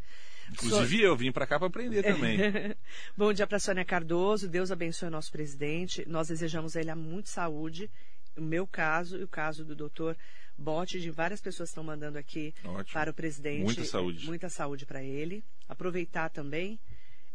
Inclusive 0.52 1.00
eu 1.02 1.16
vim 1.16 1.30
para 1.30 1.46
cá 1.46 1.58
para 1.58 1.68
aprender 1.68 2.02
também. 2.02 2.36
Bom 3.16 3.32
dia 3.32 3.46
para 3.46 3.58
Sônia 3.60 3.84
Cardoso. 3.84 4.48
Deus 4.48 4.70
abençoe 4.72 5.08
o 5.08 5.10
nosso 5.10 5.30
presidente. 5.30 6.04
Nós 6.08 6.28
desejamos 6.28 6.76
a 6.76 6.80
ele 6.80 6.94
muita 6.94 7.30
saúde. 7.30 7.88
O 8.36 8.42
meu 8.42 8.66
caso 8.66 9.16
e 9.18 9.22
o 9.22 9.28
caso 9.28 9.64
do 9.64 9.74
doutor 9.74 10.16
Bote, 10.58 11.00
de 11.00 11.10
várias 11.10 11.40
pessoas 11.40 11.70
estão 11.70 11.82
mandando 11.82 12.18
aqui 12.18 12.52
Ótimo. 12.64 12.92
para 12.92 13.10
o 13.10 13.14
presidente. 13.14 13.62
Muita 13.64 13.84
saúde. 13.84 14.26
Muita 14.26 14.48
saúde 14.50 14.84
para 14.84 15.02
ele. 15.02 15.42
Aproveitar 15.68 16.28
também. 16.28 16.78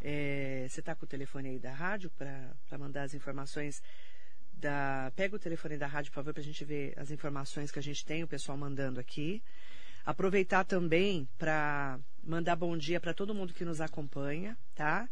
é, 0.02 0.68
você 0.70 0.80
está 0.82 0.94
com 0.94 1.06
o 1.06 1.08
telefone 1.08 1.50
aí 1.50 1.60
da 1.60 1.74
rádio 1.74 2.12
para 2.12 2.78
mandar 2.78 3.04
as 3.04 3.14
informações 3.16 3.82
da. 4.66 5.12
Pega 5.16 5.36
o 5.36 5.40
telefone 5.40 5.78
da 5.78 5.86
rádio, 5.86 6.12
por 6.12 6.16
favor, 6.16 6.34
para 6.34 6.42
a 6.42 6.46
gente 6.46 6.66
ver 6.66 6.94
as 6.98 7.12
informações 7.12 7.72
que 7.72 7.78
a 7.78 7.84
gente 7.84 8.04
tem, 8.04 8.24
o 8.24 8.28
pessoal 8.28 8.58
mandando 8.58 9.00
aqui. 9.00 9.44
Aproveitar 10.04 10.64
também 10.64 11.28
para 11.38 12.00
mandar 12.24 12.56
bom 12.56 12.76
dia 12.76 13.00
para 13.00 13.14
todo 13.14 13.34
mundo 13.34 13.54
que 13.54 13.64
nos 13.64 13.80
acompanha, 13.80 14.58
tá? 14.74 15.08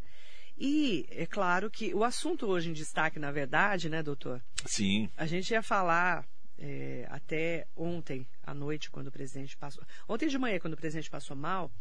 E 0.57 1.05
é 1.09 1.25
claro 1.25 1.69
que 1.69 1.93
o 1.93 2.03
assunto 2.03 2.47
hoje 2.47 2.69
em 2.69 2.73
destaque, 2.73 3.19
na 3.19 3.31
verdade, 3.31 3.89
né, 3.89 4.01
doutor? 4.03 4.41
Sim. 4.65 5.09
A 5.17 5.25
gente 5.25 5.51
ia 5.51 5.61
falar 5.61 6.27
é, 6.59 7.07
até 7.09 7.67
ontem 7.75 8.27
à 8.43 8.53
noite, 8.53 8.89
quando 8.89 9.07
o 9.07 9.11
presidente 9.11 9.57
passou. 9.57 9.83
Ontem 10.07 10.27
de 10.27 10.37
manhã, 10.37 10.59
quando 10.59 10.73
o 10.73 10.77
presidente 10.77 11.09
passou 11.09 11.35
mal, 11.35 11.71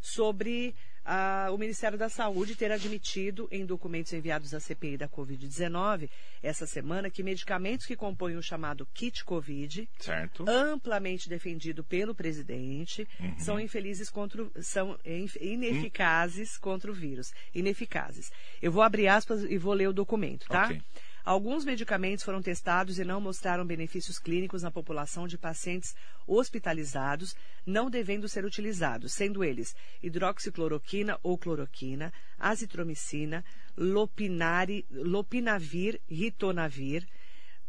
sobre 0.00 0.74
ah, 1.04 1.48
o 1.52 1.58
Ministério 1.58 1.98
da 1.98 2.08
Saúde 2.08 2.54
ter 2.54 2.70
admitido 2.70 3.48
em 3.50 3.66
documentos 3.66 4.12
enviados 4.12 4.54
à 4.54 4.60
CPI 4.60 4.96
da 4.96 5.08
Covid-19 5.08 6.08
essa 6.42 6.66
semana 6.66 7.10
que 7.10 7.22
medicamentos 7.22 7.86
que 7.86 7.96
compõem 7.96 8.36
o 8.36 8.42
chamado 8.42 8.86
kit 8.94 9.24
Covid 9.24 9.88
Certo. 9.98 10.44
amplamente 10.48 11.28
defendido 11.28 11.82
pelo 11.84 12.14
presidente, 12.14 13.06
Uhum. 13.20 13.38
são 13.38 13.60
infelizes 13.60 14.08
contra, 14.10 14.42
o- 14.44 14.52
são 14.62 14.98
ineficazes 15.40 16.56
contra 16.58 16.90
o 16.90 16.94
vírus. 16.94 17.32
Ineficazes. 17.54 18.30
Eu 18.60 18.70
vou 18.72 18.82
abrir 18.82 19.08
aspas 19.08 19.44
e 19.44 19.56
vou 19.58 19.72
ler 19.74 19.88
o 19.88 19.92
documento, 19.92 20.46
tá? 20.48 20.66
Ok. 20.66 20.82
Alguns 21.24 21.64
medicamentos 21.64 22.24
foram 22.24 22.42
testados 22.42 22.98
e 22.98 23.04
não 23.04 23.20
mostraram 23.20 23.64
benefícios 23.64 24.18
clínicos 24.18 24.62
na 24.62 24.72
população 24.72 25.28
de 25.28 25.38
pacientes 25.38 25.94
hospitalizados, 26.26 27.36
não 27.64 27.88
devendo 27.88 28.28
ser 28.28 28.44
utilizados, 28.44 29.12
sendo 29.12 29.44
eles 29.44 29.72
hidroxicloroquina 30.02 31.16
ou 31.22 31.38
cloroquina, 31.38 32.12
azitromicina, 32.38 33.44
lopinari, 33.76 34.84
lopinavir, 34.90 36.00
ritonavir, 36.08 37.06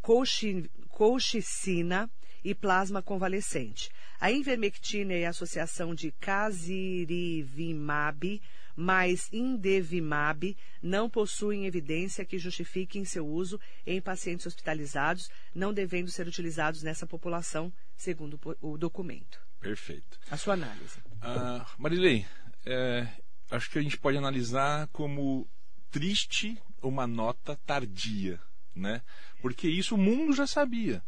colchi- 0.02 0.68
colchicina 0.90 2.10
e 2.44 2.56
plasma 2.56 3.04
convalescente. 3.04 3.92
A 4.20 4.32
invermectina 4.32 5.14
e 5.14 5.26
a 5.26 5.30
associação 5.30 5.94
de 5.94 6.12
casirivimab 6.14 8.42
mais 8.76 9.32
indevimab 9.32 10.56
não 10.82 11.10
possuem 11.10 11.66
evidência 11.66 12.26
que 12.26 12.38
justifiquem 12.38 13.06
seu 13.06 13.28
uso 13.28 13.60
em 13.86 14.02
pacientes 14.02 14.46
hospitalizados, 14.46 15.30
não 15.54 15.74
devendo 15.74 16.10
ser 16.10 16.28
utilizados 16.28 16.84
nessa 16.84 17.06
população, 17.06 17.72
segundo 17.96 18.40
o 18.62 18.78
documento. 18.78 19.40
Perfeito. 19.60 20.20
A 20.30 20.38
sua 20.38 20.56
análise. 20.56 21.00
Ah, 21.22 21.66
Marilei, 21.78 22.26
é, 22.66 23.08
acho 23.50 23.70
que 23.70 23.80
a 23.80 23.82
gente 23.82 23.98
pode 23.98 24.18
analisar 24.18 24.88
como 24.88 25.48
triste 25.90 26.58
uma 26.82 27.08
nota 27.08 27.56
tardia, 27.66 28.40
né? 28.76 29.02
Porque 29.42 29.68
isso 29.68 29.96
o 29.96 29.98
mundo 29.98 30.34
já 30.34 30.48
sabia. 30.48 31.04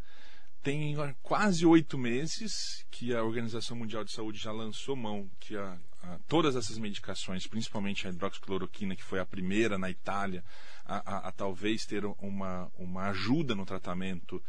Tem 0.61 0.95
quase 1.21 1.65
oito 1.65 1.97
meses 1.97 2.85
que 2.89 3.13
a 3.13 3.23
Organização 3.23 3.77
Mundial 3.77 4.03
de 4.03 4.11
Saúde 4.11 4.39
já 4.39 4.51
lançou 4.51 4.95
mão 4.95 5.29
que 5.39 5.55
a, 5.55 5.77
todas 6.27 6.55
essas 6.55 6.77
medicações, 6.77 7.47
principalmente 7.47 8.07
a 8.07 8.11
hidroxicloroquina, 8.11 8.95
que 8.95 9.03
foi 9.03 9.19
a 9.19 9.25
primeira 9.25 9.77
na 9.77 9.89
Itália 9.89 10.43
a, 10.85 10.97
a- 11.17 11.27
a 11.29 11.31
talvez 11.31 11.85
ter 11.85 12.05
uma, 12.05 12.71
uma 12.77 13.09
ajuda 13.09 13.55
no 13.55 13.65
tratamento 13.65 14.41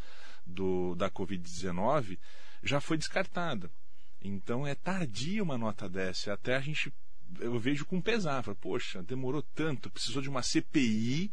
do, 0.46 0.94
da 0.94 1.10
Covid-19, 1.10 2.18
já 2.62 2.80
foi 2.80 2.96
descartada. 2.96 3.70
Então 4.20 4.66
é 4.66 4.74
tardia 4.74 5.42
uma 5.42 5.58
nota 5.58 5.88
dessa. 5.88 6.32
Até 6.32 6.56
a 6.56 6.60
gente 6.60 6.92
eu 7.40 7.58
vejo 7.58 7.84
com 7.84 8.00
pesar. 8.00 8.42
Falo, 8.42 8.56
Poxa, 8.56 9.02
demorou 9.02 9.42
tanto, 9.54 9.90
precisou 9.90 10.22
de 10.22 10.28
uma 10.28 10.42
CPI, 10.42 11.30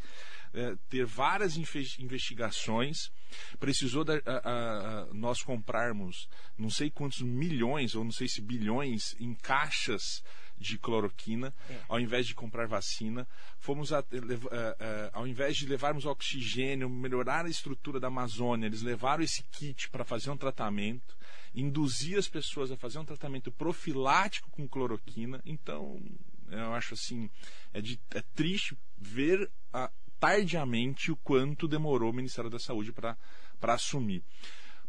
eh, 0.54 0.76
ter 0.90 1.06
várias 1.06 1.58
inve- 1.58 1.96
investigações, 2.00 3.12
precisou 3.60 4.04
da, 4.04 4.14
a- 4.16 4.20
a- 4.26 5.02
a- 5.10 5.14
nós 5.14 5.42
comprarmos 5.42 6.28
não 6.58 6.70
sei 6.70 6.90
quantos 6.90 7.22
milhões, 7.22 7.96
ou 7.96 8.04
não 8.04 8.12
sei 8.12 8.28
se 8.28 8.42
bilhões, 8.42 9.16
em 9.20 9.34
caixas 9.34 10.24
de 10.56 10.78
cloroquina, 10.78 11.54
É. 11.70 11.82
ao 11.90 12.00
invés 12.00 12.26
de 12.28 12.36
comprar 12.36 12.68
vacina. 12.68 13.28
Fomos 13.60 13.92
a- 13.92 14.00
eh, 14.12 14.76
eh, 14.80 15.10
ao 15.12 15.28
invés 15.28 15.58
de 15.58 15.66
levarmos 15.66 16.06
oxigênio, 16.06 16.90
melhorar 16.90 17.46
a 17.46 17.50
estrutura 17.50 18.00
da 18.00 18.08
Amazônia, 18.08 18.68
eles 18.68 18.82
levaram 18.82 19.24
esse 19.24 19.44
kit 19.52 19.90
para 19.90 20.06
fazer 20.06 20.30
um 20.30 20.38
tratamento 20.38 21.18
induzir 21.56 22.18
as 22.18 22.28
pessoas 22.28 22.72
a 22.72 22.78
fazer 22.78 22.98
um 23.00 23.06
tratamento 23.06 23.52
profilático 23.52 24.50
com 24.52 24.68
cloroquina. 24.68 25.40
Então, 25.46 26.02
eu 26.50 26.74
acho 26.74 26.94
assim, 26.94 27.30
é, 27.74 27.82
de- 27.82 28.00
é 28.12 28.22
triste 28.34 28.78
ver 28.98 29.52
ah, 29.74 29.92
tardiamente 30.24 31.12
o 31.12 31.18
quanto 31.18 31.68
demorou 31.68 32.10
o 32.10 32.16
Ministério 32.16 32.50
da 32.50 32.58
Saúde 32.58 32.94
para 32.94 33.18
assumir. 33.62 34.24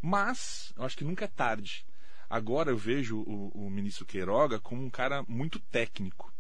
Mas, 0.01 0.73
eu 0.77 0.85
acho 0.85 0.97
que 0.97 1.03
nunca 1.03 1.25
é 1.25 1.29
tarde. 1.29 1.85
Agora 2.31 2.71
eu 2.71 2.77
vejo 2.77 3.19
o, 3.19 3.49
o 3.49 3.69
ministro 3.69 4.07
Queiroga 4.07 4.61
como 4.61 4.81
um 4.81 4.89
cara 4.89 5.25
muito 5.27 5.59
técnico. 5.59 6.33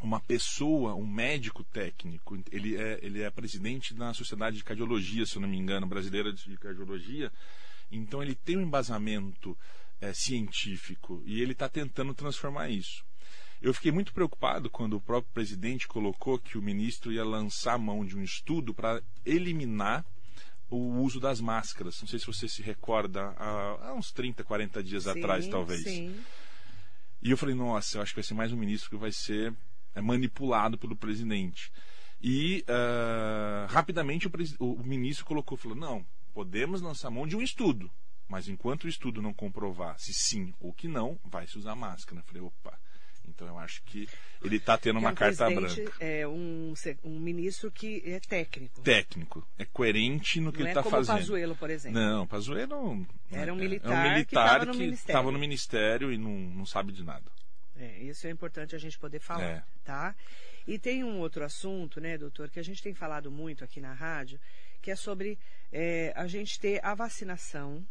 Uma 0.00 0.18
pessoa, 0.18 0.94
um 0.94 1.06
médico 1.06 1.62
técnico. 1.62 2.42
Ele 2.50 2.74
é, 2.78 2.98
ele 3.02 3.20
é 3.20 3.30
presidente 3.30 3.92
da 3.92 4.14
Sociedade 4.14 4.56
de 4.56 4.64
Cardiologia, 4.64 5.26
se 5.26 5.36
eu 5.36 5.42
não 5.42 5.48
me 5.48 5.58
engano, 5.58 5.86
brasileira 5.86 6.32
de 6.32 6.56
cardiologia. 6.56 7.30
Então 7.92 8.22
ele 8.22 8.34
tem 8.34 8.56
um 8.56 8.62
embasamento 8.62 9.54
eh, 10.00 10.14
científico 10.14 11.22
e 11.26 11.42
ele 11.42 11.52
está 11.52 11.68
tentando 11.68 12.14
transformar 12.14 12.70
isso. 12.70 13.04
Eu 13.60 13.72
fiquei 13.74 13.90
muito 13.90 14.12
preocupado 14.12 14.68
quando 14.70 14.94
o 14.96 15.00
próprio 15.00 15.32
presidente 15.32 15.88
colocou 15.88 16.38
que 16.38 16.58
o 16.58 16.62
ministro 16.62 17.12
ia 17.12 17.24
lançar 17.24 17.74
a 17.74 17.78
mão 17.78 18.04
de 18.04 18.16
um 18.16 18.22
estudo 18.22 18.74
para 18.74 19.02
eliminar 19.24 20.04
o 20.68 20.76
uso 21.00 21.18
das 21.20 21.40
máscaras. 21.40 22.00
Não 22.00 22.08
sei 22.08 22.18
se 22.18 22.26
você 22.26 22.48
se 22.48 22.60
recorda, 22.62 23.34
há, 23.38 23.94
uns 23.94 24.12
30, 24.12 24.44
40 24.44 24.82
dias 24.82 25.06
atrás, 25.06 25.44
Sim, 25.44 25.50
talvez. 25.50 25.82
Sim. 25.82 26.20
E 27.22 27.30
eu 27.30 27.36
falei, 27.36 27.54
nossa, 27.54 27.96
eu 27.98 28.02
acho 28.02 28.12
que 28.12 28.16
vai 28.16 28.24
ser 28.24 28.34
mais 28.34 28.52
um 28.52 28.56
ministro 28.56 28.90
que 28.90 28.96
vai 28.96 29.10
ser 29.12 29.54
é, 29.94 30.00
manipulado 30.00 30.76
pelo 30.76 30.94
presidente. 30.94 31.72
E 32.20 32.64
ah, 32.68 33.66
rapidamente 33.70 34.28
o- 34.58 34.72
o 34.74 34.84
ministro 34.84 35.24
colocou, 35.24 35.56
falou, 35.56 35.76
não, 35.76 36.04
podemos 36.34 36.80
lançar 36.82 37.10
mão 37.10 37.26
de 37.26 37.36
um 37.36 37.42
estudo, 37.42 37.90
mas 38.28 38.48
enquanto 38.48 38.84
o 38.84 38.88
estudo 38.88 39.22
não 39.22 39.32
comprovar 39.32 39.98
se 39.98 40.12
sim 40.12 40.52
ou 40.60 40.72
que 40.72 40.88
não, 40.88 41.18
vai 41.24 41.46
se 41.46 41.56
usar 41.58 41.74
máscara. 41.74 42.20
Eu 42.20 42.24
falei, 42.24 42.42
opa, 42.42 42.78
então 43.28 43.46
eu 43.46 43.58
acho 43.58 43.82
que 43.84 44.08
ele 44.42 44.56
está 44.56 44.76
tendo 44.78 44.98
uma 44.98 45.10
é 45.10 45.12
um 45.12 45.14
carta 45.14 45.50
branca. 45.50 45.92
É 46.00 46.26
um, 46.26 46.74
um 47.04 47.18
ministro 47.18 47.70
que 47.70 48.02
é 48.04 48.20
técnico. 48.20 48.80
Técnico, 48.82 49.46
é 49.58 49.64
coerente 49.64 50.40
no 50.40 50.52
que 50.52 50.58
não 50.58 50.66
ele 50.66 50.68
é 50.68 50.72
está 50.72 50.82
como 50.82 50.96
fazendo. 50.96 51.14
o 51.14 51.18
Pazuello, 51.18 51.56
por 51.56 51.70
exemplo. 51.70 52.00
Não, 52.00 52.26
Pazuello 52.26 53.06
Era 53.30 53.52
um 53.52 53.58
é- 53.58 53.60
militar 53.60 53.90
é 53.90 53.94
um 53.94 54.02
que 54.02 54.08
militar 54.10 54.66
no 54.66 54.72
que 54.72 54.84
estava 54.94 55.32
no 55.32 55.38
ministério 55.38 56.12
e 56.12 56.18
não, 56.18 56.30
não 56.30 56.66
sabe 56.66 56.92
de 56.92 57.02
nada. 57.04 57.24
É, 57.78 57.98
isso 57.98 58.26
é 58.26 58.30
importante 58.30 58.74
a 58.74 58.78
gente 58.78 58.98
poder 58.98 59.18
falar, 59.20 59.42
É. 59.42 59.62
tá? 59.84 60.14
E 60.66 60.78
tem 60.78 61.04
um 61.04 61.18
outro 61.18 61.44
assunto, 61.44 62.00
né, 62.00 62.16
doutor, 62.18 62.50
que 62.50 62.58
a 62.58 62.62
gente 62.62 62.82
tem 62.82 62.94
falado 62.94 63.30
muito 63.30 63.62
aqui 63.62 63.80
na 63.80 63.92
rádio, 63.92 64.40
que 64.82 64.90
é 64.90 64.96
sobre 64.96 65.38
é, 65.72 66.12
a 66.16 66.26
gente 66.26 66.58
ter 66.58 66.84
a 66.84 66.94
vacinação, 66.94 67.86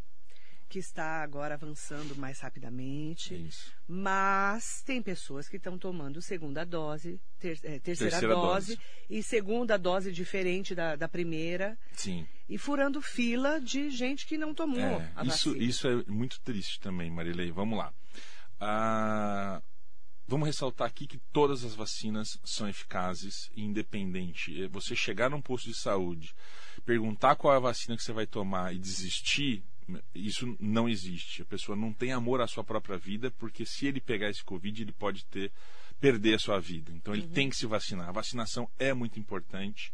que 0.68 0.80
está 0.80 1.22
agora 1.22 1.54
avançando 1.54 2.16
mais 2.16 2.40
É 2.40 2.44
rapidamente, 2.44 3.34
isso. 3.36 3.72
mas 3.88 4.82
tem 4.84 5.02
pessoas 5.02 5.48
que 5.48 5.58
estão 5.58 5.78
tomando 5.78 6.22
segunda 6.22 6.66
dose, 6.66 7.20
ter- 7.40 7.60
é, 7.64 7.80
terceira, 7.80 8.12
Terceira 8.12 8.34
dose, 8.36 8.76
dose. 8.76 8.82
e 9.10 9.22
segunda 9.24 9.78
dose 9.78 10.12
diferente 10.12 10.74
da, 10.76 10.96
da 10.96 11.08
primeira, 11.08 11.78
Sim. 11.94 12.28
e 12.50 12.58
furando 12.58 13.02
fila 13.02 13.60
de 13.62 13.90
gente 13.90 14.26
que 14.26 14.38
não 14.38 14.54
tomou 14.54 14.80
É, 14.80 15.12
a 15.16 15.24
isso, 15.26 15.50
vacina. 15.52 15.64
isso 15.66 15.88
é 15.88 16.04
muito 16.12 16.40
triste 16.42 16.80
também, 16.80 17.10
Marilei. 17.12 17.52
Vamos 17.52 17.78
lá. 17.78 17.94
Ah, 18.60 19.62
vamos 20.28 20.48
ressaltar 20.48 20.88
aqui 20.88 21.06
que 21.06 21.20
todas 21.32 21.64
as 21.64 21.76
vacinas 21.76 22.40
são 22.44 22.68
eficazes 22.68 23.50
e 23.56 23.64
independente. 23.64 24.64
Eh, 24.64 24.68
Você 24.70 24.96
chegar 24.96 25.30
num 25.30 25.42
posto 25.42 25.70
de 25.70 25.78
saúde, 25.78 26.34
perguntar 26.86 27.36
qual 27.36 27.54
é 27.54 27.58
a 27.58 27.60
vacina 27.60 27.96
que 27.96 28.04
você 28.04 28.12
vai 28.14 28.26
tomar 28.26 28.74
e 28.74 28.80
desistir, 28.80 29.64
isso 30.14 30.56
não 30.60 30.88
existe. 30.90 31.42
A 31.42 31.46
pessoa 31.46 31.76
não 31.76 31.94
tem 31.94 32.12
amor 32.12 32.42
à 32.42 32.48
sua 32.48 32.64
própria 32.64 32.98
vida, 32.98 33.32
porque 33.32 33.66
se 33.66 33.86
ele 33.88 34.00
pegar 34.00 34.30
esse 34.30 34.44
Covid, 34.44 34.82
ele 34.82 34.92
pode 34.92 35.26
ter 35.26 35.52
perder 36.00 36.36
a 36.36 36.40
sua 36.40 36.60
vida. 36.60 36.92
Então 36.92 37.14
ele 37.14 37.28
tem 37.28 37.50
que 37.50 37.56
se 37.56 37.66
vacinar. 37.66 38.10
A 38.10 38.12
vacinação 38.12 38.70
é 38.78 38.94
muito 38.94 39.20
importante. 39.20 39.94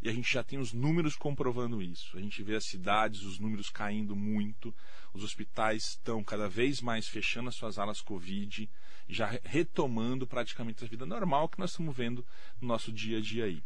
E 0.00 0.08
a 0.08 0.12
gente 0.12 0.32
já 0.32 0.44
tem 0.44 0.58
os 0.58 0.72
números 0.72 1.16
comprovando 1.16 1.82
isso. 1.82 2.16
A 2.16 2.20
gente 2.20 2.42
vê 2.42 2.54
as 2.54 2.64
cidades, 2.64 3.22
os 3.22 3.40
números 3.40 3.68
caindo 3.68 4.14
muito, 4.14 4.72
os 5.12 5.24
hospitais 5.24 5.88
estão 5.88 6.22
cada 6.22 6.48
vez 6.48 6.80
mais 6.80 7.08
fechando 7.08 7.48
as 7.48 7.56
suas 7.56 7.78
alas 7.78 8.00
Covid, 8.00 8.70
já 9.08 9.26
re- 9.26 9.40
retomando 9.44 10.26
praticamente 10.26 10.84
a 10.84 10.86
vida 10.86 11.04
normal 11.04 11.48
que 11.48 11.58
nós 11.58 11.70
estamos 11.70 11.96
vendo 11.96 12.24
no 12.60 12.68
nosso 12.68 12.92
dia 12.92 13.18
a 13.18 13.20
dia 13.20 13.46
aí. 13.46 13.60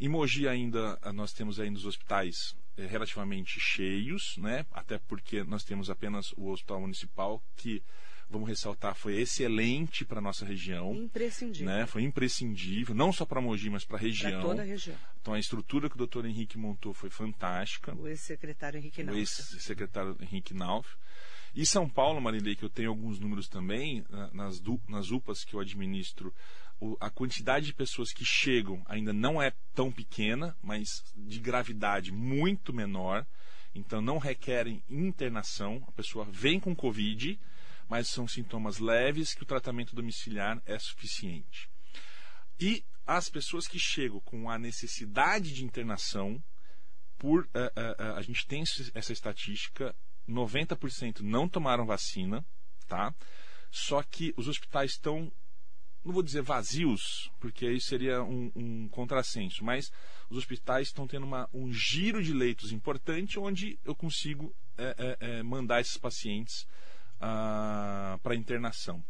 Em 0.00 0.08
Mogi 0.08 0.48
ainda 0.48 0.98
nós 1.12 1.32
temos 1.32 1.60
ainda 1.60 1.76
os 1.76 1.84
hospitais 1.84 2.56
relativamente 2.86 3.58
cheios, 3.60 4.36
né? 4.38 4.64
Até 4.72 4.98
porque 4.98 5.42
nós 5.44 5.64
temos 5.64 5.90
apenas 5.90 6.32
o 6.36 6.48
hospital 6.50 6.80
municipal 6.80 7.42
que 7.56 7.82
vamos 8.30 8.46
ressaltar 8.48 8.94
foi 8.94 9.18
excelente 9.18 10.04
para 10.04 10.20
nossa 10.20 10.44
região, 10.44 10.94
Imprescindível. 10.94 11.66
né? 11.66 11.86
Foi 11.86 12.02
imprescindível, 12.02 12.94
não 12.94 13.10
só 13.10 13.24
para 13.24 13.40
Mogi, 13.40 13.70
mas 13.70 13.84
para 13.84 13.96
a 13.96 14.00
Para 14.00 14.06
região. 14.08 14.42
toda 14.42 14.60
a 14.62 14.64
região. 14.66 14.96
Então 15.20 15.32
a 15.34 15.38
estrutura 15.38 15.88
que 15.88 15.94
o 15.94 15.98
doutor 15.98 16.26
Henrique 16.26 16.58
montou 16.58 16.92
foi 16.92 17.08
fantástica. 17.08 17.94
O 17.94 18.06
ex-secretário 18.06 18.78
Henrique 18.78 19.00
O 19.02 19.06
Nauf. 19.06 19.18
ex-secretário 19.18 20.16
Henrique 20.20 20.52
Nauf. 20.52 20.96
E 21.58 21.66
São 21.66 21.88
Paulo, 21.88 22.20
Marilei, 22.20 22.54
que 22.54 22.62
eu 22.62 22.70
tenho 22.70 22.88
alguns 22.88 23.18
números 23.18 23.48
também, 23.48 24.04
na- 24.08 24.30
nas, 24.32 24.62
nas 24.86 25.10
UPAs 25.10 25.42
que 25.42 25.54
eu 25.54 25.58
administro, 25.58 26.32
a 27.00 27.10
quantidade 27.10 27.66
de 27.66 27.74
pessoas 27.74 28.12
que 28.12 28.24
chegam 28.24 28.80
ainda 28.86 29.12
não 29.12 29.42
é 29.42 29.52
tão 29.74 29.90
pequena, 29.90 30.56
mas 30.62 31.02
de 31.16 31.40
gravidade 31.40 32.12
muito 32.12 32.72
menor. 32.72 33.26
Então 33.74 34.00
não 34.00 34.18
requerem 34.18 34.84
internação. 34.88 35.82
A 35.88 35.90
pessoa 35.90 36.24
vem 36.24 36.60
com 36.60 36.76
Covid, 36.76 37.36
mas 37.88 38.06
são 38.06 38.28
sintomas 38.28 38.78
leves 38.78 39.34
que 39.34 39.42
o 39.42 39.46
tratamento 39.46 39.96
domiciliar 39.96 40.62
é 40.64 40.78
suficiente. 40.78 41.68
E 42.60 42.84
as 43.04 43.28
pessoas 43.28 43.66
que 43.66 43.80
chegam 43.80 44.20
com 44.20 44.48
a 44.48 44.60
necessidade 44.60 45.52
de 45.52 45.64
internação, 45.64 46.40
por 47.18 47.48
eh, 47.52 47.72
eh, 47.74 47.96
eh, 47.98 48.12
a 48.16 48.22
gente 48.22 48.46
tem 48.46 48.62
essa 48.94 49.12
estatística, 49.12 49.92
90% 50.28 51.20
não 51.20 51.48
tomaram 51.48 51.86
vacina, 51.86 52.44
tá? 52.86 53.14
Só 53.70 54.02
que 54.02 54.32
os 54.36 54.48
hospitais 54.48 54.92
estão, 54.92 55.32
não 56.04 56.12
vou 56.12 56.22
dizer 56.22 56.42
vazios, 56.42 57.30
porque 57.40 57.66
aí 57.66 57.80
seria 57.80 58.22
um, 58.22 58.50
um 58.54 58.88
contrassenso, 58.88 59.64
mas 59.64 59.90
os 60.30 60.36
hospitais 60.38 60.88
estão 60.88 61.06
tendo 61.06 61.24
uma- 61.24 61.48
um 61.52 61.72
giro 61.72 62.22
de 62.22 62.32
leitos 62.32 62.72
importante 62.72 63.38
onde 63.38 63.78
eu 63.84 63.94
consigo 63.94 64.54
eh, 64.76 64.94
eh, 64.98 65.16
eh, 65.20 65.42
mandar 65.42 65.80
esses 65.80 65.96
pacientes 65.96 66.66
para 67.18 68.34
internação. 68.36 69.04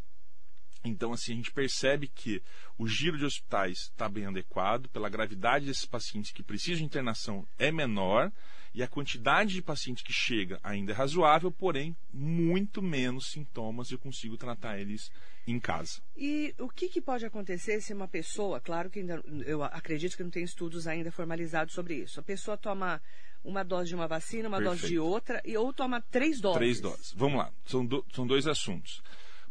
Então, 0.85 1.13
assim, 1.13 1.33
a 1.33 1.37
gente 1.37 1.53
percebe 1.53 2.09
que 2.09 2.43
o 2.79 2.87
giro 2.87 3.19
de 3.19 3.25
hospitais 3.25 3.81
está 3.81 4.09
bem 4.09 4.27
adequado, 4.27 4.89
pela 4.89 5.09
gravidade 5.11 5.67
desses 5.67 5.85
pacientes 5.85 6.31
que 6.33 6.43
precisam 6.43 6.79
de 6.79 6.85
internação 6.85 7.47
é 7.59 7.71
menor, 7.71 8.33
e 8.79 8.83
a 8.83 8.87
quantidade 8.87 9.55
de 9.55 9.61
pacientes 9.61 10.05
que 10.05 10.13
chega 10.13 10.61
ainda 10.63 10.93
é 10.93 10.95
razoável, 10.95 11.51
porém, 11.51 11.97
muito 12.13 12.81
menos 12.81 13.27
sintomas 13.33 13.91
eu 13.91 13.99
consigo 13.99 14.37
tratar 14.37 14.79
eles 14.79 15.11
em 15.49 15.59
casa. 15.59 16.01
E 16.17 16.55
o 16.61 16.69
que, 16.69 16.89
que 16.89 17.01
pode 17.01 17.27
acontecer 17.27 17.81
se 17.81 17.93
uma 17.93 18.07
pessoa, 18.07 18.61
claro 18.61 18.89
que 18.89 19.01
ainda, 19.01 19.21
eu 19.45 19.65
acredito 19.65 20.17
que 20.17 20.23
não 20.23 20.31
tem 20.31 20.45
estudos 20.45 20.87
ainda 20.87 21.11
formalizados 21.11 21.75
sobre 21.75 21.97
isso, 21.97 22.21
a 22.21 22.23
pessoa 22.23 22.57
toma 22.57 23.03
uma 23.43 23.65
dose 23.65 23.89
de 23.89 23.97
uma 23.97 24.07
vacina, 24.07 24.47
uma 24.49 24.61
dose 24.61 24.77
de 24.77 24.95
Perfeito. 24.95 25.05
outra, 25.05 25.43
e 25.45 25.57
ou 25.57 25.73
toma 25.73 26.01
três 26.01 26.41
doses. 26.41 26.59
Três 26.59 26.81
doses. 26.81 27.13
Vamos 27.17 27.39
lá, 27.39 27.53
são, 27.67 27.85
do- 27.85 28.05
são 28.15 28.29
dois 28.29 28.47
assuntos. 28.47 29.03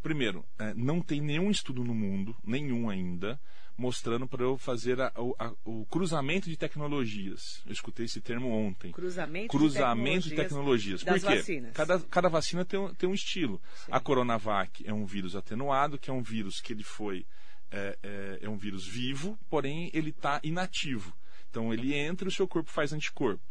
Primeiro, 0.01 0.45
eh, 0.57 0.73
não 0.73 1.01
tem 1.01 1.19
nenhum 1.19 1.51
estudo 1.51 1.83
no 1.83 1.93
mundo, 1.93 2.33
nenhum 2.45 2.89
ainda, 2.89 3.37
mostrando 3.77 4.27
para 4.27 4.43
eu 4.43 4.57
fazer 4.57 4.99
a- 4.99 5.11
o- 5.17 5.35
a- 5.37 5.53
o 5.63 5.85
cruzamento 5.85 6.49
de 6.49 6.57
tecnologias. 6.57 7.61
Eu 7.65 7.71
escutei 7.71 8.05
esse 8.05 8.19
termo 8.19 8.49
ontem. 8.49 8.91
Cruzamento, 8.91 9.49
cruzamento 9.49 10.23
de 10.23 10.29
de 10.31 10.35
tecnologias. 10.35 11.03
Por 11.03 11.13
quê? 11.19 11.35
vacinas. 11.37 11.73
Cada, 11.73 11.99
cada 11.99 12.27
vacina 12.29 12.65
tem 12.65 12.79
um, 12.79 12.93
tem 12.93 13.07
um 13.07 13.13
estilo. 13.13 13.61
A 13.91 13.99
Coronavac 13.99 14.83
é 14.87 14.93
um 14.93 15.05
vírus 15.05 15.35
atenuado, 15.35 15.97
que 15.99 16.09
é 16.09 16.13
um 16.13 16.23
vírus 16.23 16.59
que 16.59 16.73
ele 16.73 16.83
foi 16.83 17.25
é, 17.69 17.97
é- 18.01 18.39
é 18.43 18.49
um 18.49 18.57
vírus 18.57 18.87
vivo, 18.87 19.37
porém 19.49 19.91
ele 19.93 20.09
está 20.11 20.39
inativo. 20.41 21.13
Então 21.49 21.73
ele 21.73 21.93
entra 21.93 22.25
e 22.27 22.29
o 22.29 22.31
seu 22.31 22.47
corpo 22.47 22.71
faz 22.71 22.93
anticorpo. 22.93 23.43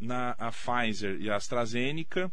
Na 0.00 0.30
a 0.38 0.52
Pfizer 0.52 1.20
e 1.20 1.28
a 1.28 1.34
AstraZeneca, 1.36 2.30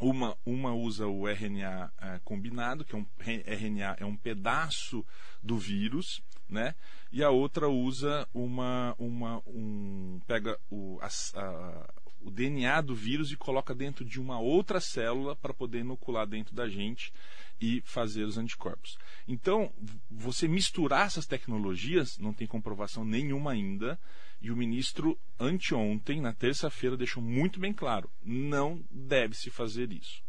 uma, 0.00 0.34
uma 0.46 0.72
usa 0.72 1.06
o 1.06 1.28
RNA 1.28 1.92
eh, 2.00 2.20
combinado, 2.24 2.86
que 2.86 2.94
é 2.94 2.98
um 2.98 3.06
RNA 3.18 3.96
é 4.00 4.04
um 4.06 4.16
pedaço 4.16 5.04
do 5.42 5.58
vírus, 5.58 6.22
né? 6.50 6.74
E 7.12 7.22
a 7.22 7.30
outra 7.30 7.68
usa 7.68 8.26
uma, 8.32 8.94
uma 8.98 9.42
um 9.46 10.20
pega 10.26 10.58
o, 10.70 10.98
as- 11.00 11.32
a- 11.34 11.88
o 12.20 12.30
DNA 12.30 12.80
do 12.82 12.94
vírus 12.94 13.32
e 13.32 13.36
coloca 13.36 13.74
dentro 13.74 14.04
de 14.04 14.20
uma 14.20 14.38
outra 14.38 14.80
célula 14.80 15.34
para 15.34 15.54
poder 15.54 15.80
inocular 15.80 16.26
dentro 16.26 16.54
da 16.54 16.68
gente 16.68 17.12
e 17.60 17.80
fazer 17.84 18.24
os 18.24 18.36
anticorpos. 18.38 18.98
Então, 19.26 19.72
você 20.10 20.46
misturar 20.46 21.06
essas 21.06 21.26
tecnologias 21.26 22.18
não 22.18 22.32
tem 22.32 22.46
comprovação 22.46 23.04
nenhuma 23.04 23.52
ainda. 23.52 23.98
E 24.42 24.50
o 24.50 24.56
ministro, 24.56 25.18
anteontem, 25.38 26.20
na 26.20 26.32
terça-feira, 26.32 26.96
deixou 26.96 27.22
muito 27.22 27.60
bem 27.60 27.72
claro: 27.74 28.10
não 28.22 28.82
deve 28.90 29.34
se 29.34 29.50
fazer 29.50 29.92
isso. 29.92 30.22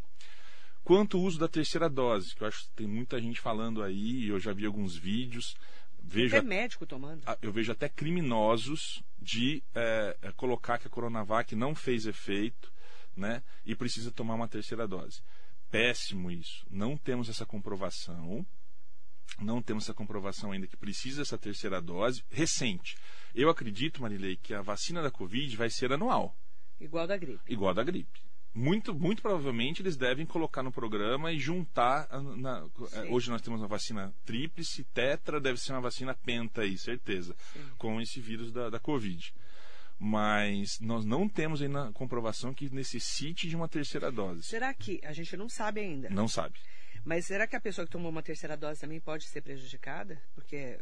Quanto 0.84 1.16
ao 1.16 1.24
uso 1.24 1.40
da 1.40 1.48
terceira 1.48 1.90
dose, 1.90 2.36
que 2.36 2.42
eu 2.44 2.48
acho 2.48 2.64
que 2.64 2.72
tem 2.76 2.88
muita 2.88 3.22
gente 3.22 3.40
falando 3.40 3.84
aí, 3.84 4.28
eu 4.28 4.40
já 4.40 4.52
vi 4.52 4.66
alguns 4.66 4.96
vídeos, 4.96 5.56
vejo, 6.02 6.36
Até 6.36 6.46
médico 6.46 6.86
tomando. 6.86 7.24
eu 7.42 7.52
vejo 7.52 7.72
até 7.72 7.88
criminosos 7.88 9.02
de 9.20 9.64
eh, 9.76 10.18
eh, 10.22 10.32
colocar 10.34 10.78
que 10.80 10.88
a 10.88 10.90
Coronavac 10.90 11.56
não 11.56 11.74
fez 11.76 12.06
efeito 12.06 12.72
né, 13.16 13.44
e 13.66 13.76
precisa 13.76 14.12
tomar 14.12 14.36
uma 14.36 14.48
terceira 14.48 14.88
dose. 14.88 15.22
Péssimo 15.70 16.30
isso. 16.32 16.66
Não 16.70 16.98
temos 16.98 17.30
essa 17.30 17.46
comprovação. 17.46 18.46
Não 19.40 19.62
temos 19.62 19.86
essa 19.86 19.94
comprovação 19.94 20.52
ainda 20.52 20.68
que 20.68 20.76
precisa 20.76 21.22
dessa 21.22 21.38
terceira 21.38 21.82
dose. 21.82 22.24
Recente. 22.30 22.98
Eu 23.34 23.50
acredito, 23.50 24.02
Marilei, 24.02 24.36
que 24.36 24.54
a 24.54 24.62
vacina 24.62 25.02
da 25.02 25.10
Covid 25.10 25.56
vai 25.56 25.70
ser 25.70 25.94
anual, 25.94 26.36
Igual 26.80 27.08
da 27.08 27.16
gripe. 27.16 27.42
igual 27.48 27.74
da 27.74 27.84
gripe. 27.84 28.20
Muito, 28.54 28.94
muito 28.94 29.22
provavelmente 29.22 29.82
eles 29.82 29.96
devem 29.96 30.26
colocar 30.26 30.62
no 30.62 30.72
programa 30.72 31.32
e 31.32 31.40
juntar. 31.40 32.06
a- 32.10 32.20
na- 32.22 32.68
eh, 32.94 33.08
hoje 33.10 33.30
nós 33.30 33.42
temos 33.42 33.62
uma 33.62 33.68
vacina 33.68 34.14
tríplice, 34.26 34.84
tetra, 34.94 35.40
deve 35.40 35.58
ser 35.60 35.72
uma 35.72 35.80
vacina 35.82 36.14
penta 36.14 36.62
aí, 36.62 36.78
certeza, 36.78 37.34
Sim. 37.54 37.60
com 37.78 38.02
esse 38.02 38.20
vírus 38.20 38.52
da, 38.52 38.70
da 38.70 38.80
Covid. 38.80 39.34
Mas 39.98 40.80
nós 40.80 41.06
não 41.06 41.30
temos 41.30 41.62
ainda 41.62 41.92
comprovação 41.94 42.54
que 42.54 42.74
necessite 42.74 43.48
de 43.48 43.56
uma 43.56 43.70
terceira 43.70 44.12
dose. 44.12 44.44
Será 44.44 44.74
que, 44.74 45.00
a 45.04 45.14
gente 45.14 45.38
não 45.38 45.48
sabe 45.48 45.80
ainda, 45.80 46.10
Não 46.10 46.28
sabe. 46.28 46.60
mas 47.06 47.26
será 47.28 47.46
que 47.48 47.56
a 47.56 47.62
pessoa 47.62 47.86
que 47.86 47.92
tomou 47.92 48.10
uma 48.12 48.24
terceira 48.24 48.58
dose 48.58 48.82
também 48.82 49.00
pode 49.00 49.26
ser 49.28 49.42
prejudicada? 49.42 50.22
Porque 50.34 50.80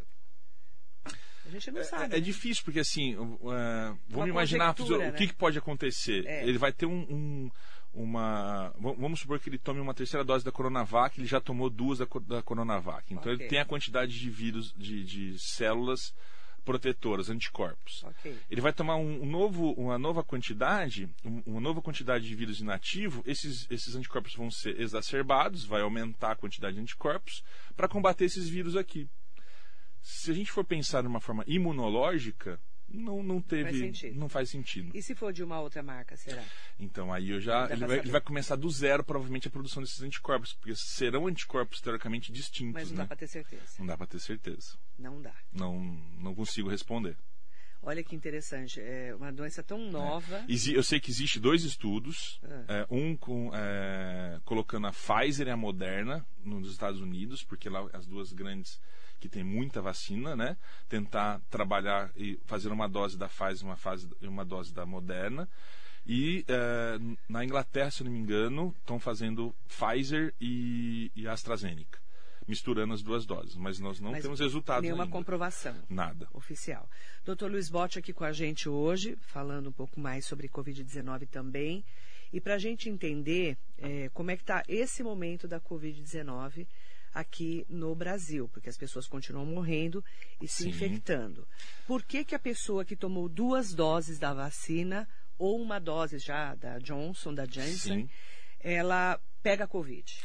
a 1.46 1.50
gente 1.50 1.72
não 1.72 1.84
sabe. 1.84 2.04
É, 2.04 2.18
é 2.18 2.20
né? 2.20 2.20
difícil, 2.20 2.64
porque 2.64 2.80
assim, 2.80 3.16
uh, 3.16 3.98
vamos 4.08 4.30
imaginar 4.30 4.74
conjectura, 4.76 5.10
o 5.10 5.12
né? 5.12 5.18
que, 5.18 5.28
que 5.28 5.34
pode 5.34 5.58
acontecer. 5.58 6.26
É. 6.28 6.48
Ele 6.48 6.58
vai 6.58 6.72
ter 6.72 6.86
um, 6.86 7.02
um- 7.10 7.52
uma. 7.92 8.72
Vamos 8.78 9.20
supor 9.22 9.40
que 9.40 9.50
ele 9.50 9.58
tome 9.58 9.80
uma 9.80 9.94
terceira 9.96 10.24
dose 10.24 10.46
da 10.46 10.52
Coronavac, 10.52 11.20
ele 11.20 11.28
já 11.28 11.42
tomou 11.42 11.70
duas 11.72 11.98
da, 11.98 12.08
da 12.28 12.42
Coronavac. 12.44 13.04
Então 13.12 13.32
Ok. 13.32 13.34
ele 13.34 13.50
tem 13.50 13.60
a 13.60 13.66
quantidade 13.66 14.18
de 14.18 14.30
vírus, 14.30 14.74
de, 14.78 15.04
de 15.04 15.40
células 15.40 16.14
protetoras, 16.64 17.30
anticorpos. 17.32 18.04
Ok. 18.04 18.38
Ele 18.50 18.62
vai 18.62 18.72
tomar 18.72 18.96
um, 18.96 19.24
um 19.24 19.26
novo, 19.26 19.72
uma 19.74 19.98
nova 19.98 20.24
quantidade, 20.24 21.10
um- 21.26 21.42
uma 21.48 21.60
nova 21.62 21.82
quantidade 21.82 22.28
de 22.28 22.36
vírus 22.36 22.60
inativo, 22.60 23.24
esses, 23.26 23.66
esses 23.72 23.96
anticorpos 23.96 24.36
vão 24.36 24.52
ser 24.52 24.80
exacerbados, 24.80 25.66
vai 25.66 25.82
aumentar 25.82 26.32
a 26.34 26.36
quantidade 26.36 26.76
de 26.76 26.82
anticorpos 26.82 27.44
para 27.76 27.88
combater 27.88 28.26
esses 28.26 28.48
vírus 28.48 28.76
aqui. 28.76 29.10
Se 30.02 30.32
a 30.32 30.34
gente 30.34 30.52
for 30.52 30.64
pensar 30.64 31.02
de 31.02 31.08
uma 31.08 31.20
forma 31.20 31.44
imunológica, 31.48 32.60
não, 32.88 33.22
não 33.22 33.40
teve, 33.42 33.78
sentido. 33.78 34.20
não 34.20 34.28
faz 34.28 34.50
sentido. 34.50 34.92
E 34.96 35.02
se 35.02 35.14
for 35.14 35.32
de 35.32 35.44
uma 35.44 35.60
outra 35.62 35.84
marca, 35.84 36.18
será? 36.18 36.44
Então 36.80 37.14
aí 37.14 37.30
eu 37.30 37.40
já 37.40 37.68
ele 37.72 37.86
vai, 37.86 38.00
ele 38.00 38.10
vai 38.12 38.22
começar 38.22 38.56
do 38.56 38.70
zero 38.70 39.04
provavelmente 39.04 39.48
a 39.48 39.52
produção 39.52 39.84
desses 39.84 40.02
anticorpos, 40.02 40.54
porque 40.54 40.76
serão 40.76 41.28
anticorpos 41.28 41.82
teoricamente 41.82 42.32
distintos, 42.32 42.74
Mas 42.74 42.90
não 42.92 42.98
né? 42.98 43.04
dá 43.04 43.08
para 43.08 43.18
ter 43.18 43.28
certeza. 43.28 43.64
Não 43.78 43.86
dá 43.86 43.96
para 43.98 44.08
ter 44.08 44.20
certeza. 44.20 44.78
Não 44.98 45.22
dá. 45.22 45.36
Não, 45.54 45.80
não 46.18 46.34
consigo 46.34 46.70
responder. 46.70 47.16
Olha 47.82 48.04
que 48.04 48.14
interessante. 48.16 48.82
É 48.82 49.16
uma 49.16 49.32
doença 49.32 49.64
tão 49.64 49.90
nova. 49.90 50.44
Exi- 50.50 50.74
Eu 50.74 50.84
sei 50.84 51.00
que 51.00 51.10
existe 51.12 51.40
dois 51.40 51.64
estudos, 51.64 52.40
Ah. 52.44 52.66
é, 52.70 52.88
um 52.90 53.16
com, 53.16 53.52
é, 53.54 54.42
colocando 54.44 54.88
a 54.88 54.92
Pfizer 54.92 55.48
e 55.48 55.52
a 55.52 55.56
Moderna 55.56 56.26
nos 56.44 56.72
Estados 56.72 57.00
Unidos, 57.00 57.42
porque 57.44 57.70
lá 57.70 57.88
as 57.94 58.06
duas 58.06 58.34
grandes 58.34 58.82
que 59.20 59.30
tem 59.30 59.44
muita 59.44 59.82
vacina, 59.82 60.36
né? 60.36 60.58
Tentar 60.88 61.42
trabalhar 61.50 62.12
e 62.16 62.40
fazer 62.46 62.70
uma 62.70 62.88
dose 62.88 63.18
da 63.18 63.28
Pfizer, 63.28 63.66
uma 63.66 63.76
fase 63.76 64.10
e 64.22 64.28
uma 64.28 64.46
dose 64.46 64.74
da 64.74 64.86
Moderna. 64.86 65.48
E 66.06 66.44
é, 66.48 66.98
na 67.28 67.44
Inglaterra, 67.44 67.92
se 67.92 68.04
não 68.04 68.12
me 68.12 68.20
engano, 68.20 68.74
estão 68.80 69.00
fazendo 69.00 69.54
Pfizer 69.68 70.34
e, 70.42 71.12
e 71.16 71.28
AstraZeneca, 71.28 72.00
misturando 72.48 72.94
as 72.94 73.04
duas 73.04 73.26
doses. 73.26 73.56
Mas 73.56 73.80
nós 73.80 74.00
não 74.00 74.12
Mas 74.12 74.24
temos 74.24 74.40
resultados 74.40 74.84
Nenhuma 74.84 75.04
ainda. 75.04 75.12
comprovação 75.16 75.76
Nada. 75.90 76.28
oficial. 76.34 76.90
Dr. 77.24 77.46
Luiz 77.46 77.70
Botti 77.70 78.00
aqui 78.00 78.14
com 78.14 78.24
a 78.24 78.32
gente 78.32 78.68
hoje, 78.68 79.18
falando 79.22 79.70
um 79.70 79.74
pouco 79.74 80.00
mais 80.00 80.26
sobre 80.26 80.48
Covid-19 80.48 81.28
também. 81.28 81.84
E 82.32 82.40
para 82.40 82.56
a 82.56 82.60
gente 82.60 82.90
entender 82.90 83.58
é, 83.78 84.10
como 84.14 84.32
é 84.32 84.36
que 84.36 84.44
está 84.44 84.64
esse 84.68 85.04
momento 85.04 85.48
da 85.48 85.60
Covid-19 85.60 86.68
aqui 87.14 87.66
no 87.70 87.96
Brasil, 87.96 88.48
porque 88.50 88.70
as 88.70 88.78
pessoas 88.78 89.08
continuam 89.08 89.46
morrendo 89.46 90.04
e 90.42 90.48
se 90.48 90.64
Sim. 90.64 90.70
infectando. 90.70 91.48
Por 91.88 92.04
que, 92.04 92.24
que 92.24 92.36
a 92.36 92.40
pessoa 92.40 92.86
que 92.86 92.96
tomou 92.96 93.28
duas 93.28 93.74
doses 93.74 94.20
da 94.20 94.34
vacina, 94.34 95.08
ou 95.38 95.62
uma 95.62 95.80
dose 95.80 96.20
já 96.20 96.56
da 96.56 96.80
Johnson, 96.80 97.34
da 97.34 97.46
Janssen, 97.46 98.02
Sim. 98.02 98.10
ela 98.60 99.20
pega 99.42 99.68
Covid? 99.68 100.22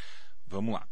Vamos 0.47 0.74
lá. 0.74 0.89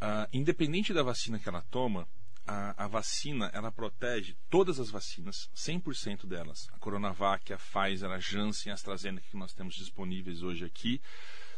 Ah, 0.00 0.28
independente 0.32 0.92
da 0.92 1.02
vacina 1.02 1.38
que 1.38 1.48
ela 1.48 1.62
toma, 1.70 2.08
a, 2.46 2.84
a 2.84 2.88
vacina 2.88 3.50
ela 3.52 3.70
protege 3.70 4.36
todas 4.50 4.80
as 4.80 4.90
vacinas, 4.90 5.48
100% 5.54 6.26
delas. 6.26 6.68
A 6.72 6.78
Coronavac, 6.78 7.52
a 7.52 7.58
Pfizer, 7.58 8.10
a 8.10 8.18
Janssen, 8.18 8.72
a 8.72 8.74
AstraZeneca 8.74 9.28
que 9.30 9.36
nós 9.36 9.52
temos 9.52 9.74
disponíveis 9.74 10.42
hoje 10.42 10.64
aqui, 10.64 11.00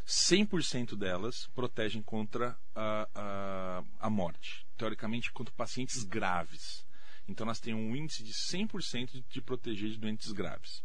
100% 0.06 0.96
delas 0.96 1.48
protegem 1.54 2.02
contra 2.02 2.58
a, 2.74 3.08
a, 3.14 3.84
a 4.00 4.10
morte. 4.10 4.66
Teoricamente, 4.76 5.32
contra 5.32 5.54
pacientes 5.54 6.02
graves. 6.04 6.86
Então, 7.26 7.46
nós 7.46 7.60
temos 7.60 7.82
um 7.82 7.96
índice 7.96 8.22
de 8.22 8.32
100% 8.32 9.12
de, 9.12 9.24
de 9.28 9.40
proteger 9.40 9.90
de 9.90 9.98
doentes 9.98 10.30
graves. 10.32 10.82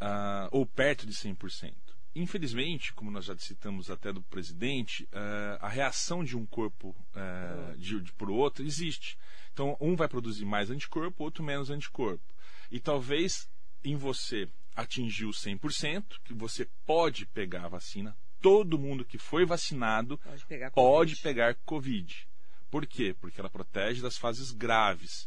Ah, 0.00 0.48
ou 0.50 0.66
perto 0.66 1.06
de 1.06 1.12
100%. 1.12 1.74
Infelizmente, 2.16 2.92
como 2.92 3.10
nós 3.10 3.24
já 3.24 3.36
citamos 3.36 3.90
até 3.90 4.12
do 4.12 4.22
presidente, 4.22 5.08
eh, 5.10 5.58
a 5.60 5.68
reação 5.68 6.22
de 6.22 6.36
um 6.36 6.46
corpo 6.46 6.94
eh, 7.12 7.74
de, 7.76 8.00
de, 8.00 8.12
por 8.12 8.30
outro 8.30 8.64
existe. 8.64 9.18
Então, 9.52 9.76
um 9.80 9.96
vai 9.96 10.06
produzir 10.06 10.44
mais 10.44 10.70
anticorpo, 10.70 11.24
outro 11.24 11.42
menos 11.42 11.70
anticorpo. 11.70 12.22
E 12.70 12.78
talvez 12.78 13.48
em 13.82 13.96
você 13.96 14.48
atingiu 14.74 15.30
100%, 15.30 16.18
que 16.24 16.34
você 16.34 16.68
pode 16.84 17.26
pegar 17.26 17.66
a 17.66 17.68
vacina. 17.68 18.16
Todo 18.40 18.76
mundo 18.78 19.04
que 19.04 19.18
foi 19.18 19.46
vacinado 19.46 20.18
Pode 20.18 20.44
pegar 20.46 20.70
pode 20.70 21.12
Covid. 21.12 21.22
pegar 21.22 21.54
Covid. 21.64 22.28
Por 22.70 22.86
quê? 22.86 23.14
Porque 23.18 23.40
ela 23.40 23.48
protege 23.48 24.02
das 24.02 24.18
fases 24.18 24.50
graves. 24.50 25.26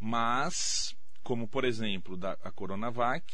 Mas, 0.00 0.96
como 1.22 1.46
por 1.46 1.64
exemplo 1.64 2.16
da 2.16 2.32
a 2.42 2.50
Coronavac, 2.50 3.24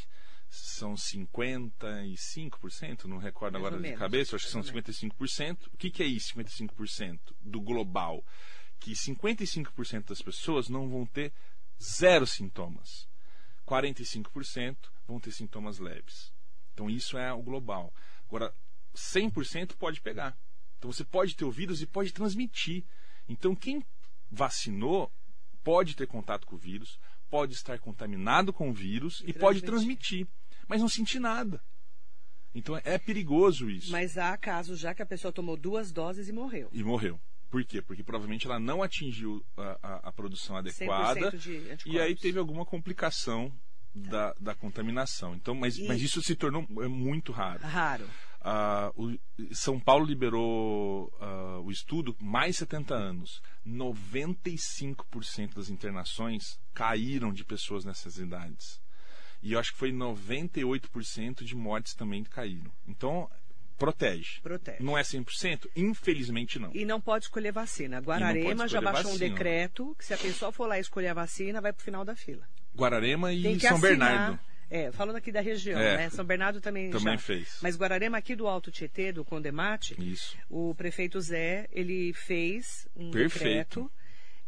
são 0.51 0.93
55%, 0.95 3.05
não 3.05 3.17
recordo 3.17 3.55
Mais 3.55 3.65
agora 3.65 3.83
de 3.83 3.97
cabeça, 3.97 4.37
acho 4.37 4.45
que 4.45 4.51
são 4.51 4.61
mais 4.63 4.75
ou 4.75 4.83
55%. 4.83 5.69
O 5.73 5.79
que, 5.79 5.91
que 5.91 6.03
é 6.03 6.07
isso, 6.07 6.35
55% 6.35 7.19
do 7.41 7.59
global? 7.61 8.23
Que 8.79 8.93
55% 8.93 10.09
das 10.09 10.21
pessoas 10.21 10.69
não 10.69 10.91
vão 10.91 11.07
ter 11.07 11.33
zero 11.81 12.27
sintomas. 12.27 13.09
45% 13.67 14.92
vão 15.13 15.21
ter 15.21 15.31
sintomas 15.33 15.79
leves. 15.79 16.33
Então 16.73 16.89
isso 16.91 17.17
é 17.19 17.33
o 17.33 17.43
global. 17.43 17.93
Agora, 18.27 18.53
100% 18.95 19.77
pode 19.77 20.01
pegar. 20.01 20.37
Então 20.79 20.91
você 20.93 21.05
pode 21.05 21.37
ter 21.37 21.45
o 21.45 21.51
vírus 21.51 21.81
e 21.81 21.87
pode 21.87 22.13
transmitir. 22.13 22.85
Então 23.29 23.55
quem 23.55 23.85
vacinou 24.31 25.13
pode 25.63 25.95
ter 25.95 26.07
contato 26.07 26.47
com 26.47 26.57
o 26.57 26.59
vírus, 26.59 26.99
pode 27.31 27.53
estar 27.55 27.79
contaminado 27.79 28.53
com 28.53 28.71
o 28.71 28.73
vírus 28.73 29.21
E 29.25 29.31
e, 29.31 29.33
pode 29.33 29.61
transmitir. 29.63 30.27
transmitir, 30.27 30.29
mas 30.67 30.81
não 30.81 30.89
sentir 30.89 31.19
nada. 31.21 31.63
Então 32.55 32.77
é 32.85 32.99
perigoso 32.99 33.71
isso. 33.71 33.91
Mas 33.93 34.19
há 34.19 34.37
casos 34.37 34.79
já 34.79 34.95
que 34.95 35.03
a 35.03 35.07
pessoa 35.07 35.33
tomou 35.33 35.57
duas 35.57 35.91
doses 35.93 36.29
e 36.29 36.33
morreu. 36.33 36.69
E 36.73 36.83
morreu. 36.83 37.21
Por 37.49 37.65
quê? 37.65 37.81
Porque 37.83 38.03
provavelmente 38.03 38.47
ela 38.47 38.59
não 38.59 38.83
atingiu 38.83 39.45
a, 39.57 39.79
a- 39.83 40.09
a 40.09 40.13
produção 40.13 40.57
adequada 40.57 41.33
100% 41.33 41.37
de 41.39 41.57
anticorpos. 41.57 41.87
e 41.87 41.99
aí 42.01 42.15
teve 42.17 42.39
alguma 42.39 42.65
complicação 42.67 43.55
da, 43.95 44.35
da 44.41 44.55
contaminação. 44.55 45.35
Então, 45.35 45.55
mas, 45.55 45.77
E- 45.79 45.87
mas 45.87 46.01
isso 46.01 46.23
se 46.23 46.35
tornou 46.35 46.67
é 46.83 46.89
muito 46.89 47.33
raro. 47.33 47.63
Raro. 47.63 48.09
Ah, 48.45 48.91
o- 48.97 49.17
São 49.53 49.79
Paulo 49.79 50.05
liberou 50.05 51.13
ah, 51.21 51.61
o 51.61 51.71
estudo 51.71 52.17
mais 52.21 52.57
70 52.57 52.95
anos. 52.95 53.41
95% 53.67 55.55
das 55.55 55.69
internações 55.69 56.59
caíram 56.75 57.33
de 57.33 57.45
pessoas 57.45 57.85
nessas 57.85 58.17
idades. 58.19 58.81
E 59.43 59.53
eu 59.53 59.59
acho 59.59 59.73
que 59.73 59.79
foi 59.79 59.93
98% 59.93 61.45
de 61.45 61.55
mortes 61.57 61.95
também 61.95 62.23
que 62.23 62.31
caíram. 62.31 62.71
Então, 62.87 63.29
protege. 63.77 64.41
Protege. 64.41 64.83
Não 64.83 64.97
é 64.97 65.03
100%? 65.03 65.69
Infelizmente 65.75 66.59
não. 66.59 66.71
E 66.75 66.85
não 66.85 67.01
pode 67.01 67.25
escolher 67.25 67.53
vacina. 67.53 67.99
Guararema 68.01 68.69
já 68.69 68.79
escolher 68.79 68.85
baixou 68.85 69.11
um 69.11 69.15
vacina. 69.15 69.31
decreto 69.31 69.95
que 69.99 70.05
se 70.05 70.15
a 70.15 70.19
pessoa 70.19 70.53
for 70.53 70.67
lá 70.69 70.79
escolher 70.79 71.09
a 71.09 71.15
vacina, 71.15 71.61
vai 71.61 71.73
pro 71.73 71.85
final 71.85 72.05
da 72.05 72.15
fila. 72.15 72.47
Guararema 72.77 73.33
e 73.33 73.43
São 73.61 73.77
assinar. 73.77 73.81
Bernardo 73.81 74.39
É, 74.71 74.91
falando 74.91 75.17
aqui 75.17 75.31
da 75.31 75.41
região, 75.43 75.79
É. 75.79 75.97
né? 75.99 76.11
São 76.11 76.25
Bernardo 76.25 76.61
também, 76.61 76.91
também 76.91 77.15
já. 77.15 77.19
fez. 77.19 77.59
Mas 77.63 77.77
Guararema 77.77 78.17
aqui 78.17 78.35
do 78.35 78.47
Alto 78.49 78.71
Tietê, 78.71 79.13
do 79.13 79.23
Condemate, 79.25 79.95
Isso. 80.03 80.37
o 80.49 80.75
prefeito 80.75 81.21
Zé, 81.21 81.69
ele 81.71 82.13
fez 82.15 82.89
um 82.97 83.11
Perfeito. 83.11 83.45
decreto 83.45 83.93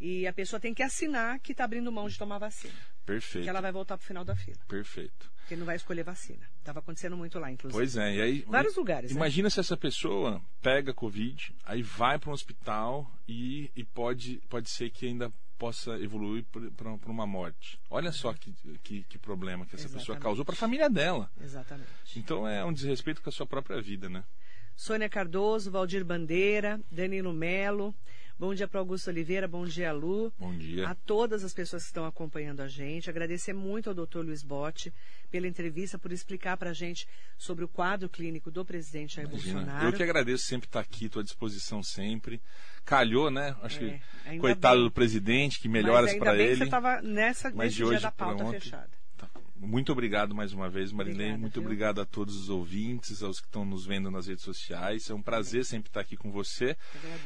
e 0.00 0.26
a 0.26 0.32
pessoa 0.32 0.58
tem 0.58 0.72
que 0.72 0.82
assinar 0.82 1.38
que 1.40 1.52
está 1.52 1.64
abrindo 1.64 1.92
mão 1.92 2.08
de 2.08 2.16
tomar 2.18 2.38
vacina. 2.38 2.72
Perfeito. 3.04 3.44
Que 3.44 3.50
ela 3.50 3.60
vai 3.60 3.70
voltar 3.70 3.98
pro 3.98 4.06
final 4.06 4.24
da 4.24 4.34
fila. 4.34 4.56
Perfeito. 4.66 5.30
Porque 5.40 5.56
não 5.56 5.66
vai 5.66 5.76
escolher 5.76 6.02
vacina. 6.02 6.40
Estava 6.58 6.78
acontecendo 6.78 7.18
muito 7.18 7.38
lá, 7.38 7.50
inclusive. 7.52 7.78
Pois 7.78 7.94
é, 7.98 8.14
e 8.14 8.22
aí. 8.22 8.44
Vários 8.48 8.74
lugares, 8.76 9.10
né? 9.10 9.16
Imagina 9.18 9.50
se 9.50 9.60
essa 9.60 9.76
pessoa 9.76 10.40
pega 10.62 10.94
Covid, 10.94 11.54
aí 11.66 11.82
vai 11.82 12.18
para 12.18 12.30
um 12.30 12.32
hospital 12.32 13.06
e, 13.28 13.70
e 13.76 13.84
pode, 13.84 14.40
pode 14.48 14.70
ser 14.70 14.88
que 14.88 15.06
ainda 15.06 15.30
possa 15.58 15.98
evoluir 15.98 16.44
para 16.76 17.10
uma 17.10 17.26
morte. 17.26 17.78
Olha 17.90 18.12
só 18.12 18.32
que, 18.32 18.52
que, 18.82 19.02
que 19.04 19.18
problema 19.18 19.64
que 19.66 19.74
essa 19.74 19.84
pessoa 19.84 20.00
Exatamente. 20.02 20.22
causou 20.22 20.44
para 20.44 20.54
a 20.54 20.58
família 20.58 20.90
dela. 20.90 21.30
Exatamente. 21.40 21.88
Então 22.16 22.46
é 22.46 22.64
um 22.64 22.72
desrespeito 22.72 23.22
com 23.22 23.28
a 23.28 23.32
sua 23.32 23.46
própria 23.46 23.80
vida, 23.80 24.08
né? 24.08 24.24
Sônia 24.76 25.08
Cardoso, 25.08 25.70
Valdir 25.70 26.04
Bandeira, 26.04 26.80
Danilo 26.90 27.32
Melo. 27.32 27.94
Bom 28.36 28.52
dia 28.52 28.66
para 28.66 28.80
Augusto 28.80 29.08
Oliveira, 29.10 29.46
bom 29.46 29.64
dia, 29.64 29.92
Lu. 29.92 30.32
Bom 30.36 30.52
dia. 30.58 30.88
A 30.88 30.94
todas 30.94 31.44
as 31.44 31.54
pessoas 31.54 31.82
que 31.84 31.86
estão 31.90 32.04
acompanhando 32.04 32.60
a 32.60 32.68
gente. 32.68 33.08
Agradecer 33.08 33.52
muito 33.52 33.88
ao 33.88 33.94
Dr. 33.94 34.18
Luiz 34.18 34.42
Botti 34.42 34.92
pela 35.30 35.46
entrevista, 35.46 35.98
por 35.98 36.10
explicar 36.10 36.56
para 36.56 36.70
a 36.70 36.72
gente 36.72 37.06
sobre 37.38 37.64
o 37.64 37.68
quadro 37.68 38.08
clínico 38.08 38.50
do 38.50 38.64
presidente 38.64 39.16
Jair 39.16 39.28
Imagina. 39.28 39.54
Bolsonaro. 39.60 39.86
Eu 39.86 39.92
que 39.92 40.02
agradeço 40.02 40.44
sempre 40.46 40.66
estar 40.66 40.80
aqui, 40.80 41.06
estou 41.06 41.20
à 41.20 41.22
disposição 41.22 41.80
sempre. 41.82 42.42
Calhou, 42.84 43.30
né? 43.30 43.56
Acho 43.62 43.82
É, 43.84 44.00
que 44.32 44.38
coitado 44.38 44.78
bem. 44.80 44.84
do 44.88 44.90
presidente, 44.90 45.60
que 45.60 45.68
melhoras 45.68 46.12
para 46.16 46.36
ele. 46.36 46.56
você 46.56 46.64
estava 46.64 47.00
nessa, 47.02 47.52
Mas 47.54 47.70
de 47.72 47.76
dia 47.78 47.86
hoje 47.86 48.02
da 48.02 48.10
pauta 48.10 48.44
fechada. 48.50 48.90
Muito 49.64 49.92
obrigado 49.92 50.34
mais 50.34 50.52
uma 50.52 50.68
vez, 50.68 50.92
Marilene. 50.92 51.20
Obrigada, 51.22 51.40
Muito 51.40 51.54
viu? 51.54 51.62
obrigado 51.62 52.00
a 52.00 52.04
todos 52.06 52.36
os 52.36 52.48
ouvintes, 52.48 53.22
aos 53.22 53.40
que 53.40 53.46
estão 53.46 53.64
nos 53.64 53.84
vendo 53.86 54.10
nas 54.10 54.26
redes 54.26 54.44
sociais. 54.44 55.08
É 55.10 55.14
um 55.14 55.22
prazer 55.22 55.64
sempre 55.64 55.88
estar 55.88 56.00
aqui 56.00 56.16
com 56.16 56.30
você. 56.30 56.76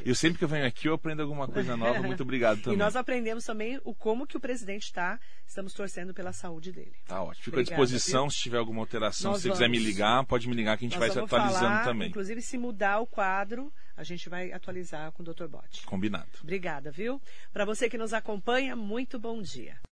Eu 0.05 0.15
sempre 0.15 0.37
que 0.37 0.43
eu 0.43 0.47
venho 0.47 0.65
aqui 0.65 0.87
eu 0.87 0.93
aprendo 0.93 1.21
alguma 1.21 1.47
coisa 1.47 1.75
nova. 1.75 2.01
Muito 2.01 2.23
obrigado 2.23 2.61
também. 2.63 2.75
E 2.75 2.79
nós 2.79 2.95
aprendemos 2.95 3.43
também 3.45 3.79
o 3.83 3.93
como 3.93 4.25
que 4.25 4.37
o 4.37 4.39
presidente 4.39 4.83
está. 4.83 5.19
Estamos 5.45 5.73
torcendo 5.73 6.13
pela 6.13 6.31
saúde 6.31 6.71
dele. 6.71 6.93
Tá 7.07 7.21
ótimo. 7.21 7.43
Fico 7.43 7.57
Obrigada, 7.57 7.81
à 7.81 7.85
disposição. 7.85 8.29
Se 8.29 8.37
tiver 8.37 8.57
alguma 8.57 8.81
alteração, 8.81 9.31
Nós 9.31 9.41
se 9.41 9.47
você 9.47 9.53
quiser 9.53 9.69
me 9.69 9.79
ligar, 9.79 10.23
pode 10.25 10.47
me 10.47 10.55
ligar 10.55 10.77
que 10.77 10.85
a 10.85 10.87
gente 10.87 10.97
Nós 10.99 11.07
vai 11.07 11.11
se 11.11 11.19
atualizando 11.19 11.59
falar, 11.59 11.83
também. 11.83 12.09
Inclusive, 12.09 12.41
se 12.41 12.57
mudar 12.57 12.99
o 12.99 13.07
quadro, 13.07 13.73
a 13.97 14.03
gente 14.03 14.29
vai 14.29 14.51
atualizar 14.51 15.11
com 15.11 15.23
o 15.23 15.25
Dr. 15.25 15.47
Botti. 15.47 15.85
Combinado. 15.85 16.29
Obrigada, 16.43 16.91
viu? 16.91 17.21
Para 17.51 17.65
você 17.65 17.89
que 17.89 17.97
nos 17.97 18.13
acompanha, 18.13 18.75
muito 18.75 19.17
bom 19.17 19.41
dia. 19.41 19.79